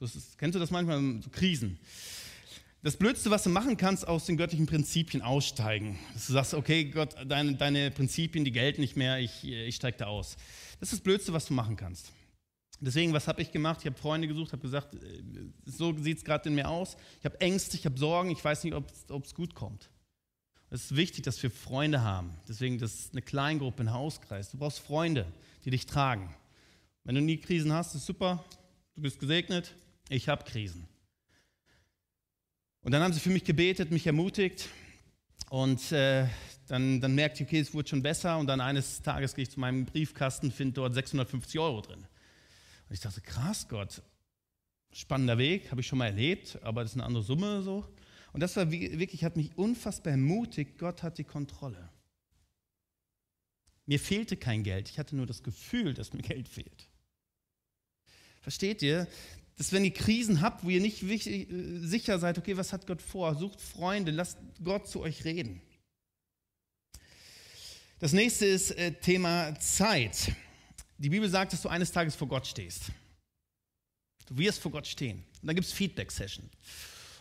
Ist, 0.00 0.38
kennst 0.38 0.54
du 0.54 0.60
das 0.60 0.70
manchmal? 0.70 0.98
So 1.22 1.30
Krisen. 1.30 1.78
Das 2.82 2.96
Blödste, 2.96 3.30
was 3.30 3.42
du 3.42 3.50
machen 3.50 3.76
kannst, 3.76 4.08
aus 4.08 4.24
den 4.24 4.38
göttlichen 4.38 4.66
Prinzipien 4.66 5.22
aussteigen. 5.22 5.98
Dass 6.14 6.26
du 6.26 6.32
sagst, 6.32 6.54
okay, 6.54 6.84
Gott, 6.86 7.14
deine, 7.26 7.54
deine 7.54 7.90
Prinzipien, 7.90 8.44
die 8.44 8.52
gelten 8.52 8.80
nicht 8.80 8.96
mehr, 8.96 9.18
ich, 9.18 9.44
ich 9.44 9.76
steige 9.76 9.98
da 9.98 10.06
aus. 10.06 10.36
Das 10.80 10.88
ist 10.90 10.98
das 10.98 11.00
Blödste, 11.00 11.34
was 11.34 11.44
du 11.44 11.52
machen 11.52 11.76
kannst. 11.76 12.12
Deswegen, 12.80 13.12
was 13.12 13.28
habe 13.28 13.42
ich 13.42 13.52
gemacht? 13.52 13.80
Ich 13.80 13.86
habe 13.86 13.98
Freunde 13.98 14.26
gesucht, 14.26 14.52
habe 14.52 14.62
gesagt, 14.62 14.94
äh, 14.94 14.98
so 15.66 15.94
sieht 15.98 16.18
es 16.18 16.24
gerade 16.24 16.48
in 16.48 16.54
mir 16.54 16.68
aus. 16.68 16.96
Ich 17.18 17.26
habe 17.26 17.38
Ängste, 17.40 17.76
ich 17.76 17.84
habe 17.84 17.98
Sorgen, 17.98 18.30
ich 18.30 18.42
weiß 18.42 18.64
nicht, 18.64 18.72
ob 18.74 19.24
es 19.24 19.34
gut 19.34 19.54
kommt. 19.54 19.90
Es 20.72 20.84
ist 20.84 20.96
wichtig, 20.96 21.24
dass 21.24 21.42
wir 21.42 21.50
Freunde 21.50 22.02
haben. 22.02 22.32
Deswegen, 22.48 22.78
das 22.78 22.94
ist 22.94 23.12
eine 23.12 23.22
Kleingruppe, 23.22 23.82
ein 23.82 23.92
Hauskreis. 23.92 24.52
Du 24.52 24.58
brauchst 24.58 24.78
Freunde, 24.78 25.26
die 25.64 25.70
dich 25.70 25.86
tragen. 25.86 26.34
Wenn 27.02 27.16
du 27.16 27.20
nie 27.20 27.38
Krisen 27.38 27.72
hast, 27.72 27.96
ist 27.96 28.06
super, 28.06 28.44
du 28.94 29.02
bist 29.02 29.18
gesegnet. 29.18 29.74
Ich 30.08 30.28
habe 30.28 30.44
Krisen. 30.44 30.86
Und 32.82 32.92
dann 32.92 33.02
haben 33.02 33.12
sie 33.12 33.18
für 33.18 33.30
mich 33.30 33.42
gebetet, 33.42 33.90
mich 33.90 34.06
ermutigt. 34.06 34.68
Und 35.50 35.90
äh, 35.90 36.28
dann, 36.68 37.00
dann 37.00 37.16
merkte 37.16 37.42
ich, 37.42 37.48
okay, 37.48 37.58
es 37.58 37.74
wurde 37.74 37.88
schon 37.88 38.02
besser. 38.02 38.38
Und 38.38 38.46
dann 38.46 38.60
eines 38.60 39.02
Tages 39.02 39.34
gehe 39.34 39.42
ich 39.42 39.50
zu 39.50 39.58
meinem 39.58 39.86
Briefkasten, 39.86 40.52
finde 40.52 40.74
dort 40.74 40.94
650 40.94 41.58
Euro 41.58 41.80
drin. 41.80 41.98
Und 41.98 42.94
ich 42.94 43.00
dachte, 43.00 43.20
krass, 43.20 43.66
Gott, 43.68 44.02
spannender 44.92 45.36
Weg, 45.36 45.72
habe 45.72 45.80
ich 45.80 45.88
schon 45.88 45.98
mal 45.98 46.06
erlebt, 46.06 46.60
aber 46.62 46.82
das 46.82 46.92
ist 46.92 46.96
eine 46.96 47.06
andere 47.06 47.24
Summe 47.24 47.62
so. 47.62 47.84
Und 48.32 48.40
das 48.40 48.56
war 48.56 48.70
wirklich, 48.70 49.24
hat 49.24 49.36
mich 49.36 49.56
unfassbar 49.56 50.12
ermutigt, 50.12 50.78
Gott 50.78 51.02
hat 51.02 51.18
die 51.18 51.24
Kontrolle. 51.24 51.90
Mir 53.86 53.98
fehlte 53.98 54.36
kein 54.36 54.62
Geld, 54.62 54.88
ich 54.88 54.98
hatte 54.98 55.16
nur 55.16 55.26
das 55.26 55.42
Gefühl, 55.42 55.94
dass 55.94 56.12
mir 56.12 56.22
Geld 56.22 56.48
fehlt. 56.48 56.88
Versteht 58.40 58.82
ihr? 58.82 59.08
Dass 59.56 59.72
wenn 59.72 59.84
ihr 59.84 59.92
Krisen 59.92 60.40
habt, 60.40 60.64
wo 60.64 60.70
ihr 60.70 60.80
nicht 60.80 61.02
äh, 61.02 61.46
sicher 61.80 62.18
seid, 62.18 62.38
okay, 62.38 62.56
was 62.56 62.72
hat 62.72 62.86
Gott 62.86 63.02
vor? 63.02 63.34
Sucht 63.34 63.60
Freunde, 63.60 64.10
lasst 64.10 64.38
Gott 64.62 64.88
zu 64.88 65.00
euch 65.00 65.24
reden. 65.24 65.60
Das 67.98 68.12
nächste 68.14 68.46
ist 68.46 68.70
äh, 68.70 68.92
Thema 68.92 69.58
Zeit. 69.58 70.32
Die 70.96 71.10
Bibel 71.10 71.28
sagt, 71.28 71.52
dass 71.52 71.60
du 71.60 71.68
eines 71.68 71.92
Tages 71.92 72.14
vor 72.14 72.28
Gott 72.28 72.46
stehst. 72.46 72.92
Du 74.26 74.38
wirst 74.38 74.60
vor 74.60 74.70
Gott 74.70 74.86
stehen. 74.86 75.18
Und 75.42 75.46
dann 75.48 75.54
gibt 75.54 75.66
es 75.66 75.72
Feedback-Session. 75.72 76.48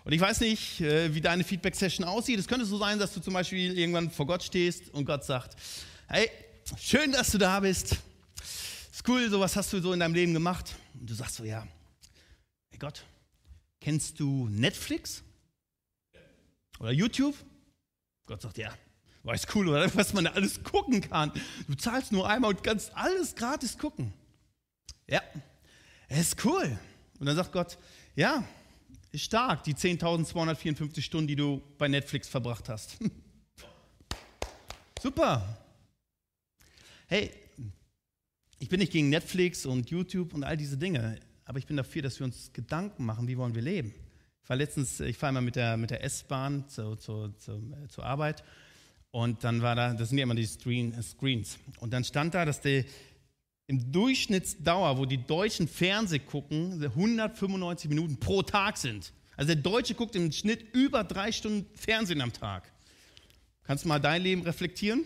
Und 0.03 0.13
ich 0.13 0.21
weiß 0.21 0.39
nicht, 0.41 0.81
äh, 0.81 1.13
wie 1.13 1.21
deine 1.21 1.43
Feedback-Session 1.43 2.05
aussieht. 2.05 2.39
Es 2.39 2.47
könnte 2.47 2.65
so 2.65 2.77
sein, 2.77 2.99
dass 2.99 3.13
du 3.13 3.19
zum 3.19 3.33
Beispiel 3.33 3.77
irgendwann 3.77 4.09
vor 4.09 4.25
Gott 4.25 4.43
stehst 4.43 4.89
und 4.93 5.05
Gott 5.05 5.23
sagt, 5.23 5.55
hey, 6.07 6.29
schön, 6.77 7.11
dass 7.11 7.31
du 7.31 7.37
da 7.37 7.59
bist. 7.59 7.97
Ist 8.91 9.07
cool, 9.07 9.29
so 9.29 9.39
was 9.39 9.55
hast 9.55 9.71
du 9.73 9.81
so 9.81 9.93
in 9.93 9.99
deinem 9.99 10.13
Leben 10.13 10.33
gemacht. 10.33 10.75
Und 10.99 11.09
du 11.09 11.13
sagst 11.13 11.35
so, 11.35 11.43
ja, 11.43 11.67
hey 12.69 12.79
Gott, 12.79 13.03
kennst 13.79 14.19
du 14.19 14.47
Netflix? 14.49 15.23
Oder 16.79 16.91
YouTube? 16.91 17.35
Gott 18.25 18.41
sagt, 18.41 18.57
ja, 18.57 18.73
war 19.23 19.33
es 19.33 19.47
cool, 19.53 19.67
oder? 19.67 19.93
Was 19.95 20.13
man 20.13 20.23
da 20.23 20.31
alles 20.31 20.63
gucken 20.63 21.01
kann. 21.01 21.31
Du 21.67 21.75
zahlst 21.75 22.11
nur 22.11 22.27
einmal 22.27 22.51
und 22.51 22.63
kannst 22.63 22.95
alles 22.95 23.35
gratis 23.35 23.77
gucken. 23.77 24.13
Ja, 25.07 25.21
es 26.07 26.19
ist 26.19 26.45
cool. 26.45 26.79
Und 27.19 27.25
dann 27.25 27.35
sagt 27.35 27.51
Gott, 27.51 27.77
ja, 28.15 28.43
ist 29.11 29.23
stark, 29.23 29.63
die 29.63 29.73
10.254 29.73 31.01
Stunden, 31.01 31.27
die 31.27 31.35
du 31.35 31.61
bei 31.77 31.87
Netflix 31.87 32.27
verbracht 32.27 32.69
hast. 32.69 32.97
Super. 35.01 35.57
Hey, 37.07 37.31
ich 38.59 38.69
bin 38.69 38.79
nicht 38.79 38.91
gegen 38.91 39.09
Netflix 39.09 39.65
und 39.65 39.89
YouTube 39.89 40.33
und 40.33 40.43
all 40.43 40.57
diese 40.57 40.77
Dinge, 40.77 41.19
aber 41.45 41.59
ich 41.59 41.65
bin 41.65 41.77
dafür, 41.77 42.01
dass 42.01 42.19
wir 42.19 42.25
uns 42.25 42.51
Gedanken 42.53 43.05
machen, 43.05 43.27
wie 43.27 43.37
wollen 43.37 43.55
wir 43.55 43.61
leben. 43.61 43.93
Ich 44.43 44.49
war 44.49 44.57
letztens, 44.57 44.99
ich 44.99 45.17
fahre 45.17 45.31
immer 45.31 45.41
mit 45.41 45.55
der, 45.55 45.77
mit 45.77 45.89
der 45.89 46.03
S-Bahn 46.03 46.67
zu, 46.67 46.95
zu, 46.95 47.29
zu, 47.37 47.61
zur 47.87 48.05
Arbeit 48.05 48.43
und 49.11 49.43
dann 49.43 49.61
war 49.61 49.75
da, 49.75 49.93
das 49.93 50.09
sind 50.09 50.19
ja 50.19 50.23
immer 50.23 50.35
die 50.35 50.45
Screen, 50.45 50.93
äh, 50.93 51.01
Screens. 51.01 51.57
Und 51.79 51.93
dann 51.93 52.03
stand 52.03 52.35
da, 52.35 52.45
dass 52.45 52.61
die 52.61 52.85
im 53.69 53.91
Durchschnittsdauer, 53.91 54.97
wo 54.97 55.05
die 55.05 55.23
Deutschen 55.23 55.67
Fernseh 55.67 56.17
gucken, 56.17 56.83
195 56.83 57.87
Minuten 57.87 58.17
pro 58.19 58.41
Tag 58.41 58.77
sind. 58.77 59.13
Also 59.37 59.53
der 59.53 59.61
Deutsche 59.61 59.93
guckt 59.93 60.15
im 60.15 60.31
Schnitt 60.31 60.73
über 60.73 61.03
drei 61.03 61.31
Stunden 61.31 61.67
Fernsehen 61.77 62.19
am 62.21 62.33
Tag. 62.33 62.73
Kannst 63.61 63.83
du 63.83 63.87
mal 63.89 63.99
dein 63.99 64.23
Leben 64.23 64.41
reflektieren? 64.41 65.03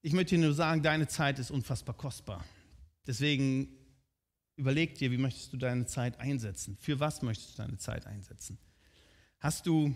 Ich 0.00 0.14
möchte 0.14 0.36
dir 0.36 0.40
nur 0.40 0.54
sagen, 0.54 0.82
deine 0.82 1.06
Zeit 1.06 1.38
ist 1.38 1.50
unfassbar 1.50 1.94
kostbar. 1.94 2.46
Deswegen 3.06 3.68
überleg 4.56 4.94
dir, 4.94 5.10
wie 5.10 5.18
möchtest 5.18 5.52
du 5.52 5.58
deine 5.58 5.84
Zeit 5.84 6.18
einsetzen? 6.18 6.78
Für 6.80 6.98
was 6.98 7.20
möchtest 7.20 7.58
du 7.58 7.62
deine 7.62 7.76
Zeit 7.76 8.06
einsetzen? 8.06 8.56
Hast 9.38 9.66
du 9.66 9.94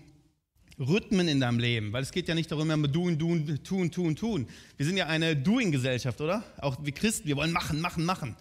Rhythmen 0.78 1.28
in 1.28 1.40
deinem 1.40 1.58
Leben, 1.58 1.92
weil 1.92 2.02
es 2.02 2.12
geht 2.12 2.28
ja 2.28 2.34
nicht 2.34 2.50
darum, 2.50 2.70
immer 2.70 2.88
doing, 2.88 3.18
doing, 3.18 3.62
tun, 3.62 3.90
tun, 3.90 4.14
tun. 4.14 4.46
Wir 4.76 4.84
sind 4.84 4.96
ja 4.96 5.06
eine 5.06 5.34
Doing-Gesellschaft, 5.34 6.20
oder? 6.20 6.44
Auch 6.58 6.76
wir 6.84 6.92
Christen, 6.92 7.26
wir 7.28 7.36
wollen 7.36 7.52
machen, 7.52 7.80
machen, 7.80 8.04
machen. 8.04 8.36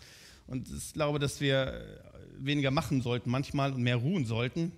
Und 0.47 0.69
ich 0.69 0.93
glaube, 0.93 1.17
dass 1.19 1.39
wir 1.39 2.03
weniger 2.37 2.71
machen 2.71 3.01
sollten 3.01 3.29
manchmal 3.29 3.71
und 3.71 3.81
mehr 3.81 3.95
ruhen 3.95 4.25
sollten, 4.25 4.73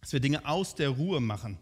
dass 0.00 0.12
wir 0.12 0.20
Dinge 0.20 0.46
aus 0.46 0.74
der 0.74 0.88
Ruhe 0.88 1.20
machen. 1.20 1.58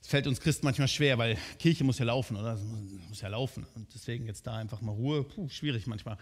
Es 0.00 0.08
fällt 0.08 0.26
uns 0.26 0.40
Christen 0.40 0.66
manchmal 0.66 0.88
schwer, 0.88 1.18
weil 1.18 1.36
Kirche 1.58 1.84
muss 1.84 1.98
ja 1.98 2.04
laufen, 2.04 2.36
oder? 2.36 2.54
Es 2.54 2.62
muss 3.08 3.20
ja 3.20 3.28
laufen. 3.28 3.66
Und 3.74 3.92
deswegen 3.94 4.26
jetzt 4.26 4.46
da 4.46 4.56
einfach 4.56 4.80
mal 4.80 4.92
Ruhe, 4.92 5.24
puh, 5.24 5.48
schwierig 5.48 5.86
manchmal. 5.86 6.18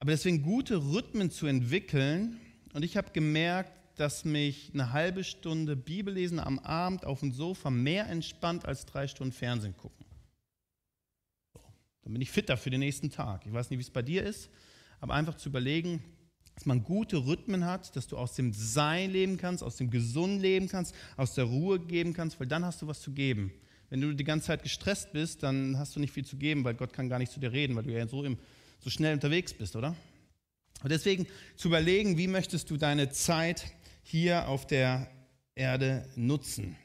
Aber 0.00 0.10
deswegen 0.10 0.42
gute 0.42 0.76
Rhythmen 0.76 1.30
zu 1.30 1.46
entwickeln. 1.46 2.40
Und 2.72 2.82
ich 2.84 2.96
habe 2.96 3.10
gemerkt, 3.12 3.72
dass 4.00 4.24
mich 4.24 4.70
eine 4.72 4.92
halbe 4.92 5.24
Stunde 5.24 5.76
Bibellesen 5.76 6.40
am 6.40 6.58
Abend 6.58 7.04
auf 7.04 7.20
dem 7.20 7.32
Sofa 7.32 7.68
mehr 7.68 8.08
entspannt 8.08 8.64
als 8.64 8.86
drei 8.86 9.06
Stunden 9.06 9.34
Fernsehen 9.34 9.76
gucken. 9.76 10.06
So, 11.52 11.60
dann 12.02 12.14
bin 12.14 12.22
ich 12.22 12.30
fitter 12.30 12.56
für 12.56 12.70
den 12.70 12.80
nächsten 12.80 13.10
Tag. 13.10 13.44
Ich 13.44 13.52
weiß 13.52 13.68
nicht, 13.68 13.78
wie 13.78 13.82
es 13.82 13.90
bei 13.90 14.00
dir 14.00 14.24
ist, 14.24 14.48
aber 15.00 15.12
einfach 15.12 15.34
zu 15.34 15.50
überlegen, 15.50 16.02
dass 16.54 16.64
man 16.64 16.82
gute 16.82 17.18
Rhythmen 17.26 17.66
hat, 17.66 17.94
dass 17.94 18.06
du 18.06 18.16
aus 18.16 18.34
dem 18.34 18.54
Sein 18.54 19.10
leben 19.10 19.36
kannst, 19.36 19.62
aus 19.62 19.76
dem 19.76 19.90
Gesund 19.90 20.40
leben 20.40 20.66
kannst, 20.66 20.94
aus 21.18 21.34
der 21.34 21.44
Ruhe 21.44 21.78
geben 21.78 22.14
kannst, 22.14 22.40
weil 22.40 22.46
dann 22.46 22.64
hast 22.64 22.80
du 22.80 22.86
was 22.86 23.02
zu 23.02 23.12
geben. 23.12 23.52
Wenn 23.90 24.00
du 24.00 24.14
die 24.14 24.24
ganze 24.24 24.46
Zeit 24.46 24.62
gestresst 24.62 25.12
bist, 25.12 25.42
dann 25.42 25.76
hast 25.78 25.94
du 25.94 26.00
nicht 26.00 26.14
viel 26.14 26.24
zu 26.24 26.38
geben, 26.38 26.64
weil 26.64 26.72
Gott 26.72 26.94
kann 26.94 27.10
gar 27.10 27.18
nicht 27.18 27.32
zu 27.32 27.38
dir 27.38 27.52
reden, 27.52 27.76
weil 27.76 27.82
du 27.82 27.92
ja 27.92 28.06
so, 28.06 28.24
im, 28.24 28.38
so 28.78 28.88
schnell 28.88 29.12
unterwegs 29.12 29.52
bist, 29.52 29.76
oder? 29.76 29.94
Und 30.82 30.90
deswegen 30.90 31.26
zu 31.56 31.68
überlegen, 31.68 32.16
wie 32.16 32.28
möchtest 32.28 32.70
du 32.70 32.78
deine 32.78 33.10
Zeit 33.10 33.74
hier 34.02 34.48
auf 34.48 34.66
der 34.66 35.10
Erde 35.54 36.08
nutzen. 36.16 36.76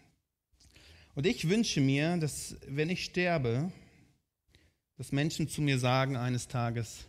Und 1.15 1.25
ich 1.25 1.47
wünsche 1.47 1.79
mir, 1.79 2.17
dass 2.17 2.57
wenn 2.67 2.89
ich 2.89 3.05
sterbe, 3.05 3.71
dass 4.97 5.11
Menschen 5.11 5.47
zu 5.47 5.61
mir 5.61 5.79
sagen 5.79 6.17
eines 6.17 6.47
Tages, 6.47 7.05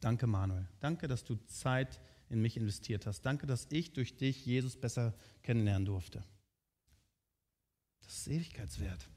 danke 0.00 0.26
Manuel, 0.26 0.66
danke, 0.80 1.06
dass 1.06 1.24
du 1.24 1.36
Zeit 1.46 2.00
in 2.30 2.40
mich 2.40 2.56
investiert 2.56 3.06
hast, 3.06 3.22
danke, 3.22 3.46
dass 3.46 3.66
ich 3.70 3.92
durch 3.92 4.16
dich 4.16 4.44
Jesus 4.46 4.76
besser 4.76 5.14
kennenlernen 5.42 5.84
durfte. 5.84 6.24
Das 8.02 8.18
ist 8.18 8.28
Ewigkeitswert. 8.28 9.08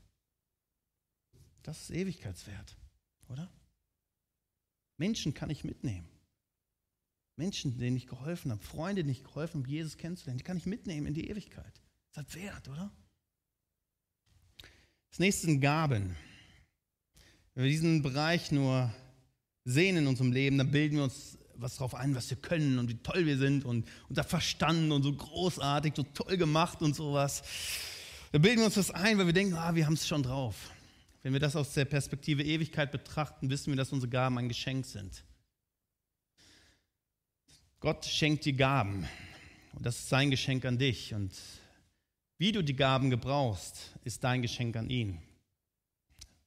Das 1.63 1.81
ist 1.81 1.91
Ewigkeitswert, 1.91 2.77
oder? 3.29 3.49
Menschen 4.97 5.33
kann 5.33 5.49
ich 5.49 5.63
mitnehmen. 5.63 6.07
Menschen, 7.37 7.77
denen 7.77 7.95
ich 7.95 8.07
geholfen 8.07 8.51
habe, 8.51 8.63
Freunde, 8.63 9.03
denen 9.03 9.11
ich 9.11 9.23
geholfen 9.23 9.61
habe, 9.61 9.69
Jesus 9.69 9.97
kennenzulernen, 9.97 10.39
die 10.39 10.43
kann 10.43 10.57
ich 10.57 10.65
mitnehmen 10.65 11.05
in 11.05 11.13
die 11.13 11.29
Ewigkeit. 11.29 11.81
Das 12.11 12.25
hat 12.25 12.35
Wert, 12.35 12.67
oder? 12.67 12.91
Das 15.11 15.19
nächste 15.19 15.45
sind 15.45 15.61
Gaben. 15.61 16.15
Wenn 17.53 17.63
wir 17.63 17.71
diesen 17.71 18.01
Bereich 18.01 18.51
nur 18.51 18.93
sehen 19.65 19.97
in 19.97 20.07
unserem 20.07 20.31
Leben, 20.31 20.57
dann 20.57 20.71
bilden 20.71 20.97
wir 20.97 21.03
uns 21.03 21.37
was 21.55 21.75
darauf 21.75 21.95
ein, 21.95 22.15
was 22.15 22.29
wir 22.29 22.37
können 22.37 22.77
und 22.79 22.89
wie 22.89 22.97
toll 22.97 23.25
wir 23.25 23.37
sind 23.37 23.65
und 23.65 23.87
unser 24.09 24.23
Verstand 24.23 24.91
und 24.91 25.03
so 25.03 25.13
großartig, 25.13 25.93
so 25.95 26.03
toll 26.03 26.37
gemacht 26.37 26.81
und 26.81 26.95
sowas. 26.95 27.43
Da 28.31 28.37
bilden 28.37 28.59
wir 28.59 28.65
uns 28.65 28.75
das 28.75 28.91
ein, 28.91 29.17
weil 29.17 29.25
wir 29.25 29.33
denken, 29.33 29.55
ah, 29.55 29.73
wir 29.73 29.85
haben 29.85 29.93
es 29.93 30.07
schon 30.07 30.23
drauf. 30.23 30.71
Wenn 31.23 31.33
wir 31.33 31.39
das 31.39 31.55
aus 31.55 31.73
der 31.73 31.85
Perspektive 31.85 32.43
Ewigkeit 32.43 32.91
betrachten, 32.91 33.49
wissen 33.49 33.71
wir, 33.71 33.77
dass 33.77 33.91
unsere 33.91 34.09
Gaben 34.09 34.37
ein 34.37 34.47
Geschenk 34.47 34.85
sind. 34.85 35.23
Gott 37.79 38.05
schenkt 38.05 38.45
dir 38.45 38.53
Gaben 38.53 39.07
und 39.73 39.85
das 39.85 39.99
ist 39.99 40.09
sein 40.09 40.31
Geschenk 40.31 40.65
an 40.65 40.79
dich. 40.79 41.13
Und 41.13 41.31
wie 42.39 42.51
du 42.51 42.63
die 42.63 42.75
Gaben 42.75 43.11
gebrauchst, 43.11 43.91
ist 44.03 44.23
dein 44.23 44.41
Geschenk 44.41 44.75
an 44.75 44.89
ihn. 44.89 45.21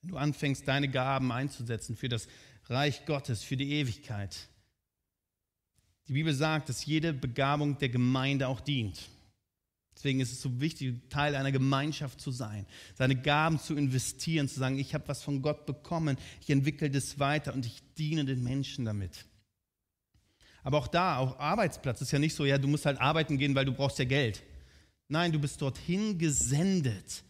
Wenn 0.02 0.10
du 0.10 0.16
anfängst, 0.16 0.66
deine 0.66 0.88
Gaben 0.88 1.30
einzusetzen 1.30 1.96
für 1.96 2.08
das 2.08 2.26
Reich 2.66 3.04
Gottes, 3.06 3.44
für 3.44 3.56
die 3.56 3.72
Ewigkeit. 3.72 4.48
Die 6.08 6.14
Bibel 6.14 6.34
sagt, 6.34 6.68
dass 6.68 6.84
jede 6.84 7.12
Begabung 7.12 7.78
der 7.78 7.90
Gemeinde 7.90 8.48
auch 8.48 8.60
dient. 8.60 9.08
Deswegen 9.94 10.20
ist 10.20 10.32
es 10.32 10.40
so 10.40 10.60
wichtig, 10.60 11.08
Teil 11.10 11.36
einer 11.36 11.52
Gemeinschaft 11.52 12.20
zu 12.20 12.32
sein, 12.32 12.66
seine 12.94 13.14
Gaben 13.14 13.58
zu 13.58 13.76
investieren, 13.76 14.48
zu 14.48 14.58
sagen, 14.58 14.78
ich 14.78 14.94
habe 14.94 15.06
was 15.06 15.22
von 15.22 15.42
Gott 15.42 15.66
bekommen, 15.66 16.16
ich 16.40 16.50
entwickle 16.50 16.90
das 16.90 17.18
weiter 17.18 17.52
und 17.52 17.66
ich 17.66 17.82
diene 17.98 18.24
den 18.24 18.42
Menschen 18.42 18.84
damit. 18.84 19.26
Aber 20.62 20.78
auch 20.78 20.88
da, 20.88 21.18
auch 21.18 21.38
Arbeitsplatz 21.38 22.00
ist 22.00 22.10
ja 22.10 22.18
nicht 22.18 22.34
so, 22.34 22.44
ja, 22.44 22.58
du 22.58 22.68
musst 22.68 22.86
halt 22.86 23.00
arbeiten 23.00 23.38
gehen, 23.38 23.54
weil 23.54 23.64
du 23.64 23.72
brauchst 23.72 23.98
ja 23.98 24.04
Geld. 24.04 24.42
Nein, 25.08 25.32
du 25.32 25.38
bist 25.38 25.60
dorthin 25.60 26.18
gesendet, 26.18 27.24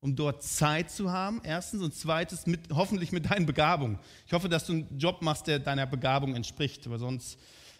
um 0.00 0.14
dort 0.14 0.42
Zeit 0.42 0.90
zu 0.90 1.10
haben, 1.10 1.40
erstens, 1.44 1.82
und 1.82 1.94
zweitens, 1.94 2.46
mit, 2.46 2.60
hoffentlich 2.72 3.12
mit 3.12 3.30
deinen 3.30 3.46
Begabungen. 3.46 3.98
Ich 4.26 4.32
hoffe, 4.32 4.48
dass 4.48 4.66
du 4.66 4.72
einen 4.72 4.98
Job 4.98 5.22
machst, 5.22 5.46
der 5.46 5.58
deiner 5.58 5.86
Begabung 5.86 6.34
entspricht, 6.34 6.88
weil 6.90 6.98
sonst, 6.98 7.38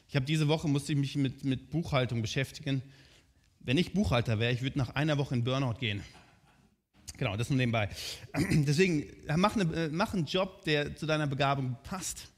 ich 0.09 0.17
habe 0.17 0.25
diese 0.25 0.49
Woche, 0.49 0.69
musste 0.69 0.93
ich 0.93 0.99
mich 0.99 1.17
mit, 1.17 1.45
mit 1.45 1.71
Buchhaltung 1.71 2.23
beschäftigen 2.23 2.83
wenn 3.69 3.77
ich 3.77 3.93
Buchhalter 3.93 4.39
wäre, 4.39 4.51
ich 4.51 4.63
würde 4.63 4.79
nach 4.79 4.95
einer 4.95 5.19
Woche 5.19 5.35
in 5.35 5.45
Burnout 5.45 5.75
gehen. 5.75 6.03
Genau, 7.19 7.37
das 7.37 7.51
nur 7.51 7.59
nebenbei. 7.59 7.91
Deswegen, 8.35 9.05
mach, 9.37 9.57
eine, 9.57 9.75
äh, 9.75 9.89
mach 9.91 10.15
einen 10.15 10.25
Job, 10.25 10.65
der 10.65 10.97
zu 10.97 11.05
deiner 11.05 11.27
Begabung 11.27 11.77
passt. 11.83 12.29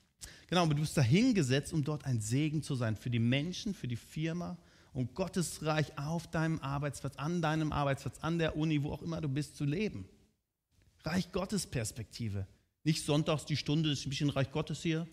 Genau, 0.51 0.63
aber 0.63 0.75
du 0.75 0.81
bist 0.81 0.97
dahingesetzt, 0.97 1.73
um 1.73 1.85
dort 1.85 2.05
ein 2.05 2.21
Segen 2.21 2.63
zu 2.63 2.75
sein 2.75 2.97
für 2.97 3.09
die 3.09 3.21
Menschen, 3.21 3.73
für 3.73 3.87
die 3.87 3.97
Firma 3.97 4.59
und 4.93 5.15
Gottes 5.15 5.65
Reich 5.65 5.97
auf 5.97 6.27
deinem 6.27 6.59
Arbeitsplatz, 6.59 7.15
an 7.17 7.41
deinem 7.41 7.71
Arbeitsplatz, 7.73 8.19
an 8.21 8.41
der 8.41 8.57
Uni, 8.57 8.83
wo 8.83 8.91
auch 8.91 9.03
immer 9.03 9.21
du 9.21 9.29
bist, 9.29 9.57
zu 9.57 9.65
leben. 9.65 10.09
Reich 11.05 11.31
Gottes 11.31 11.69
Perspektive. 11.69 12.49
Nicht 12.83 13.05
sonntags 13.05 13.45
die 13.45 13.57
Stunde, 13.57 13.93
ist 13.93 14.05
ein 14.05 14.11
bisschen 14.11 14.29
Reich 14.29 14.51
Gottes 14.51 14.83
hier. 14.83 15.07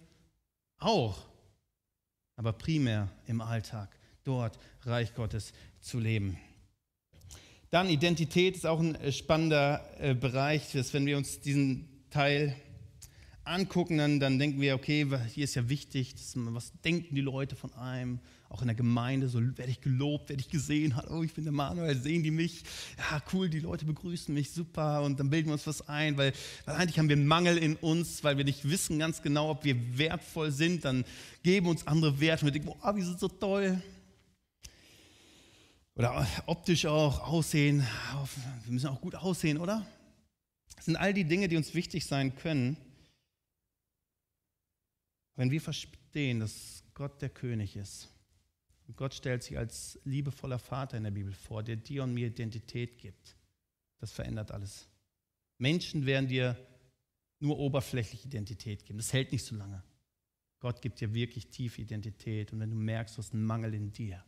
Auch. 0.79 1.27
Aber 2.35 2.53
primär 2.53 3.09
im 3.27 3.39
Alltag 3.39 3.95
dort 4.23 4.57
Reich 4.85 5.13
Gottes 5.13 5.53
zu 5.79 5.99
leben. 5.99 6.39
Dann 7.69 7.89
Identität 7.89 8.55
ist 8.55 8.65
auch 8.65 8.79
ein 8.79 8.97
spannender 9.11 9.85
äh, 9.99 10.15
Bereich, 10.15 10.71
dass 10.71 10.93
wenn 10.93 11.05
wir 11.05 11.17
uns 11.17 11.41
diesen 11.41 11.87
Teil 12.09 12.55
angucken, 13.47 13.97
dann, 13.97 14.19
dann 14.19 14.37
denken 14.39 14.61
wir, 14.61 14.75
okay, 14.75 15.07
hier 15.33 15.43
ist 15.43 15.55
ja 15.55 15.69
wichtig, 15.69 16.15
was 16.35 16.71
denken 16.83 17.15
die 17.15 17.21
Leute 17.21 17.55
von 17.55 17.73
einem, 17.73 18.19
auch 18.49 18.61
in 18.61 18.67
der 18.67 18.75
Gemeinde, 18.75 19.27
so 19.27 19.41
werde 19.41 19.71
ich 19.71 19.81
gelobt, 19.81 20.29
werde 20.29 20.41
ich 20.41 20.49
gesehen, 20.49 20.95
hallo, 20.95 21.23
ich 21.23 21.33
bin 21.33 21.43
der 21.43 21.53
Manuel, 21.53 21.97
sehen 21.97 22.23
die 22.23 22.31
mich, 22.31 22.63
ja 22.97 23.21
cool, 23.33 23.49
die 23.49 23.59
Leute 23.59 23.85
begrüßen 23.85 24.33
mich, 24.33 24.51
super 24.51 25.03
und 25.03 25.19
dann 25.19 25.29
bilden 25.29 25.47
wir 25.47 25.53
uns 25.53 25.67
was 25.67 25.87
ein, 25.87 26.17
weil, 26.17 26.33
weil 26.65 26.75
eigentlich 26.75 26.99
haben 26.99 27.09
wir 27.09 27.15
einen 27.15 27.27
Mangel 27.27 27.57
in 27.57 27.75
uns, 27.75 28.23
weil 28.23 28.37
wir 28.37 28.45
nicht 28.45 28.69
wissen 28.69 28.99
ganz 28.99 29.21
genau, 29.21 29.49
ob 29.49 29.63
wir 29.63 29.97
wertvoll 29.97 30.51
sind, 30.51 30.85
dann 30.85 31.03
geben 31.43 31.67
uns 31.67 31.87
andere 31.87 32.19
Werte 32.19 32.45
und 32.45 32.53
wir 32.53 32.59
denken, 32.59 32.79
boah, 32.79 32.95
wir 32.95 33.03
sind 33.03 33.19
so 33.19 33.27
toll, 33.27 33.81
oder 35.97 36.27
optisch 36.45 36.85
auch 36.85 37.27
aussehen. 37.27 37.83
Wir 38.65 38.71
müssen 38.71 38.87
auch 38.87 39.01
gut 39.01 39.15
aussehen, 39.15 39.57
oder? 39.57 39.83
Das 40.75 40.85
sind 40.85 40.95
all 40.95 41.11
die 41.11 41.23
Dinge, 41.23 41.47
die 41.47 41.57
uns 41.57 41.73
wichtig 41.73 42.05
sein 42.05 42.35
können. 42.35 42.77
Wenn 45.37 45.51
wir 45.51 45.61
verstehen, 45.61 46.41
dass 46.41 46.83
Gott 46.93 47.21
der 47.21 47.29
König 47.29 47.75
ist 47.75 48.09
und 48.87 48.97
Gott 48.97 49.13
stellt 49.13 49.43
sich 49.43 49.57
als 49.57 49.99
liebevoller 50.03 50.59
Vater 50.59 50.97
in 50.97 51.03
der 51.03 51.11
Bibel 51.11 51.31
vor, 51.31 51.63
der 51.63 51.77
dir 51.77 52.03
und 52.03 52.13
mir 52.13 52.27
Identität 52.27 52.97
gibt, 52.97 53.37
das 53.99 54.11
verändert 54.11 54.51
alles. 54.51 54.89
Menschen 55.59 56.05
werden 56.05 56.27
dir 56.27 56.57
nur 57.39 57.59
oberflächliche 57.59 58.27
Identität 58.27 58.83
geben. 58.83 58.97
Das 58.97 59.13
hält 59.13 59.31
nicht 59.31 59.43
so 59.43 59.55
lange. 59.55 59.83
Gott 60.59 60.81
gibt 60.81 60.99
dir 60.99 61.13
wirklich 61.13 61.49
tiefe 61.49 61.83
Identität 61.83 62.51
und 62.51 62.59
wenn 62.59 62.71
du 62.71 62.75
merkst, 62.75 63.15
du 63.15 63.19
hast 63.19 63.33
einen 63.33 63.45
Mangel 63.45 63.75
in 63.75 63.91
dir, 63.93 64.23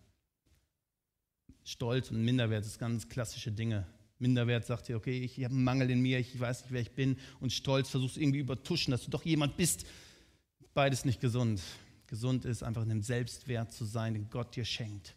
Stolz 1.63 2.11
und 2.11 2.23
Minderwert, 2.23 2.63
das 2.63 2.73
sind 2.73 2.79
ganz 2.79 3.09
klassische 3.09 3.51
Dinge. 3.51 3.87
Minderwert 4.19 4.65
sagt 4.65 4.87
dir, 4.87 4.97
okay, 4.97 5.21
ich 5.21 5.43
habe 5.43 5.55
einen 5.55 5.63
Mangel 5.63 5.89
in 5.89 6.01
mir, 6.01 6.19
ich 6.19 6.39
weiß 6.39 6.63
nicht, 6.63 6.71
wer 6.71 6.81
ich 6.81 6.91
bin. 6.91 7.17
Und 7.39 7.53
Stolz 7.53 7.89
versuchst 7.89 8.17
irgendwie 8.17 8.39
übertuschen, 8.39 8.91
dass 8.91 9.05
du 9.05 9.09
doch 9.09 9.23
jemand 9.23 9.57
bist. 9.57 9.87
Beides 10.79 11.03
nicht 11.03 11.19
gesund. 11.19 11.61
Gesund 12.07 12.45
ist 12.45 12.63
einfach 12.63 12.83
in 12.83 12.87
dem 12.87 13.01
Selbstwert 13.01 13.73
zu 13.73 13.83
sein, 13.83 14.13
den 14.13 14.29
Gott 14.29 14.55
dir 14.55 14.63
schenkt. 14.63 15.13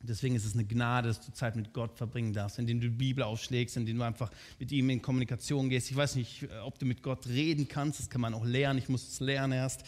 Deswegen 0.00 0.34
ist 0.34 0.44
es 0.44 0.54
eine 0.54 0.64
Gnade, 0.64 1.06
dass 1.06 1.20
du 1.20 1.32
Zeit 1.32 1.54
mit 1.54 1.72
Gott 1.72 1.96
verbringen 1.96 2.32
darfst, 2.32 2.58
indem 2.58 2.80
du 2.80 2.88
die 2.88 2.96
Bibel 2.96 3.22
aufschlägst, 3.22 3.76
indem 3.76 3.98
du 3.98 4.02
einfach 4.02 4.32
mit 4.58 4.72
ihm 4.72 4.90
in 4.90 5.00
Kommunikation 5.00 5.68
gehst. 5.68 5.92
Ich 5.92 5.96
weiß 5.96 6.16
nicht, 6.16 6.48
ob 6.64 6.76
du 6.80 6.86
mit 6.86 7.04
Gott 7.04 7.28
reden 7.28 7.68
kannst, 7.68 8.00
das 8.00 8.10
kann 8.10 8.20
man 8.20 8.34
auch 8.34 8.44
lernen. 8.44 8.80
Ich 8.80 8.88
muss 8.88 9.06
es 9.06 9.20
lernen 9.20 9.52
erst. 9.52 9.84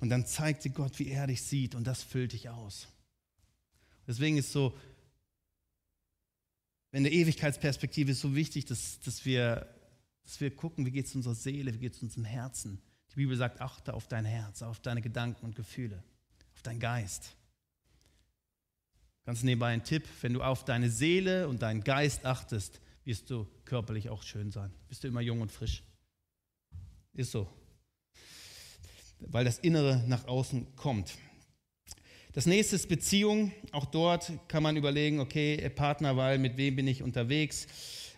Und 0.00 0.08
dann 0.08 0.26
zeigt 0.26 0.64
dir 0.64 0.70
Gott, 0.70 0.98
wie 0.98 1.10
er 1.10 1.28
dich 1.28 1.42
sieht 1.42 1.76
und 1.76 1.86
das 1.86 2.02
füllt 2.02 2.32
dich 2.32 2.48
aus. 2.48 2.88
Deswegen 4.08 4.36
ist 4.36 4.50
so 4.50 4.76
in 6.90 7.04
der 7.04 7.12
Ewigkeitsperspektive 7.12 8.10
ist 8.10 8.20
so 8.20 8.34
wichtig, 8.34 8.64
dass, 8.64 8.98
dass, 8.98 9.24
wir, 9.24 9.72
dass 10.24 10.40
wir 10.40 10.50
gucken, 10.50 10.86
wie 10.86 10.90
geht 10.90 11.06
es 11.06 11.14
unserer 11.14 11.36
Seele, 11.36 11.72
wie 11.72 11.78
geht 11.78 11.94
es 11.94 12.02
unserem 12.02 12.24
Herzen. 12.24 12.82
Die 13.18 13.24
Bibel 13.24 13.36
sagt, 13.36 13.60
achte 13.60 13.94
auf 13.94 14.06
dein 14.06 14.24
Herz, 14.24 14.62
auf 14.62 14.78
deine 14.78 15.02
Gedanken 15.02 15.44
und 15.44 15.56
Gefühle, 15.56 16.04
auf 16.54 16.62
deinen 16.62 16.78
Geist. 16.78 17.34
Ganz 19.24 19.42
nebenbei 19.42 19.72
ein 19.72 19.82
Tipp, 19.82 20.04
wenn 20.20 20.34
du 20.34 20.40
auf 20.40 20.64
deine 20.64 20.88
Seele 20.88 21.48
und 21.48 21.62
deinen 21.62 21.82
Geist 21.82 22.24
achtest, 22.24 22.80
wirst 23.02 23.28
du 23.28 23.48
körperlich 23.64 24.08
auch 24.08 24.22
schön 24.22 24.52
sein. 24.52 24.72
Bist 24.88 25.02
du 25.02 25.08
immer 25.08 25.20
jung 25.20 25.40
und 25.40 25.50
frisch. 25.50 25.82
Ist 27.12 27.32
so. 27.32 27.48
Weil 29.18 29.44
das 29.44 29.58
Innere 29.58 30.04
nach 30.06 30.28
außen 30.28 30.76
kommt. 30.76 31.18
Das 32.34 32.46
nächste 32.46 32.76
ist 32.76 32.88
Beziehung. 32.88 33.50
Auch 33.72 33.86
dort 33.86 34.30
kann 34.46 34.62
man 34.62 34.76
überlegen, 34.76 35.18
okay, 35.18 35.68
Partnerwahl, 35.70 36.38
mit 36.38 36.56
wem 36.56 36.76
bin 36.76 36.86
ich 36.86 37.02
unterwegs? 37.02 37.66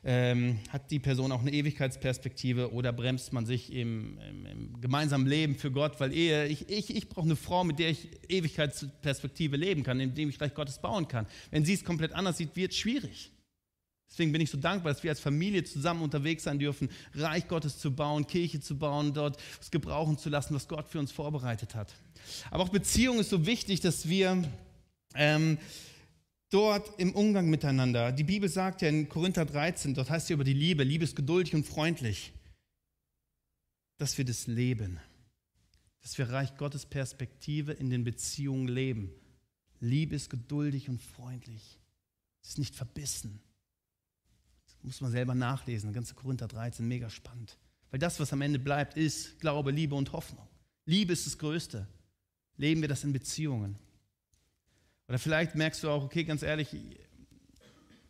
Ähm, 0.03 0.61
hat 0.71 0.91
die 0.91 0.99
Person 0.99 1.31
auch 1.31 1.43
eine 1.43 1.53
Ewigkeitsperspektive 1.53 2.73
oder 2.73 2.91
bremst 2.91 3.35
man 3.35 3.45
sich 3.45 3.71
im, 3.71 4.19
im, 4.19 4.47
im 4.47 4.81
gemeinsamen 4.81 5.27
Leben 5.27 5.57
für 5.57 5.71
Gott? 5.71 6.01
Weil 6.01 6.15
Ehe, 6.15 6.47
ich, 6.47 6.71
ich, 6.71 6.97
ich 6.97 7.09
brauche 7.11 7.27
eine 7.27 7.37
Frau, 7.37 7.65
mit 7.65 7.79
der 7.79 7.91
ich 7.91 8.09
Ewigkeitsperspektive 8.29 9.57
leben 9.57 9.83
kann, 9.83 10.01
indem 10.01 10.31
ich 10.31 10.41
Reich 10.41 10.55
Gottes 10.55 10.79
bauen 10.79 11.07
kann. 11.07 11.27
Wenn 11.51 11.67
sie 11.67 11.75
es 11.75 11.85
komplett 11.85 12.13
anders 12.13 12.39
sieht, 12.39 12.57
wird 12.57 12.73
es 12.73 12.79
schwierig. 12.79 13.31
Deswegen 14.11 14.33
bin 14.33 14.41
ich 14.41 14.51
so 14.51 14.59
dankbar, 14.59 14.93
dass 14.93 15.03
wir 15.05 15.11
als 15.11 15.21
Familie 15.21 15.63
zusammen 15.65 16.03
unterwegs 16.03 16.43
sein 16.45 16.59
dürfen, 16.59 16.89
Reich 17.15 17.47
Gottes 17.47 17.79
zu 17.79 17.95
bauen, 17.95 18.27
Kirche 18.27 18.61
zu 18.61 18.77
bauen, 18.77 19.15
dort 19.15 19.41
es 19.61 19.71
gebrauchen 19.71 20.19
zu 20.19 20.31
lassen, 20.31 20.55
was 20.55 20.67
Gott 20.67 20.89
für 20.89 20.99
uns 20.99 21.13
vorbereitet 21.13 21.75
hat. 21.75 21.95
Aber 22.51 22.65
auch 22.65 22.71
Beziehung 22.71 23.21
ist 23.21 23.31
so 23.31 23.47
wichtig, 23.47 23.81
dass 23.81 24.09
wir 24.09 24.43
ähm, 25.15 25.59
dort 26.51 26.99
im 26.99 27.15
Umgang 27.15 27.49
miteinander, 27.49 28.13
die 28.13 28.25
Bibel 28.25 28.49
sagt 28.49 28.83
ja 28.83 28.89
in 28.89 29.09
Korinther 29.09 29.45
13, 29.47 29.95
dort 29.95 30.11
heißt 30.11 30.31
ja 30.31 30.35
über 30.35 30.45
die 30.45 30.53
Liebe, 30.53 30.85
Liebe 30.85 31.05
ist 31.05 31.17
geduldig 31.17 31.55
und 31.55 31.65
freundlich, 31.65 32.33
dass 33.97 34.19
wir 34.19 34.25
das 34.25 34.47
leben, 34.47 35.01
dass 36.03 36.19
wir 36.19 36.29
Reich 36.29 36.57
Gottes 36.57 36.87
Perspektive 36.87 37.73
in 37.73 37.91
den 37.91 38.05
Beziehungen 38.05 38.69
leben. 38.69 39.13
Liebe 39.81 40.15
ist 40.15 40.31
geduldig 40.31 40.89
und 40.89 41.01
freundlich, 41.01 41.79
es 42.43 42.51
ist 42.51 42.59
nicht 42.59 42.75
verbissen. 42.75 43.41
Das 44.67 44.77
muss 44.83 45.01
man 45.01 45.11
selber 45.11 45.35
nachlesen, 45.35 45.93
ganze 45.93 46.15
Korinther 46.15 46.49
13, 46.49 46.87
mega 46.87 47.09
spannend. 47.11 47.59
Weil 47.91 47.99
das, 47.99 48.21
was 48.21 48.33
am 48.33 48.41
Ende 48.41 48.59
bleibt, 48.59 48.97
ist 48.97 49.41
Glaube, 49.41 49.71
Liebe 49.71 49.95
und 49.95 50.13
Hoffnung. 50.13 50.47
Liebe 50.85 51.13
ist 51.13 51.27
das 51.27 51.39
Größte 51.39 51.87
leben 52.61 52.83
wir 52.83 52.89
das 52.89 53.05
in 53.05 53.13
Beziehungen. 53.13 53.77
Oder 55.11 55.19
vielleicht 55.19 55.57
merkst 55.57 55.83
du 55.83 55.91
auch, 55.91 56.05
okay, 56.05 56.23
ganz 56.23 56.45
ehrlich, 56.45 56.69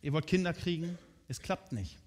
ihr 0.03 0.13
wollt 0.13 0.27
Kinder 0.27 0.53
kriegen, 0.53 0.99
es 1.27 1.41
klappt 1.41 1.71
nicht. 1.71 1.97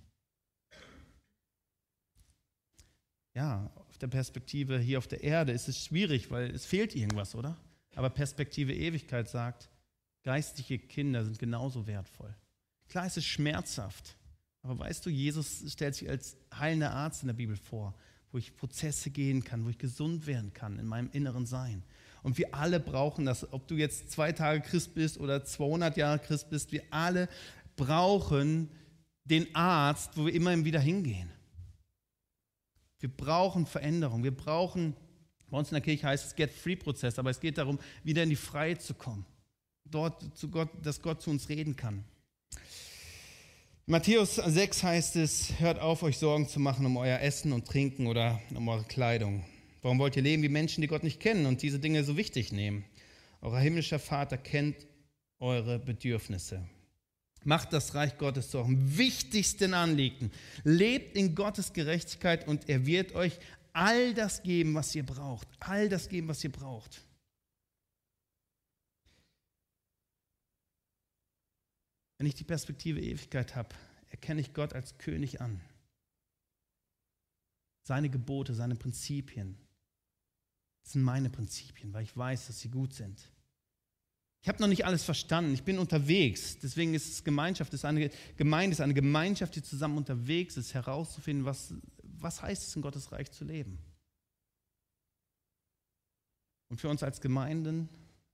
Ja, 3.34 3.72
auf 3.88 3.98
der 3.98 4.06
Perspektive 4.06 4.78
hier 4.78 4.98
auf 4.98 5.08
der 5.08 5.24
Erde 5.24 5.50
ist 5.50 5.66
es 5.66 5.84
schwierig, 5.84 6.30
weil 6.30 6.48
es 6.52 6.64
fehlt 6.64 6.94
irgendwas, 6.94 7.34
oder? 7.34 7.56
Aber 7.96 8.08
Perspektive 8.08 8.72
Ewigkeit 8.72 9.28
sagt, 9.28 9.68
geistliche 10.22 10.78
Kinder 10.78 11.24
sind 11.24 11.40
genauso 11.40 11.88
wertvoll. 11.88 12.32
Klar, 12.88 13.06
es 13.06 13.16
ist 13.16 13.26
schmerzhaft, 13.26 14.16
aber 14.62 14.78
weißt 14.78 15.04
du, 15.04 15.10
Jesus 15.10 15.72
stellt 15.72 15.96
sich 15.96 16.08
als 16.08 16.36
heilender 16.56 16.92
Arzt 16.92 17.24
in 17.24 17.26
der 17.26 17.34
Bibel 17.34 17.56
vor, 17.56 17.98
wo 18.30 18.38
ich 18.38 18.56
Prozesse 18.56 19.10
gehen 19.10 19.42
kann, 19.42 19.64
wo 19.64 19.70
ich 19.70 19.78
gesund 19.78 20.28
werden 20.28 20.52
kann 20.52 20.78
in 20.78 20.86
meinem 20.86 21.10
inneren 21.10 21.46
Sein. 21.46 21.82
Und 22.24 22.38
wir 22.38 22.54
alle 22.54 22.80
brauchen 22.80 23.26
das. 23.26 23.52
Ob 23.52 23.68
du 23.68 23.74
jetzt 23.74 24.10
zwei 24.10 24.32
Tage 24.32 24.62
Christ 24.62 24.94
bist 24.94 25.20
oder 25.20 25.44
200 25.44 25.98
Jahre 25.98 26.18
Christ 26.18 26.48
bist, 26.48 26.72
wir 26.72 26.82
alle 26.90 27.28
brauchen 27.76 28.70
den 29.24 29.54
Arzt, 29.54 30.16
wo 30.16 30.24
wir 30.24 30.32
immer 30.32 30.64
wieder 30.64 30.80
hingehen. 30.80 31.30
Wir 32.98 33.10
brauchen 33.10 33.66
Veränderung. 33.66 34.24
Wir 34.24 34.34
brauchen, 34.34 34.96
bei 35.50 35.58
uns 35.58 35.68
in 35.68 35.74
der 35.74 35.82
Kirche 35.82 36.06
heißt 36.06 36.26
es 36.26 36.34
Get-Free-Prozess, 36.34 37.18
aber 37.18 37.28
es 37.28 37.40
geht 37.40 37.58
darum, 37.58 37.78
wieder 38.04 38.22
in 38.22 38.30
die 38.30 38.36
Freiheit 38.36 38.80
zu 38.80 38.94
kommen. 38.94 39.26
Dort, 39.84 40.34
zu 40.34 40.48
Gott, 40.48 40.70
dass 40.82 41.02
Gott 41.02 41.20
zu 41.20 41.28
uns 41.28 41.50
reden 41.50 41.76
kann. 41.76 42.04
Matthäus 43.84 44.36
6 44.36 44.82
heißt 44.82 45.16
es, 45.16 45.60
hört 45.60 45.78
auf, 45.78 46.02
euch 46.02 46.16
Sorgen 46.16 46.48
zu 46.48 46.58
machen 46.58 46.86
um 46.86 46.96
euer 46.96 47.20
Essen 47.20 47.52
und 47.52 47.66
Trinken 47.66 48.06
oder 48.06 48.40
um 48.54 48.66
eure 48.66 48.84
Kleidung. 48.84 49.44
Warum 49.84 49.98
wollt 49.98 50.16
ihr 50.16 50.22
leben 50.22 50.42
wie 50.42 50.48
Menschen, 50.48 50.80
die 50.80 50.86
Gott 50.86 51.02
nicht 51.02 51.20
kennen 51.20 51.44
und 51.44 51.60
diese 51.60 51.78
Dinge 51.78 52.04
so 52.04 52.16
wichtig 52.16 52.52
nehmen? 52.52 52.86
Euer 53.42 53.60
himmlischer 53.60 53.98
Vater 53.98 54.38
kennt 54.38 54.86
eure 55.38 55.78
Bedürfnisse. 55.78 56.66
Macht 57.44 57.74
das 57.74 57.94
Reich 57.94 58.16
Gottes 58.16 58.48
zu 58.48 58.56
eurem 58.56 58.96
wichtigsten 58.96 59.74
Anliegen. 59.74 60.32
Lebt 60.62 61.14
in 61.14 61.34
Gottes 61.34 61.74
Gerechtigkeit 61.74 62.48
und 62.48 62.66
er 62.70 62.86
wird 62.86 63.14
euch 63.14 63.38
all 63.74 64.14
das 64.14 64.42
geben, 64.42 64.72
was 64.72 64.94
ihr 64.94 65.04
braucht. 65.04 65.46
All 65.60 65.90
das 65.90 66.08
geben, 66.08 66.28
was 66.28 66.42
ihr 66.42 66.52
braucht. 66.52 67.04
Wenn 72.16 72.26
ich 72.26 72.34
die 72.34 72.44
Perspektive 72.44 73.02
Ewigkeit 73.02 73.54
habe, 73.54 73.74
erkenne 74.08 74.40
ich 74.40 74.54
Gott 74.54 74.72
als 74.72 74.96
König 74.96 75.42
an. 75.42 75.60
Seine 77.82 78.08
Gebote, 78.08 78.54
seine 78.54 78.76
Prinzipien, 78.76 79.58
das 80.84 80.92
sind 80.92 81.02
meine 81.02 81.30
Prinzipien, 81.30 81.92
weil 81.92 82.04
ich 82.04 82.16
weiß, 82.16 82.46
dass 82.46 82.60
sie 82.60 82.68
gut 82.68 82.92
sind. 82.92 83.20
Ich 84.42 84.48
habe 84.48 84.60
noch 84.60 84.68
nicht 84.68 84.84
alles 84.84 85.02
verstanden. 85.02 85.54
Ich 85.54 85.62
bin 85.62 85.78
unterwegs. 85.78 86.58
Deswegen 86.58 86.92
ist 86.92 87.10
es 87.10 87.24
Gemeinschaft, 87.24 87.72
ist 87.72 87.86
eine 87.86 88.10
Gemeinde, 88.36 88.74
ist 88.74 88.82
eine 88.82 88.92
Gemeinschaft, 88.92 89.56
die 89.56 89.62
zusammen 89.62 89.96
unterwegs 89.96 90.58
ist, 90.58 90.74
herauszufinden, 90.74 91.46
was, 91.46 91.72
was 92.02 92.42
heißt 92.42 92.68
es 92.68 92.76
in 92.76 92.82
Gottes 92.82 93.10
Reich 93.10 93.32
zu 93.32 93.44
leben. 93.44 93.78
Und 96.68 96.78
für 96.78 96.90
uns 96.90 97.02
als 97.02 97.22
Gemeinden 97.22 97.88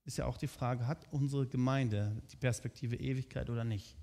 ist 0.04 0.18
ja 0.18 0.26
auch 0.26 0.36
die 0.36 0.48
Frage, 0.48 0.88
hat 0.88 1.06
unsere 1.12 1.46
Gemeinde 1.46 2.20
die 2.32 2.36
Perspektive 2.36 2.96
Ewigkeit 2.96 3.48
oder 3.48 3.62
nicht? 3.62 3.96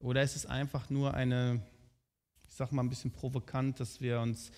Oder 0.00 0.24
ist 0.24 0.34
es 0.34 0.46
einfach 0.46 0.90
nur 0.90 1.14
eine, 1.14 1.62
ich 2.48 2.54
sage 2.54 2.74
mal 2.74 2.82
ein 2.82 2.88
bisschen 2.88 3.12
provokant, 3.12 3.78
dass 3.78 4.00
wir 4.00 4.20
uns, 4.20 4.50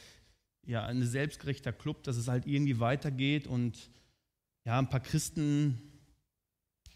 ja, 0.70 0.86
ein 0.86 1.04
selbstgerechter 1.04 1.72
Club, 1.72 2.04
dass 2.04 2.16
es 2.16 2.28
halt 2.28 2.46
irgendwie 2.46 2.78
weitergeht 2.78 3.48
und 3.48 3.90
ja, 4.64 4.78
ein 4.78 4.88
paar 4.88 5.00
Christen 5.00 5.82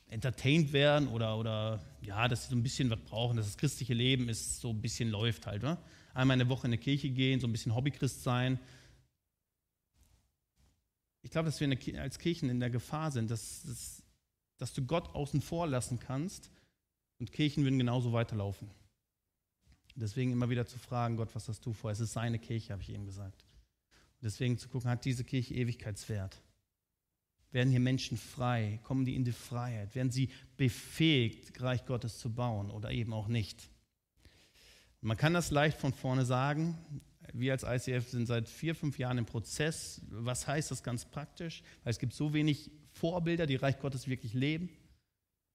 entertained 0.07 0.73
werden 0.73 1.09
oder, 1.09 1.37
oder 1.37 1.85
ja, 2.01 2.29
dass 2.29 2.45
sie 2.45 2.51
so 2.51 2.57
ein 2.57 2.63
bisschen 2.63 2.89
was 2.89 3.01
brauchen, 3.01 3.37
dass 3.37 3.47
das 3.47 3.57
christliche 3.57 3.93
Leben 3.93 4.29
ist, 4.29 4.61
so 4.61 4.71
ein 4.71 4.81
bisschen 4.81 5.11
läuft 5.11 5.49
halt. 5.49 5.65
Ne? 5.65 5.77
Einmal 6.13 6.37
eine 6.37 6.49
Woche 6.49 6.69
in 6.69 6.71
die 6.71 6.79
Kirche 6.79 7.11
gehen, 7.11 7.41
so 7.41 7.49
ein 7.49 7.53
bisschen 7.53 7.75
Hobbychrist 7.75 8.23
sein. 8.23 8.61
Ich 11.23 11.33
glaube, 11.33 11.47
dass 11.47 11.59
wir 11.59 12.01
als 12.01 12.21
Kirchen 12.21 12.51
in 12.51 12.61
der 12.61 12.71
Gefahr 12.71 13.11
sind, 13.11 13.29
dass, 13.29 13.65
dass, 13.65 14.03
dass 14.57 14.73
du 14.73 14.87
Gott 14.87 15.13
außen 15.17 15.41
vor 15.41 15.67
lassen 15.67 15.99
kannst 15.99 16.49
und 17.19 17.33
Kirchen 17.33 17.65
würden 17.65 17.81
genauso 17.81 18.13
weiterlaufen. 18.13 18.71
Deswegen 19.97 20.31
immer 20.31 20.49
wieder 20.49 20.65
zu 20.65 20.79
fragen, 20.79 21.17
Gott, 21.17 21.35
was 21.35 21.49
hast 21.49 21.67
du 21.67 21.73
vor? 21.73 21.91
Es 21.91 21.99
ist 21.99 22.13
seine 22.13 22.39
Kirche, 22.39 22.73
habe 22.73 22.83
ich 22.83 22.91
eben 22.91 23.05
gesagt. 23.05 23.45
Deswegen 24.25 24.57
zu 24.57 24.71
gucken, 24.71 24.89
hat 24.89 25.05
diese 25.05 25.23
Kirche 25.23 25.55
Ewigkeitswert? 25.55 26.41
Werden 27.53 27.71
hier 27.71 27.79
Menschen 27.79 28.17
frei? 28.17 28.81
Kommen 28.83 29.05
die 29.05 29.15
in 29.15 29.25
die 29.25 29.33
Freiheit? 29.33 29.95
Werden 29.95 30.11
sie 30.11 30.31
befähigt, 30.57 31.61
Reich 31.61 31.85
Gottes 31.85 32.19
zu 32.19 32.33
bauen 32.33 32.71
oder 32.71 32.91
eben 32.91 33.13
auch 33.13 33.29
nicht? 33.29 33.69
Man 35.03 35.19
kann 35.19 35.35
das 35.35 35.51
leicht 35.51 35.79
von 35.79 35.93
vorne 35.93 36.25
sagen. 36.25 36.79
Wir 37.35 37.53
als 37.53 37.65
ICF 37.65 38.09
sind 38.09 38.27
seit 38.27 38.49
vier, 38.49 38.75
fünf 38.75 38.99
Jahren 38.99 39.19
im 39.19 39.27
Prozess. 39.27 40.01
Was 40.09 40.47
heißt 40.47 40.71
das 40.71 40.83
ganz 40.83 41.05
praktisch? 41.05 41.63
Weil 41.83 41.91
es 41.91 41.99
gibt 41.99 42.15
so 42.15 42.33
wenig 42.33 42.71
Vorbilder, 42.93 43.45
die 43.45 43.57
Reich 43.57 43.79
Gottes 43.79 44.09
wirklich 44.09 44.33
leben. 44.33 44.71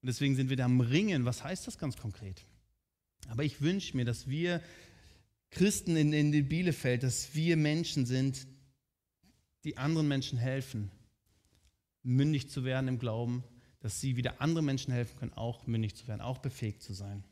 Und 0.02 0.08
deswegen 0.08 0.36
sind 0.36 0.52
wir 0.52 0.58
da 0.58 0.66
am 0.66 0.80
Ringen. 0.80 1.26
Was 1.26 1.44
heißt 1.44 1.66
das 1.66 1.80
ganz 1.80 1.98
konkret? 1.98 2.46
Aber 3.30 3.44
ich 3.44 3.62
wünsche 3.62 3.98
mir, 3.98 4.06
dass 4.06 4.30
wir 4.30 4.62
Christen 5.50 5.98
in, 5.98 6.14
in 6.14 6.48
Bielefeld, 6.48 7.02
dass 7.02 7.34
wir 7.34 7.58
Menschen 7.58 8.06
sind, 8.06 8.46
die 9.64 9.78
anderen 9.78 10.08
Menschen 10.08 10.38
helfen, 10.38 10.92
mündig 12.04 12.50
zu 12.50 12.64
werden 12.64 12.88
im 12.88 13.00
Glauben, 13.00 13.44
dass 13.82 14.00
sie 14.00 14.16
wieder 14.16 14.42
anderen 14.42 14.66
Menschen 14.66 14.94
helfen 14.94 15.18
können, 15.18 15.34
auch 15.34 15.68
mündig 15.68 15.96
zu 15.96 16.08
werden, 16.08 16.22
auch 16.22 16.40
befähigt 16.40 16.82
zu 16.82 16.94
sein. 16.94 17.24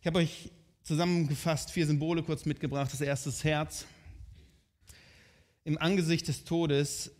Ich 0.00 0.06
habe 0.06 0.18
euch 0.18 0.50
zusammengefasst 0.82 1.70
vier 1.70 1.86
Symbole 1.86 2.22
kurz 2.22 2.44
mitgebracht. 2.44 2.92
Das 2.92 3.00
erste 3.00 3.30
ist 3.30 3.44
Herz. 3.44 3.86
Im 5.64 5.78
Angesicht 5.78 6.28
des 6.28 6.44
Todes 6.44 7.10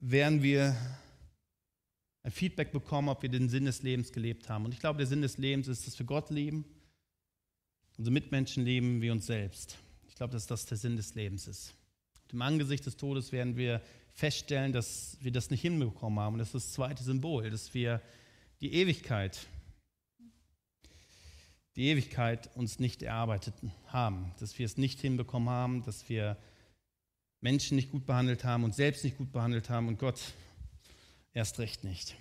werden 0.00 0.42
wir 0.42 0.74
ein 2.22 2.30
Feedback 2.30 2.72
bekommen, 2.72 3.08
ob 3.08 3.22
wir 3.22 3.28
den 3.28 3.48
Sinn 3.48 3.66
des 3.66 3.82
Lebens 3.82 4.12
gelebt 4.12 4.48
haben. 4.48 4.64
Und 4.64 4.72
ich 4.72 4.80
glaube, 4.80 4.96
der 4.96 5.06
Sinn 5.06 5.22
des 5.22 5.36
Lebens 5.38 5.68
ist, 5.68 5.86
dass 5.86 5.98
wir 5.98 6.06
Gott 6.06 6.30
lieben, 6.30 6.64
unsere 7.98 8.12
Mitmenschen 8.12 8.64
lieben 8.64 9.02
wie 9.02 9.10
uns 9.10 9.26
selbst. 9.26 9.78
Ich 10.08 10.14
glaube, 10.14 10.32
dass 10.32 10.46
das 10.46 10.64
der 10.64 10.78
Sinn 10.78 10.96
des 10.96 11.14
Lebens 11.14 11.46
ist. 11.46 11.74
Im 12.32 12.42
Angesicht 12.42 12.84
des 12.86 12.96
Todes 12.96 13.32
werden 13.32 13.56
wir 13.56 13.80
feststellen, 14.12 14.72
dass 14.72 15.18
wir 15.20 15.30
das 15.30 15.50
nicht 15.50 15.60
hinbekommen 15.60 16.18
haben. 16.18 16.34
Und 16.34 16.38
das 16.38 16.48
ist 16.48 16.54
das 16.54 16.72
zweite 16.72 17.04
Symbol, 17.04 17.50
dass 17.50 17.74
wir 17.74 18.00
die 18.60 18.72
Ewigkeit, 18.72 19.46
die 21.76 21.88
Ewigkeit 21.88 22.50
uns 22.56 22.78
nicht 22.78 23.02
erarbeitet 23.02 23.54
haben, 23.88 24.32
dass 24.40 24.58
wir 24.58 24.66
es 24.66 24.76
nicht 24.76 25.00
hinbekommen 25.00 25.50
haben, 25.50 25.82
dass 25.84 26.08
wir 26.08 26.36
Menschen 27.40 27.76
nicht 27.76 27.90
gut 27.90 28.06
behandelt 28.06 28.44
haben, 28.44 28.64
uns 28.64 28.76
selbst 28.76 29.04
nicht 29.04 29.18
gut 29.18 29.30
behandelt 29.30 29.70
haben 29.70 29.88
und 29.88 29.98
Gott 29.98 30.32
erst 31.32 31.58
recht 31.58 31.84
nicht. 31.84 32.16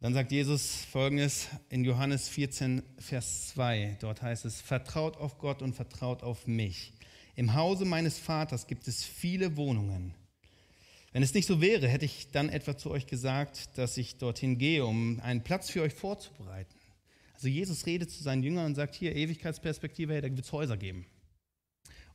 Dann 0.00 0.14
sagt 0.14 0.32
Jesus 0.32 0.84
folgendes 0.84 1.48
in 1.70 1.84
Johannes 1.84 2.28
14, 2.28 2.82
Vers 2.98 3.48
2. 3.48 3.96
Dort 4.00 4.22
heißt 4.22 4.44
es, 4.44 4.60
vertraut 4.60 5.16
auf 5.16 5.38
Gott 5.38 5.60
und 5.60 5.74
vertraut 5.74 6.22
auf 6.22 6.46
mich. 6.46 6.93
Im 7.36 7.54
Hause 7.54 7.84
meines 7.84 8.18
Vaters 8.18 8.66
gibt 8.66 8.86
es 8.86 9.04
viele 9.04 9.56
Wohnungen. 9.56 10.14
Wenn 11.12 11.22
es 11.22 11.34
nicht 11.34 11.46
so 11.46 11.60
wäre, 11.60 11.88
hätte 11.88 12.04
ich 12.04 12.30
dann 12.30 12.48
etwa 12.48 12.76
zu 12.76 12.90
euch 12.90 13.06
gesagt, 13.06 13.76
dass 13.78 13.96
ich 13.96 14.18
dorthin 14.18 14.58
gehe, 14.58 14.84
um 14.84 15.20
einen 15.20 15.42
Platz 15.42 15.70
für 15.70 15.82
euch 15.82 15.94
vorzubereiten. 15.94 16.74
Also 17.34 17.48
Jesus 17.48 17.86
redet 17.86 18.10
zu 18.10 18.22
seinen 18.22 18.42
Jüngern 18.42 18.66
und 18.66 18.74
sagt, 18.74 18.94
hier 18.94 19.14
Ewigkeitsperspektive, 19.14 20.14
hey, 20.14 20.22
da 20.22 20.28
wird 20.28 20.44
es 20.44 20.52
Häuser 20.52 20.76
geben. 20.76 21.06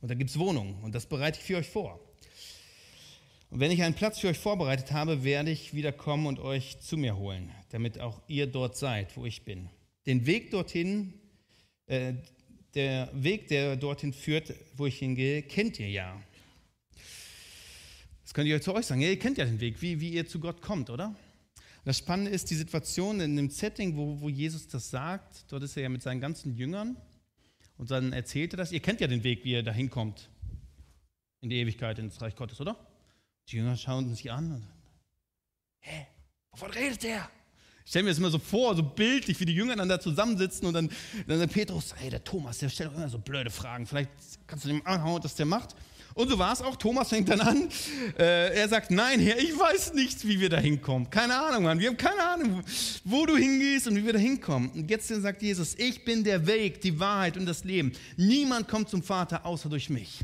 Und 0.00 0.10
da 0.10 0.14
gibt 0.14 0.30
es 0.30 0.38
Wohnungen 0.38 0.82
und 0.82 0.94
das 0.94 1.06
bereite 1.06 1.38
ich 1.38 1.44
für 1.44 1.56
euch 1.56 1.68
vor. 1.68 2.00
Und 3.50 3.60
wenn 3.60 3.70
ich 3.70 3.82
einen 3.82 3.94
Platz 3.94 4.20
für 4.20 4.28
euch 4.28 4.38
vorbereitet 4.38 4.92
habe, 4.92 5.24
werde 5.24 5.50
ich 5.50 5.74
wieder 5.74 5.92
kommen 5.92 6.26
und 6.26 6.38
euch 6.38 6.80
zu 6.80 6.96
mir 6.96 7.16
holen, 7.16 7.50
damit 7.70 7.98
auch 7.98 8.20
ihr 8.28 8.46
dort 8.46 8.76
seid, 8.76 9.16
wo 9.16 9.26
ich 9.26 9.44
bin. 9.44 9.68
Den 10.06 10.24
Weg 10.24 10.50
dorthin, 10.50 11.14
äh, 11.86 12.14
der 12.74 13.10
Weg, 13.12 13.48
der 13.48 13.76
dorthin 13.76 14.12
führt, 14.12 14.54
wo 14.76 14.86
ich 14.86 14.98
hingehe, 14.98 15.42
kennt 15.42 15.78
ihr 15.80 15.88
ja. 15.88 16.20
Das 18.22 18.34
könnt 18.34 18.48
ihr 18.48 18.62
zu 18.62 18.74
euch 18.74 18.86
sagen. 18.86 19.00
Ja, 19.00 19.08
ihr 19.08 19.18
kennt 19.18 19.38
ja 19.38 19.44
den 19.44 19.60
Weg, 19.60 19.82
wie, 19.82 20.00
wie 20.00 20.10
ihr 20.10 20.26
zu 20.26 20.38
Gott 20.38 20.62
kommt, 20.62 20.88
oder? 20.88 21.14
Das 21.84 21.98
Spannende 21.98 22.30
ist 22.30 22.50
die 22.50 22.54
Situation 22.54 23.20
in 23.20 23.36
dem 23.36 23.50
Setting, 23.50 23.96
wo, 23.96 24.20
wo 24.20 24.28
Jesus 24.28 24.68
das 24.68 24.90
sagt. 24.90 25.50
Dort 25.50 25.62
ist 25.62 25.76
er 25.76 25.84
ja 25.84 25.88
mit 25.88 26.02
seinen 26.02 26.20
ganzen 26.20 26.54
Jüngern 26.54 26.96
und 27.76 27.90
dann 27.90 28.12
erzählt 28.12 28.52
er 28.54 28.58
das. 28.58 28.70
Ihr 28.70 28.80
kennt 28.80 29.00
ja 29.00 29.06
den 29.06 29.24
Weg, 29.24 29.44
wie 29.44 29.52
ihr 29.52 29.62
da 29.62 29.72
hinkommt 29.72 30.28
in 31.40 31.48
die 31.48 31.56
Ewigkeit, 31.56 31.98
ins 31.98 32.20
Reich 32.20 32.36
Gottes, 32.36 32.60
oder? 32.60 32.76
Die 33.48 33.56
Jünger 33.56 33.76
schauen 33.76 34.14
sich 34.14 34.30
an 34.30 34.52
und 34.52 34.66
hä, 35.80 36.06
wovon 36.52 36.70
redet 36.70 37.02
der? 37.02 37.30
Ich 37.84 37.90
stelle 37.90 38.04
mir 38.04 38.10
das 38.10 38.18
immer 38.18 38.30
so 38.30 38.38
vor, 38.38 38.76
so 38.76 38.82
bildlich, 38.82 39.40
wie 39.40 39.44
die 39.44 39.54
Jünger 39.54 39.76
dann 39.76 39.88
da 39.88 39.98
zusammensitzen 39.98 40.66
und 40.66 40.74
dann, 40.74 40.90
dann 41.26 41.38
der 41.38 41.46
Petrus, 41.46 41.94
hey, 41.96 42.10
der 42.10 42.22
Thomas, 42.22 42.58
der 42.58 42.68
stellt 42.68 42.90
doch 42.90 42.96
immer 42.96 43.08
so 43.08 43.18
blöde 43.18 43.50
Fragen. 43.50 43.86
Vielleicht 43.86 44.10
kannst 44.46 44.64
du 44.64 44.68
dem 44.68 44.86
anhauen, 44.86 45.22
was 45.22 45.34
der 45.34 45.46
macht. 45.46 45.74
Und 46.14 46.28
so 46.28 46.38
war 46.38 46.52
es 46.52 46.60
auch. 46.60 46.76
Thomas 46.76 47.08
fängt 47.08 47.28
dann 47.28 47.40
an. 47.40 47.68
Äh, 48.18 48.54
er 48.54 48.68
sagt: 48.68 48.90
Nein, 48.90 49.20
Herr, 49.20 49.38
ich 49.38 49.56
weiß 49.56 49.94
nicht, 49.94 50.26
wie 50.26 50.40
wir 50.40 50.48
da 50.48 50.58
hinkommen. 50.58 51.08
Keine 51.08 51.38
Ahnung, 51.40 51.64
Mann. 51.64 51.78
Wir 51.78 51.88
haben 51.88 51.96
keine 51.96 52.22
Ahnung, 52.22 52.62
wo 53.04 53.24
du 53.26 53.36
hingehst 53.36 53.86
und 53.86 53.96
wie 53.96 54.04
wir 54.04 54.12
da 54.12 54.18
hinkommen. 54.18 54.70
Und 54.70 54.90
jetzt 54.90 55.08
sagt 55.08 55.42
Jesus: 55.42 55.74
Ich 55.78 56.04
bin 56.04 56.24
der 56.24 56.46
Weg, 56.46 56.80
die 56.80 56.98
Wahrheit 56.98 57.36
und 57.36 57.46
das 57.46 57.64
Leben. 57.64 57.92
Niemand 58.16 58.68
kommt 58.68 58.88
zum 58.88 59.02
Vater 59.02 59.46
außer 59.46 59.68
durch 59.68 59.88
mich. 59.88 60.20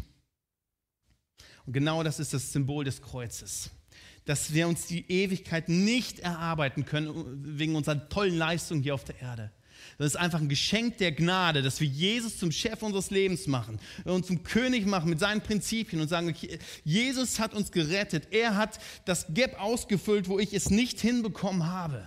Und 1.65 1.73
genau 1.73 2.03
das 2.03 2.21
ist 2.21 2.35
das 2.35 2.53
Symbol 2.53 2.85
des 2.85 3.01
Kreuzes. 3.01 3.71
Dass 4.27 4.53
wir 4.53 4.69
uns 4.69 4.87
die 4.87 5.11
Ewigkeit 5.11 5.69
nicht 5.69 6.19
erarbeiten 6.19 6.85
können 6.85 7.59
wegen 7.59 7.75
unserer 7.75 8.09
tollen 8.09 8.37
Leistung 8.37 8.83
hier 8.83 8.95
auf 8.95 9.05
der 9.05 9.21
Erde 9.21 9.51
das 9.99 10.09
ist 10.09 10.17
einfach 10.17 10.41
ein 10.41 10.49
Geschenk 10.49 10.99
der 10.99 11.13
Gnade, 11.13 11.63
dass 11.63 11.81
wir 11.81 11.87
Jesus 11.87 12.39
zum 12.39 12.53
Chef 12.53 12.83
unseres 12.83 13.11
Lebens 13.11 13.47
machen 13.47 13.81
und 14.05 14.27
zum 14.27 14.43
König 14.43 14.87
machen 14.87 15.09
mit 15.09 15.21
seinen 15.21 15.41
Prinzipien 15.41 16.03
und 16.03 16.09
sagen, 16.09 16.35
Jesus 16.85 17.39
hat 17.39 17.55
uns 17.55 17.73
gerettet. 17.73 18.29
Er 18.31 18.57
hat 18.57 18.79
das 19.07 19.27
Gap 19.33 19.59
ausgefüllt, 19.61 20.29
wo 20.29 20.39
ich 20.39 20.53
es 20.53 20.69
nicht 20.71 21.01
hinbekommen 21.01 21.67
habe. 21.67 22.07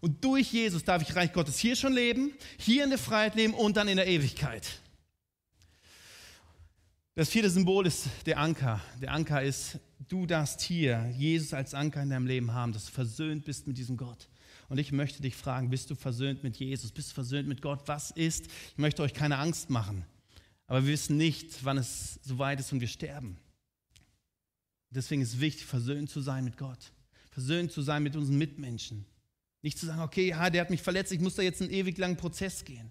Und 0.00 0.24
durch 0.24 0.50
Jesus 0.50 0.84
darf 0.84 1.02
ich 1.02 1.14
Reich 1.14 1.34
Gottes 1.34 1.58
hier 1.58 1.76
schon 1.76 1.92
leben, 1.92 2.32
hier 2.58 2.84
in 2.84 2.90
der 2.90 2.98
Freiheit 2.98 3.34
leben 3.34 3.52
und 3.52 3.76
dann 3.76 3.88
in 3.88 3.98
der 3.98 4.06
Ewigkeit. 4.06 4.66
Das 7.20 7.28
vierte 7.28 7.50
Symbol 7.50 7.86
ist 7.86 8.08
der 8.24 8.38
Anker. 8.38 8.80
Der 9.02 9.12
Anker 9.12 9.42
ist, 9.42 9.78
du 10.08 10.24
darfst 10.24 10.62
hier 10.62 11.06
Jesus 11.18 11.52
als 11.52 11.74
Anker 11.74 12.02
in 12.02 12.08
deinem 12.08 12.26
Leben 12.26 12.54
haben, 12.54 12.72
dass 12.72 12.86
du 12.86 12.92
versöhnt 12.92 13.44
bist 13.44 13.66
mit 13.66 13.76
diesem 13.76 13.98
Gott. 13.98 14.30
Und 14.70 14.78
ich 14.78 14.90
möchte 14.90 15.20
dich 15.20 15.36
fragen, 15.36 15.68
bist 15.68 15.90
du 15.90 15.94
versöhnt 15.94 16.42
mit 16.42 16.56
Jesus? 16.56 16.92
Bist 16.92 17.10
du 17.10 17.14
versöhnt 17.16 17.46
mit 17.46 17.60
Gott? 17.60 17.82
Was 17.84 18.10
ist? 18.10 18.46
Ich 18.46 18.78
möchte 18.78 19.02
euch 19.02 19.12
keine 19.12 19.36
Angst 19.36 19.68
machen. 19.68 20.06
Aber 20.66 20.86
wir 20.86 20.94
wissen 20.94 21.18
nicht, 21.18 21.62
wann 21.62 21.76
es 21.76 22.20
soweit 22.22 22.58
ist 22.58 22.72
und 22.72 22.80
wir 22.80 22.88
sterben. 22.88 23.36
Deswegen 24.88 25.20
ist 25.20 25.34
es 25.34 25.40
wichtig, 25.40 25.66
versöhnt 25.66 26.08
zu 26.08 26.22
sein 26.22 26.42
mit 26.42 26.56
Gott. 26.56 26.90
Versöhnt 27.32 27.70
zu 27.70 27.82
sein 27.82 28.02
mit 28.02 28.16
unseren 28.16 28.38
Mitmenschen. 28.38 29.04
Nicht 29.60 29.78
zu 29.78 29.84
sagen, 29.84 30.00
okay, 30.00 30.28
ja, 30.28 30.48
der 30.48 30.62
hat 30.62 30.70
mich 30.70 30.80
verletzt, 30.80 31.12
ich 31.12 31.20
muss 31.20 31.34
da 31.34 31.42
jetzt 31.42 31.60
einen 31.60 31.70
ewig 31.70 31.98
langen 31.98 32.16
Prozess 32.16 32.64
gehen. 32.64 32.90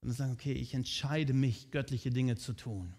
Sondern 0.00 0.16
zu 0.16 0.18
sagen, 0.18 0.32
okay, 0.32 0.52
ich 0.54 0.74
entscheide 0.74 1.32
mich, 1.32 1.70
göttliche 1.70 2.10
Dinge 2.10 2.34
zu 2.34 2.54
tun. 2.54 2.92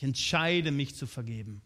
Ich 0.00 0.04
entscheide 0.04 0.70
mich 0.70 0.94
zu 0.94 1.06
vergeben. 1.06 1.60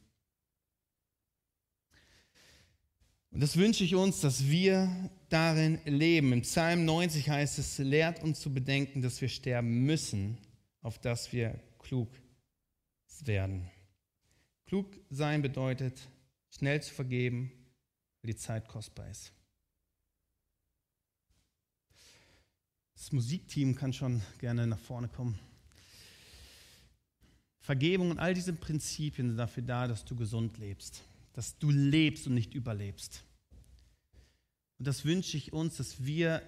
Und 3.30 3.38
das 3.38 3.56
wünsche 3.56 3.84
ich 3.84 3.94
uns, 3.94 4.22
dass 4.22 4.48
wir 4.48 5.08
darin 5.28 5.78
leben. 5.84 6.32
Im 6.32 6.42
Psalm 6.42 6.84
90 6.84 7.30
heißt 7.30 7.60
es, 7.60 7.78
lehrt 7.78 8.24
uns 8.24 8.40
zu 8.40 8.52
bedenken, 8.52 9.02
dass 9.02 9.20
wir 9.20 9.28
sterben 9.28 9.84
müssen, 9.84 10.36
auf 10.82 10.98
dass 10.98 11.32
wir 11.32 11.62
klug 11.78 12.10
werden. 13.20 13.70
Klug 14.66 14.98
sein 15.10 15.40
bedeutet, 15.40 16.00
schnell 16.50 16.82
zu 16.82 16.92
vergeben, 16.92 17.52
weil 18.20 18.32
die 18.32 18.36
Zeit 18.36 18.66
kostbar 18.66 19.08
ist. 19.10 19.32
Das 22.96 23.12
Musikteam 23.12 23.76
kann 23.76 23.92
schon 23.92 24.22
gerne 24.40 24.66
nach 24.66 24.80
vorne 24.80 25.06
kommen. 25.06 25.38
Vergebung 27.64 28.10
und 28.10 28.18
all 28.18 28.34
diese 28.34 28.52
Prinzipien 28.52 29.28
sind 29.28 29.38
dafür 29.38 29.62
da, 29.62 29.88
dass 29.88 30.04
du 30.04 30.14
gesund 30.14 30.58
lebst, 30.58 31.00
dass 31.32 31.56
du 31.58 31.70
lebst 31.70 32.26
und 32.26 32.34
nicht 32.34 32.52
überlebst. 32.52 33.24
Und 34.78 34.86
das 34.86 35.06
wünsche 35.06 35.38
ich 35.38 35.54
uns, 35.54 35.78
dass 35.78 36.04
wir 36.04 36.42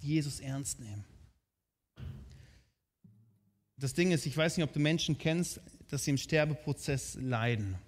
Jesus 0.00 0.40
ernst 0.40 0.80
nehmen. 0.80 1.04
Das 3.76 3.94
Ding 3.94 4.10
ist, 4.10 4.26
ich 4.26 4.36
weiß 4.36 4.56
nicht, 4.56 4.64
ob 4.64 4.72
du 4.72 4.80
Menschen 4.80 5.18
kennst, 5.18 5.60
dass 5.88 6.02
sie 6.02 6.10
im 6.10 6.18
Sterbeprozess 6.18 7.14
leiden. 7.20 7.78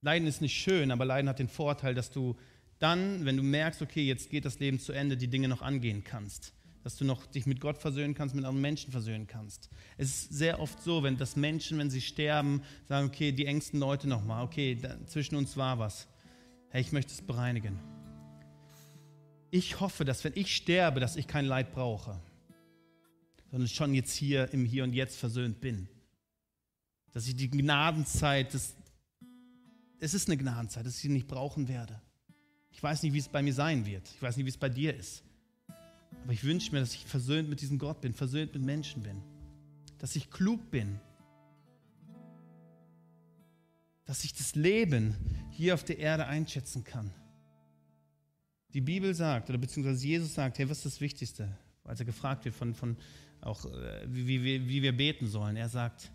Leiden 0.00 0.28
ist 0.28 0.40
nicht 0.40 0.54
schön, 0.54 0.92
aber 0.92 1.04
Leiden 1.04 1.28
hat 1.28 1.40
den 1.40 1.48
Vorteil, 1.48 1.96
dass 1.96 2.12
du 2.12 2.36
dann, 2.78 3.24
wenn 3.24 3.36
du 3.36 3.42
merkst, 3.42 3.82
okay, 3.82 4.06
jetzt 4.06 4.30
geht 4.30 4.44
das 4.44 4.60
Leben 4.60 4.78
zu 4.78 4.92
Ende, 4.92 5.16
die 5.16 5.28
Dinge 5.28 5.48
noch 5.48 5.60
angehen 5.60 6.04
kannst. 6.04 6.52
Dass 6.82 6.96
du 6.96 7.04
noch 7.04 7.26
dich 7.26 7.46
mit 7.46 7.60
Gott 7.60 7.78
versöhnen 7.78 8.14
kannst, 8.14 8.34
mit 8.34 8.44
anderen 8.44 8.60
Menschen 8.60 8.90
versöhnen 8.90 9.26
kannst. 9.26 9.70
Es 9.96 10.08
ist 10.08 10.32
sehr 10.32 10.58
oft 10.58 10.82
so, 10.82 11.02
wenn 11.02 11.16
das 11.16 11.36
Menschen, 11.36 11.78
wenn 11.78 11.90
sie 11.90 12.00
sterben, 12.00 12.62
sagen, 12.88 13.06
okay, 13.06 13.30
die 13.30 13.46
engsten 13.46 13.78
Leute 13.78 14.08
nochmal, 14.08 14.44
okay, 14.44 14.76
da, 14.80 14.96
zwischen 15.06 15.36
uns 15.36 15.56
war 15.56 15.78
was. 15.78 16.08
Hey, 16.70 16.80
ich 16.80 16.90
möchte 16.90 17.12
es 17.12 17.22
bereinigen. 17.22 17.78
Ich 19.50 19.80
hoffe, 19.80 20.04
dass 20.04 20.24
wenn 20.24 20.32
ich 20.34 20.56
sterbe, 20.56 20.98
dass 20.98 21.16
ich 21.16 21.26
kein 21.26 21.44
Leid 21.44 21.72
brauche, 21.72 22.18
sondern 23.50 23.68
schon 23.68 23.94
jetzt 23.94 24.14
hier 24.14 24.52
im 24.54 24.64
Hier 24.64 24.82
und 24.82 24.94
Jetzt 24.94 25.18
versöhnt 25.18 25.60
bin. 25.60 25.86
Dass 27.12 27.28
ich 27.28 27.36
die 27.36 27.50
Gnadenzeit, 27.50 28.54
das, 28.54 28.74
es 30.00 30.14
ist 30.14 30.28
eine 30.28 30.38
Gnadenzeit, 30.38 30.86
dass 30.86 30.96
ich 30.96 31.02
sie 31.02 31.10
nicht 31.10 31.28
brauchen 31.28 31.68
werde. 31.68 32.00
Ich 32.70 32.82
weiß 32.82 33.02
nicht, 33.02 33.12
wie 33.12 33.18
es 33.18 33.28
bei 33.28 33.42
mir 33.42 33.52
sein 33.52 33.84
wird. 33.84 34.08
Ich 34.14 34.22
weiß 34.22 34.38
nicht, 34.38 34.46
wie 34.46 34.50
es 34.50 34.56
bei 34.56 34.70
dir 34.70 34.96
ist. 34.96 35.22
Aber 36.22 36.32
ich 36.32 36.44
wünsche 36.44 36.72
mir, 36.72 36.80
dass 36.80 36.94
ich 36.94 37.04
versöhnt 37.04 37.48
mit 37.48 37.60
diesem 37.60 37.78
Gott 37.78 38.00
bin, 38.00 38.14
versöhnt 38.14 38.54
mit 38.54 38.62
Menschen 38.62 39.02
bin. 39.02 39.22
Dass 39.98 40.16
ich 40.16 40.30
klug 40.30 40.70
bin. 40.70 41.00
Dass 44.04 44.24
ich 44.24 44.34
das 44.34 44.54
Leben 44.54 45.16
hier 45.50 45.74
auf 45.74 45.84
der 45.84 45.98
Erde 45.98 46.26
einschätzen 46.26 46.84
kann. 46.84 47.12
Die 48.74 48.80
Bibel 48.80 49.14
sagt, 49.14 49.50
oder 49.50 49.58
beziehungsweise 49.58 50.06
Jesus 50.06 50.34
sagt, 50.34 50.58
hey, 50.58 50.68
was 50.68 50.78
ist 50.78 50.86
das 50.86 51.00
Wichtigste? 51.00 51.56
Als 51.84 52.00
er 52.00 52.06
gefragt 52.06 52.44
wird 52.44 52.54
von, 52.54 52.74
von 52.74 52.96
auch, 53.42 53.64
äh, 53.66 54.06
wie, 54.06 54.42
wie, 54.42 54.68
wie 54.68 54.82
wir 54.82 54.96
beten 54.96 55.26
sollen. 55.26 55.56
Er 55.56 55.68
sagt, 55.68 56.10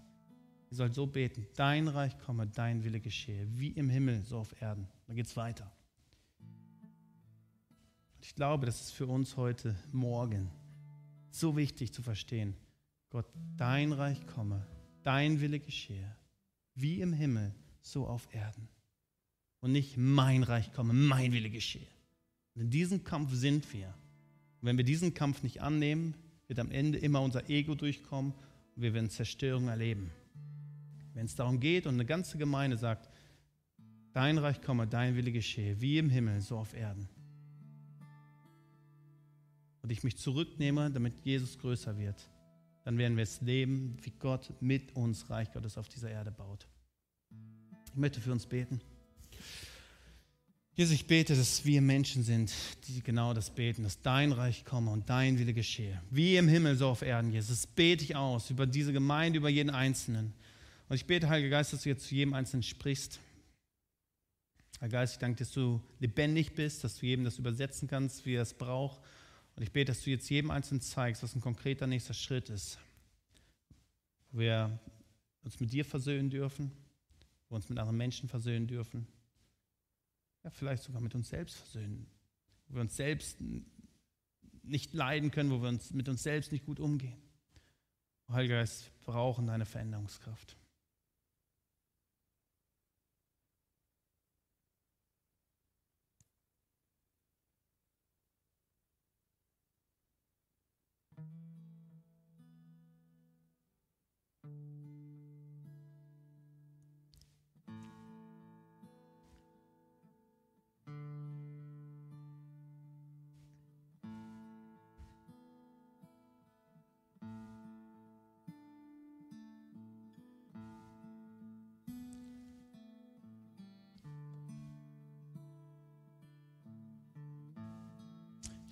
ihr 0.71 0.77
sollt 0.77 0.95
so 0.95 1.05
beten, 1.05 1.45
dein 1.55 1.87
Reich 1.87 2.17
komme, 2.19 2.47
dein 2.47 2.83
Wille 2.83 2.99
geschehe, 2.99 3.47
wie 3.51 3.69
im 3.69 3.89
Himmel, 3.89 4.23
so 4.23 4.37
auf 4.39 4.59
Erden. 4.61 4.87
Dann 5.05 5.15
geht 5.15 5.27
es 5.27 5.35
weiter. 5.35 5.71
Ich 8.21 8.35
glaube, 8.35 8.65
das 8.65 8.81
ist 8.81 8.91
für 8.91 9.07
uns 9.07 9.37
heute 9.37 9.75
Morgen 9.91 10.49
so 11.29 11.55
wichtig 11.55 11.93
zu 11.93 12.01
verstehen. 12.01 12.55
Gott, 13.09 13.27
dein 13.55 13.93
Reich 13.93 14.25
komme, 14.27 14.65
dein 15.03 15.39
Wille 15.39 15.59
geschehe, 15.59 16.15
wie 16.75 16.99
im 17.01 17.13
Himmel, 17.13 17.53
so 17.81 18.07
auf 18.07 18.27
Erden. 18.33 18.67
Und 19.59 19.71
nicht 19.71 19.97
mein 19.97 20.43
Reich 20.43 20.73
komme, 20.73 20.93
mein 20.93 21.31
Wille 21.31 21.49
geschehe. 21.49 21.87
Und 22.55 22.61
in 22.61 22.69
diesem 22.69 23.03
Kampf 23.03 23.33
sind 23.33 23.71
wir. 23.73 23.87
Und 23.87 24.67
wenn 24.67 24.77
wir 24.77 24.83
diesen 24.83 25.13
Kampf 25.13 25.43
nicht 25.43 25.61
annehmen, 25.61 26.15
wird 26.47 26.59
am 26.59 26.71
Ende 26.71 26.97
immer 26.97 27.21
unser 27.21 27.49
Ego 27.49 27.75
durchkommen 27.75 28.33
und 28.75 28.81
wir 28.81 28.93
werden 28.93 29.09
Zerstörung 29.09 29.67
erleben. 29.67 30.11
Wenn 31.13 31.25
es 31.25 31.35
darum 31.35 31.59
geht 31.59 31.87
und 31.87 31.95
eine 31.95 32.05
ganze 32.05 32.37
Gemeinde 32.37 32.77
sagt, 32.77 33.09
dein 34.13 34.37
Reich 34.37 34.61
komme, 34.61 34.87
dein 34.87 35.15
Wille 35.15 35.31
geschehe, 35.31 35.79
wie 35.81 35.97
im 35.97 36.09
Himmel, 36.09 36.41
so 36.41 36.57
auf 36.57 36.73
Erden 36.73 37.07
und 39.87 39.93
ich 39.93 40.03
mich 40.03 40.17
zurücknehme, 40.17 40.91
damit 40.91 41.13
Jesus 41.23 41.57
größer 41.59 41.97
wird, 41.97 42.29
dann 42.83 42.97
werden 42.97 43.15
wir 43.15 43.23
es 43.23 43.39
leben, 43.39 43.95
wie 44.01 44.11
Gott 44.11 44.51
mit 44.59 44.93
uns 44.97 45.29
Reich 45.29 45.49
Gottes 45.53 45.77
auf 45.77 45.87
dieser 45.87 46.11
Erde 46.11 46.29
baut. 46.29 46.67
Ich 47.85 47.95
möchte 47.95 48.19
für 48.19 48.33
uns 48.33 48.45
beten. 48.45 48.81
Jesus, 50.73 50.93
ich 50.93 51.07
bete, 51.07 51.37
dass 51.37 51.63
wir 51.63 51.81
Menschen 51.81 52.21
sind, 52.21 52.53
die 52.89 53.01
genau 53.01 53.33
das 53.33 53.49
beten, 53.55 53.83
dass 53.83 54.01
dein 54.01 54.33
Reich 54.33 54.65
komme 54.65 54.91
und 54.91 55.09
dein 55.09 55.39
Wille 55.39 55.53
geschehe. 55.53 56.01
Wie 56.11 56.35
im 56.35 56.49
Himmel, 56.49 56.75
so 56.75 56.89
auf 56.89 57.01
Erden, 57.01 57.31
Jesus. 57.31 57.61
Das 57.61 57.67
bete 57.67 58.03
ich 58.03 58.17
aus 58.17 58.49
über 58.49 58.67
diese 58.67 58.91
Gemeinde, 58.91 59.37
über 59.37 59.47
jeden 59.47 59.69
Einzelnen. 59.69 60.33
Und 60.89 60.97
ich 60.97 61.05
bete, 61.05 61.29
Heiliger 61.29 61.51
Geist, 61.51 61.71
dass 61.71 61.83
du 61.83 61.89
jetzt 61.89 62.05
zu 62.05 62.13
jedem 62.13 62.33
Einzelnen 62.33 62.63
sprichst. 62.63 63.21
Heiliger 64.81 64.97
Geist, 64.97 65.13
ich 65.13 65.19
danke, 65.19 65.39
dass 65.39 65.51
du 65.51 65.81
lebendig 66.01 66.55
bist, 66.55 66.83
dass 66.83 66.97
du 66.97 67.05
jedem 67.05 67.23
das 67.23 67.39
übersetzen 67.39 67.87
kannst, 67.87 68.25
wie 68.25 68.33
er 68.33 68.41
es 68.41 68.53
braucht. 68.53 68.99
Und 69.57 69.63
ich 69.63 69.71
bete, 69.71 69.91
dass 69.91 70.03
du 70.03 70.11
jetzt 70.11 70.29
jedem 70.29 70.51
Einzelnen 70.51 70.81
zeigst, 70.81 71.23
was 71.23 71.33
ein 71.33 71.41
konkreter 71.41 71.87
nächster 71.87 72.13
Schritt 72.13 72.49
ist. 72.51 72.77
Wo 74.31 74.37
wir 74.37 74.79
uns 75.43 75.59
mit 75.59 75.73
dir 75.73 75.83
versöhnen 75.83 76.29
dürfen, 76.29 76.71
wo 77.49 77.53
wir 77.53 77.55
uns 77.55 77.67
mit 77.67 77.79
anderen 77.79 77.97
Menschen 77.97 78.29
versöhnen 78.29 78.67
dürfen. 78.67 79.07
Ja, 80.43 80.51
vielleicht 80.51 80.83
sogar 80.83 81.01
mit 81.01 81.15
uns 81.15 81.29
selbst 81.29 81.55
versöhnen. 81.55 82.05
Wo 82.67 82.75
wir 82.75 82.81
uns 82.81 82.95
selbst 82.95 83.37
nicht 84.61 84.93
leiden 84.93 85.31
können, 85.31 85.49
wo 85.49 85.59
wir 85.59 85.69
uns 85.69 85.91
mit 85.91 86.07
uns 86.07 86.21
selbst 86.21 86.51
nicht 86.51 86.67
gut 86.67 86.79
umgehen. 86.79 87.17
Heiliger 88.29 88.57
Geist, 88.57 88.91
wir 89.05 89.13
brauchen 89.13 89.47
deine 89.47 89.65
Veränderungskraft. 89.65 90.55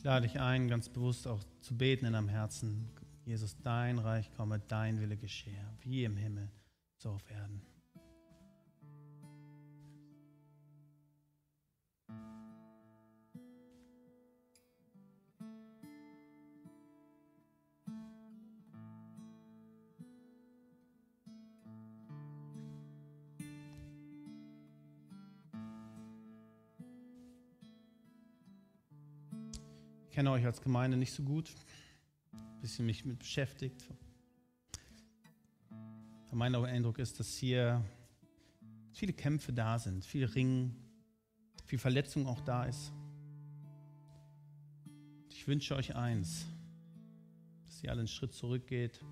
Lade 0.06 0.28
dich 0.28 0.40
ein, 0.40 0.68
ganz 0.68 0.88
bewusst 0.88 1.28
auch 1.28 1.44
zu 1.62 1.76
beten 1.76 2.06
in 2.06 2.14
deinem 2.14 2.30
Herzen. 2.30 2.90
Jesus, 3.26 3.58
dein 3.64 3.98
Reich 3.98 4.32
komme, 4.38 4.62
dein 4.68 5.02
Wille 5.02 5.18
geschehe, 5.18 5.66
wie 5.82 6.04
im 6.04 6.16
Himmel, 6.16 6.48
so 6.98 7.10
auf 7.10 7.30
Erden. 7.30 7.62
Kenne 30.16 30.32
euch 30.32 30.46
als 30.46 30.62
Gemeinde 30.62 30.96
nicht 30.96 31.12
so 31.12 31.24
gut, 31.24 31.54
ein 32.32 32.62
bisschen 32.62 32.86
mich 32.86 33.04
mit 33.04 33.20
beschäftigt. 33.20 33.86
mein 36.32 36.56
Eindruck 36.56 37.00
ist, 37.00 37.20
dass 37.20 37.36
hier 37.36 37.84
viele 38.94 39.12
Kämpfe 39.12 39.52
da 39.52 39.78
sind, 39.78 40.06
viel 40.06 40.24
Ringen, 40.24 40.74
viel 41.66 41.80
Verletzung 41.80 42.28
auch 42.28 42.40
da 42.40 42.64
ist. 42.64 42.94
Ich 45.28 45.46
wünsche 45.50 45.76
euch 45.76 45.98
eins, 45.98 46.46
dass 47.66 47.84
ihr 47.84 47.92
alle 47.92 48.00
einen 48.00 48.08
Schritt 48.08 48.32
zurückgeht, 48.32 49.04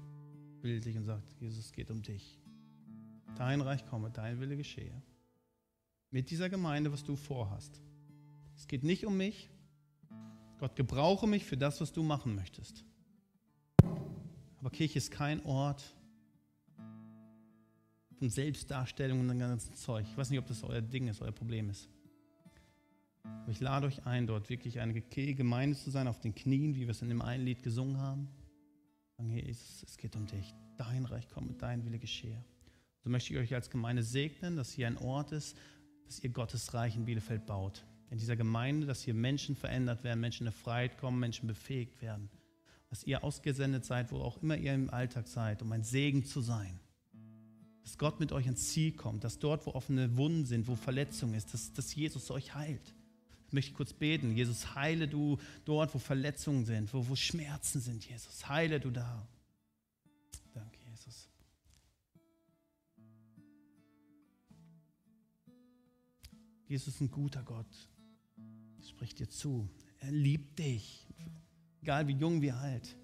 bildlich 0.62 0.95
und 0.95 1.04
sagt, 1.04 1.34
Jesus, 1.41 1.66
es 1.66 1.74
geht 1.74 1.91
um 1.91 2.01
dich. 2.01 2.39
Dein 3.36 3.60
Reich 3.60 3.86
komme, 3.88 4.10
dein 4.10 4.39
Wille 4.39 4.56
geschehe. 4.56 5.01
Mit 6.12 6.30
dieser 6.30 6.49
Gemeinde, 6.49 6.93
was 6.93 7.04
du 7.04 7.18
vorhast. 7.18 7.82
Es 8.56 8.70
geht 8.70 8.86
nicht 8.86 9.06
um 9.06 9.18
mich. 9.18 9.49
Gott, 10.64 10.78
gebrauche 10.78 11.28
mich 11.28 11.43
für 11.43 11.57
das, 11.57 11.82
was 11.82 11.91
du 11.91 12.03
machen 12.03 12.36
möchtest. 12.36 12.86
Aber 14.59 14.70
Kirche 14.70 14.97
ist 14.97 15.11
kein 15.11 15.45
Ort 15.45 15.84
von 18.18 18.30
Selbstdarstellung 18.30 19.20
und 19.20 19.28
dem 19.28 19.39
ganzen 19.39 19.76
Zeug. 19.76 20.05
Ich 20.09 20.18
weiß 20.18 20.30
nicht, 20.30 20.39
ob 20.39 20.47
das 20.47 20.64
euer 20.64 20.80
Ding 20.80 21.09
ist, 21.09 21.22
euer 21.22 21.34
Problem 21.34 21.70
ist. 21.70 21.89
Aber 23.24 23.51
ich 23.51 23.59
lade 23.59 23.88
euch 23.88 24.05
ein, 24.05 24.26
dort 24.26 24.49
wirklich 24.49 24.80
eine 24.80 24.93
Gemeinde 25.01 25.76
zu 25.76 25.91
sein, 25.91 26.07
auf 26.07 26.22
den 26.22 26.34
Knien, 26.34 26.76
wie 26.76 26.84
wir 26.84 26.91
es 26.91 27.01
in 27.01 27.09
dem 27.09 27.22
einen 27.22 27.43
Lied 27.43 27.61
gesungen 27.61 27.97
haben. 27.97 28.30
Sagen, 29.18 29.32
Jesus, 29.32 29.84
es 29.84 29.97
geht 29.97 30.16
um 30.16 30.28
dich. 30.28 30.55
Dein 30.78 31.03
Reich 31.03 31.28
komme, 31.28 31.55
dein 31.55 31.84
Wille 31.84 31.99
geschehe. 31.99 32.41
So 33.03 33.09
möchte 33.09 33.34
ich 33.34 33.39
euch 33.41 33.53
als 33.53 33.70
Gemeinde 33.70 34.01
segnen, 34.01 34.55
dass 34.55 34.72
hier 34.72 34.88
ein 34.88 34.97
Ort 34.97 35.34
ist, 35.34 35.57
dass 36.05 36.24
ihr 36.24 36.30
Gottes 36.30 36.74
Reich 36.74 36.95
in 36.95 37.03
Bielefeld 37.03 37.45
baut. 37.45 37.86
In 38.14 38.20
dieser 38.20 38.36
Gemeinde, 38.36 38.86
dass 38.86 39.01
hier 39.01 39.16
Menschen 39.16 39.55
verändert 39.55 40.03
werden, 40.03 40.20
Menschen 40.20 40.45
in 40.45 40.53
Freiheit 40.53 40.99
kommen, 40.99 41.20
Menschen 41.20 41.47
befähigt 41.47 41.99
werden. 41.99 42.30
Dass 42.91 43.03
ihr 43.03 43.24
ausgesendet 43.24 43.86
seid, 43.86 44.11
wo 44.11 44.18
auch 44.18 44.41
immer 44.43 44.55
ihr 44.55 44.76
im 44.76 44.91
Alltag 44.91 45.28
seid, 45.28 45.64
um 45.64 45.72
ein 45.72 45.84
Segen 45.84 46.24
zu 46.24 46.39
sein. 46.39 46.80
Dass 47.82 47.97
Gott 47.97 48.20
mit 48.20 48.32
euch 48.32 48.45
ins 48.45 48.70
Ziel 48.70 48.91
kommt, 48.91 49.24
dass 49.24 49.39
dort, 49.39 49.66
wo 49.66 49.72
offene 49.72 50.16
Wunden 50.16 50.45
sind, 50.45 50.68
wo 50.68 50.76
Verletzung 50.76 51.34
ist, 51.34 51.55
dass, 51.55 51.74
dass 51.74 51.95
Jesus 51.95 52.30
euch 52.30 52.53
heilt 52.53 52.93
möchte 53.53 53.70
ich 53.70 53.78
kurz 53.78 53.93
beten. 53.93 54.36
Jesus, 54.36 54.74
heile 54.74 55.07
du 55.07 55.38
dort, 55.64 55.93
wo 55.93 55.99
Verletzungen 55.99 56.66
sind, 56.66 56.91
wo, 56.91 57.07
wo 57.07 57.16
Schmerzen 57.16 57.80
sind, 57.80 58.03
Jesus. 58.03 58.49
Heile 58.49 58.80
du 58.80 58.89
da. 58.89 59.28
Danke, 60.53 60.80
Jesus. 60.89 61.30
Jesus 66.68 66.95
ist 66.95 67.01
ein 67.01 67.11
guter 67.11 67.43
Gott. 67.43 67.68
Spricht 69.04 69.20
dir 69.20 69.28
zu. 69.28 69.68
Er 69.99 70.12
liebt 70.12 70.58
dich. 70.58 71.06
Egal 71.82 72.08
wie 72.08 72.14
jung, 72.14 72.41
wie 72.41 72.54
alt. 72.54 72.95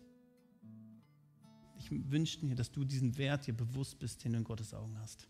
Ich 1.76 1.92
wünsche 1.92 2.40
dir, 2.40 2.56
dass 2.56 2.72
du 2.72 2.86
diesen 2.86 3.18
Wert 3.18 3.48
dir 3.48 3.54
bewusst 3.54 4.00
bist, 4.00 4.24
den 4.24 4.32
du 4.32 4.38
in 4.38 4.46
Gottes 4.46 4.74
Augen 4.74 4.98
hast. 4.98 5.28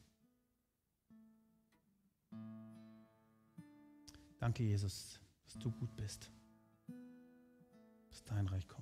Danke, 4.37 4.61
Jesus, 4.61 5.19
dass 5.45 5.57
du 5.57 5.71
gut 5.71 5.95
bist, 5.97 6.29
dass 8.11 8.23
dein 8.25 8.45
Reich 8.45 8.67
kommt. 8.67 8.78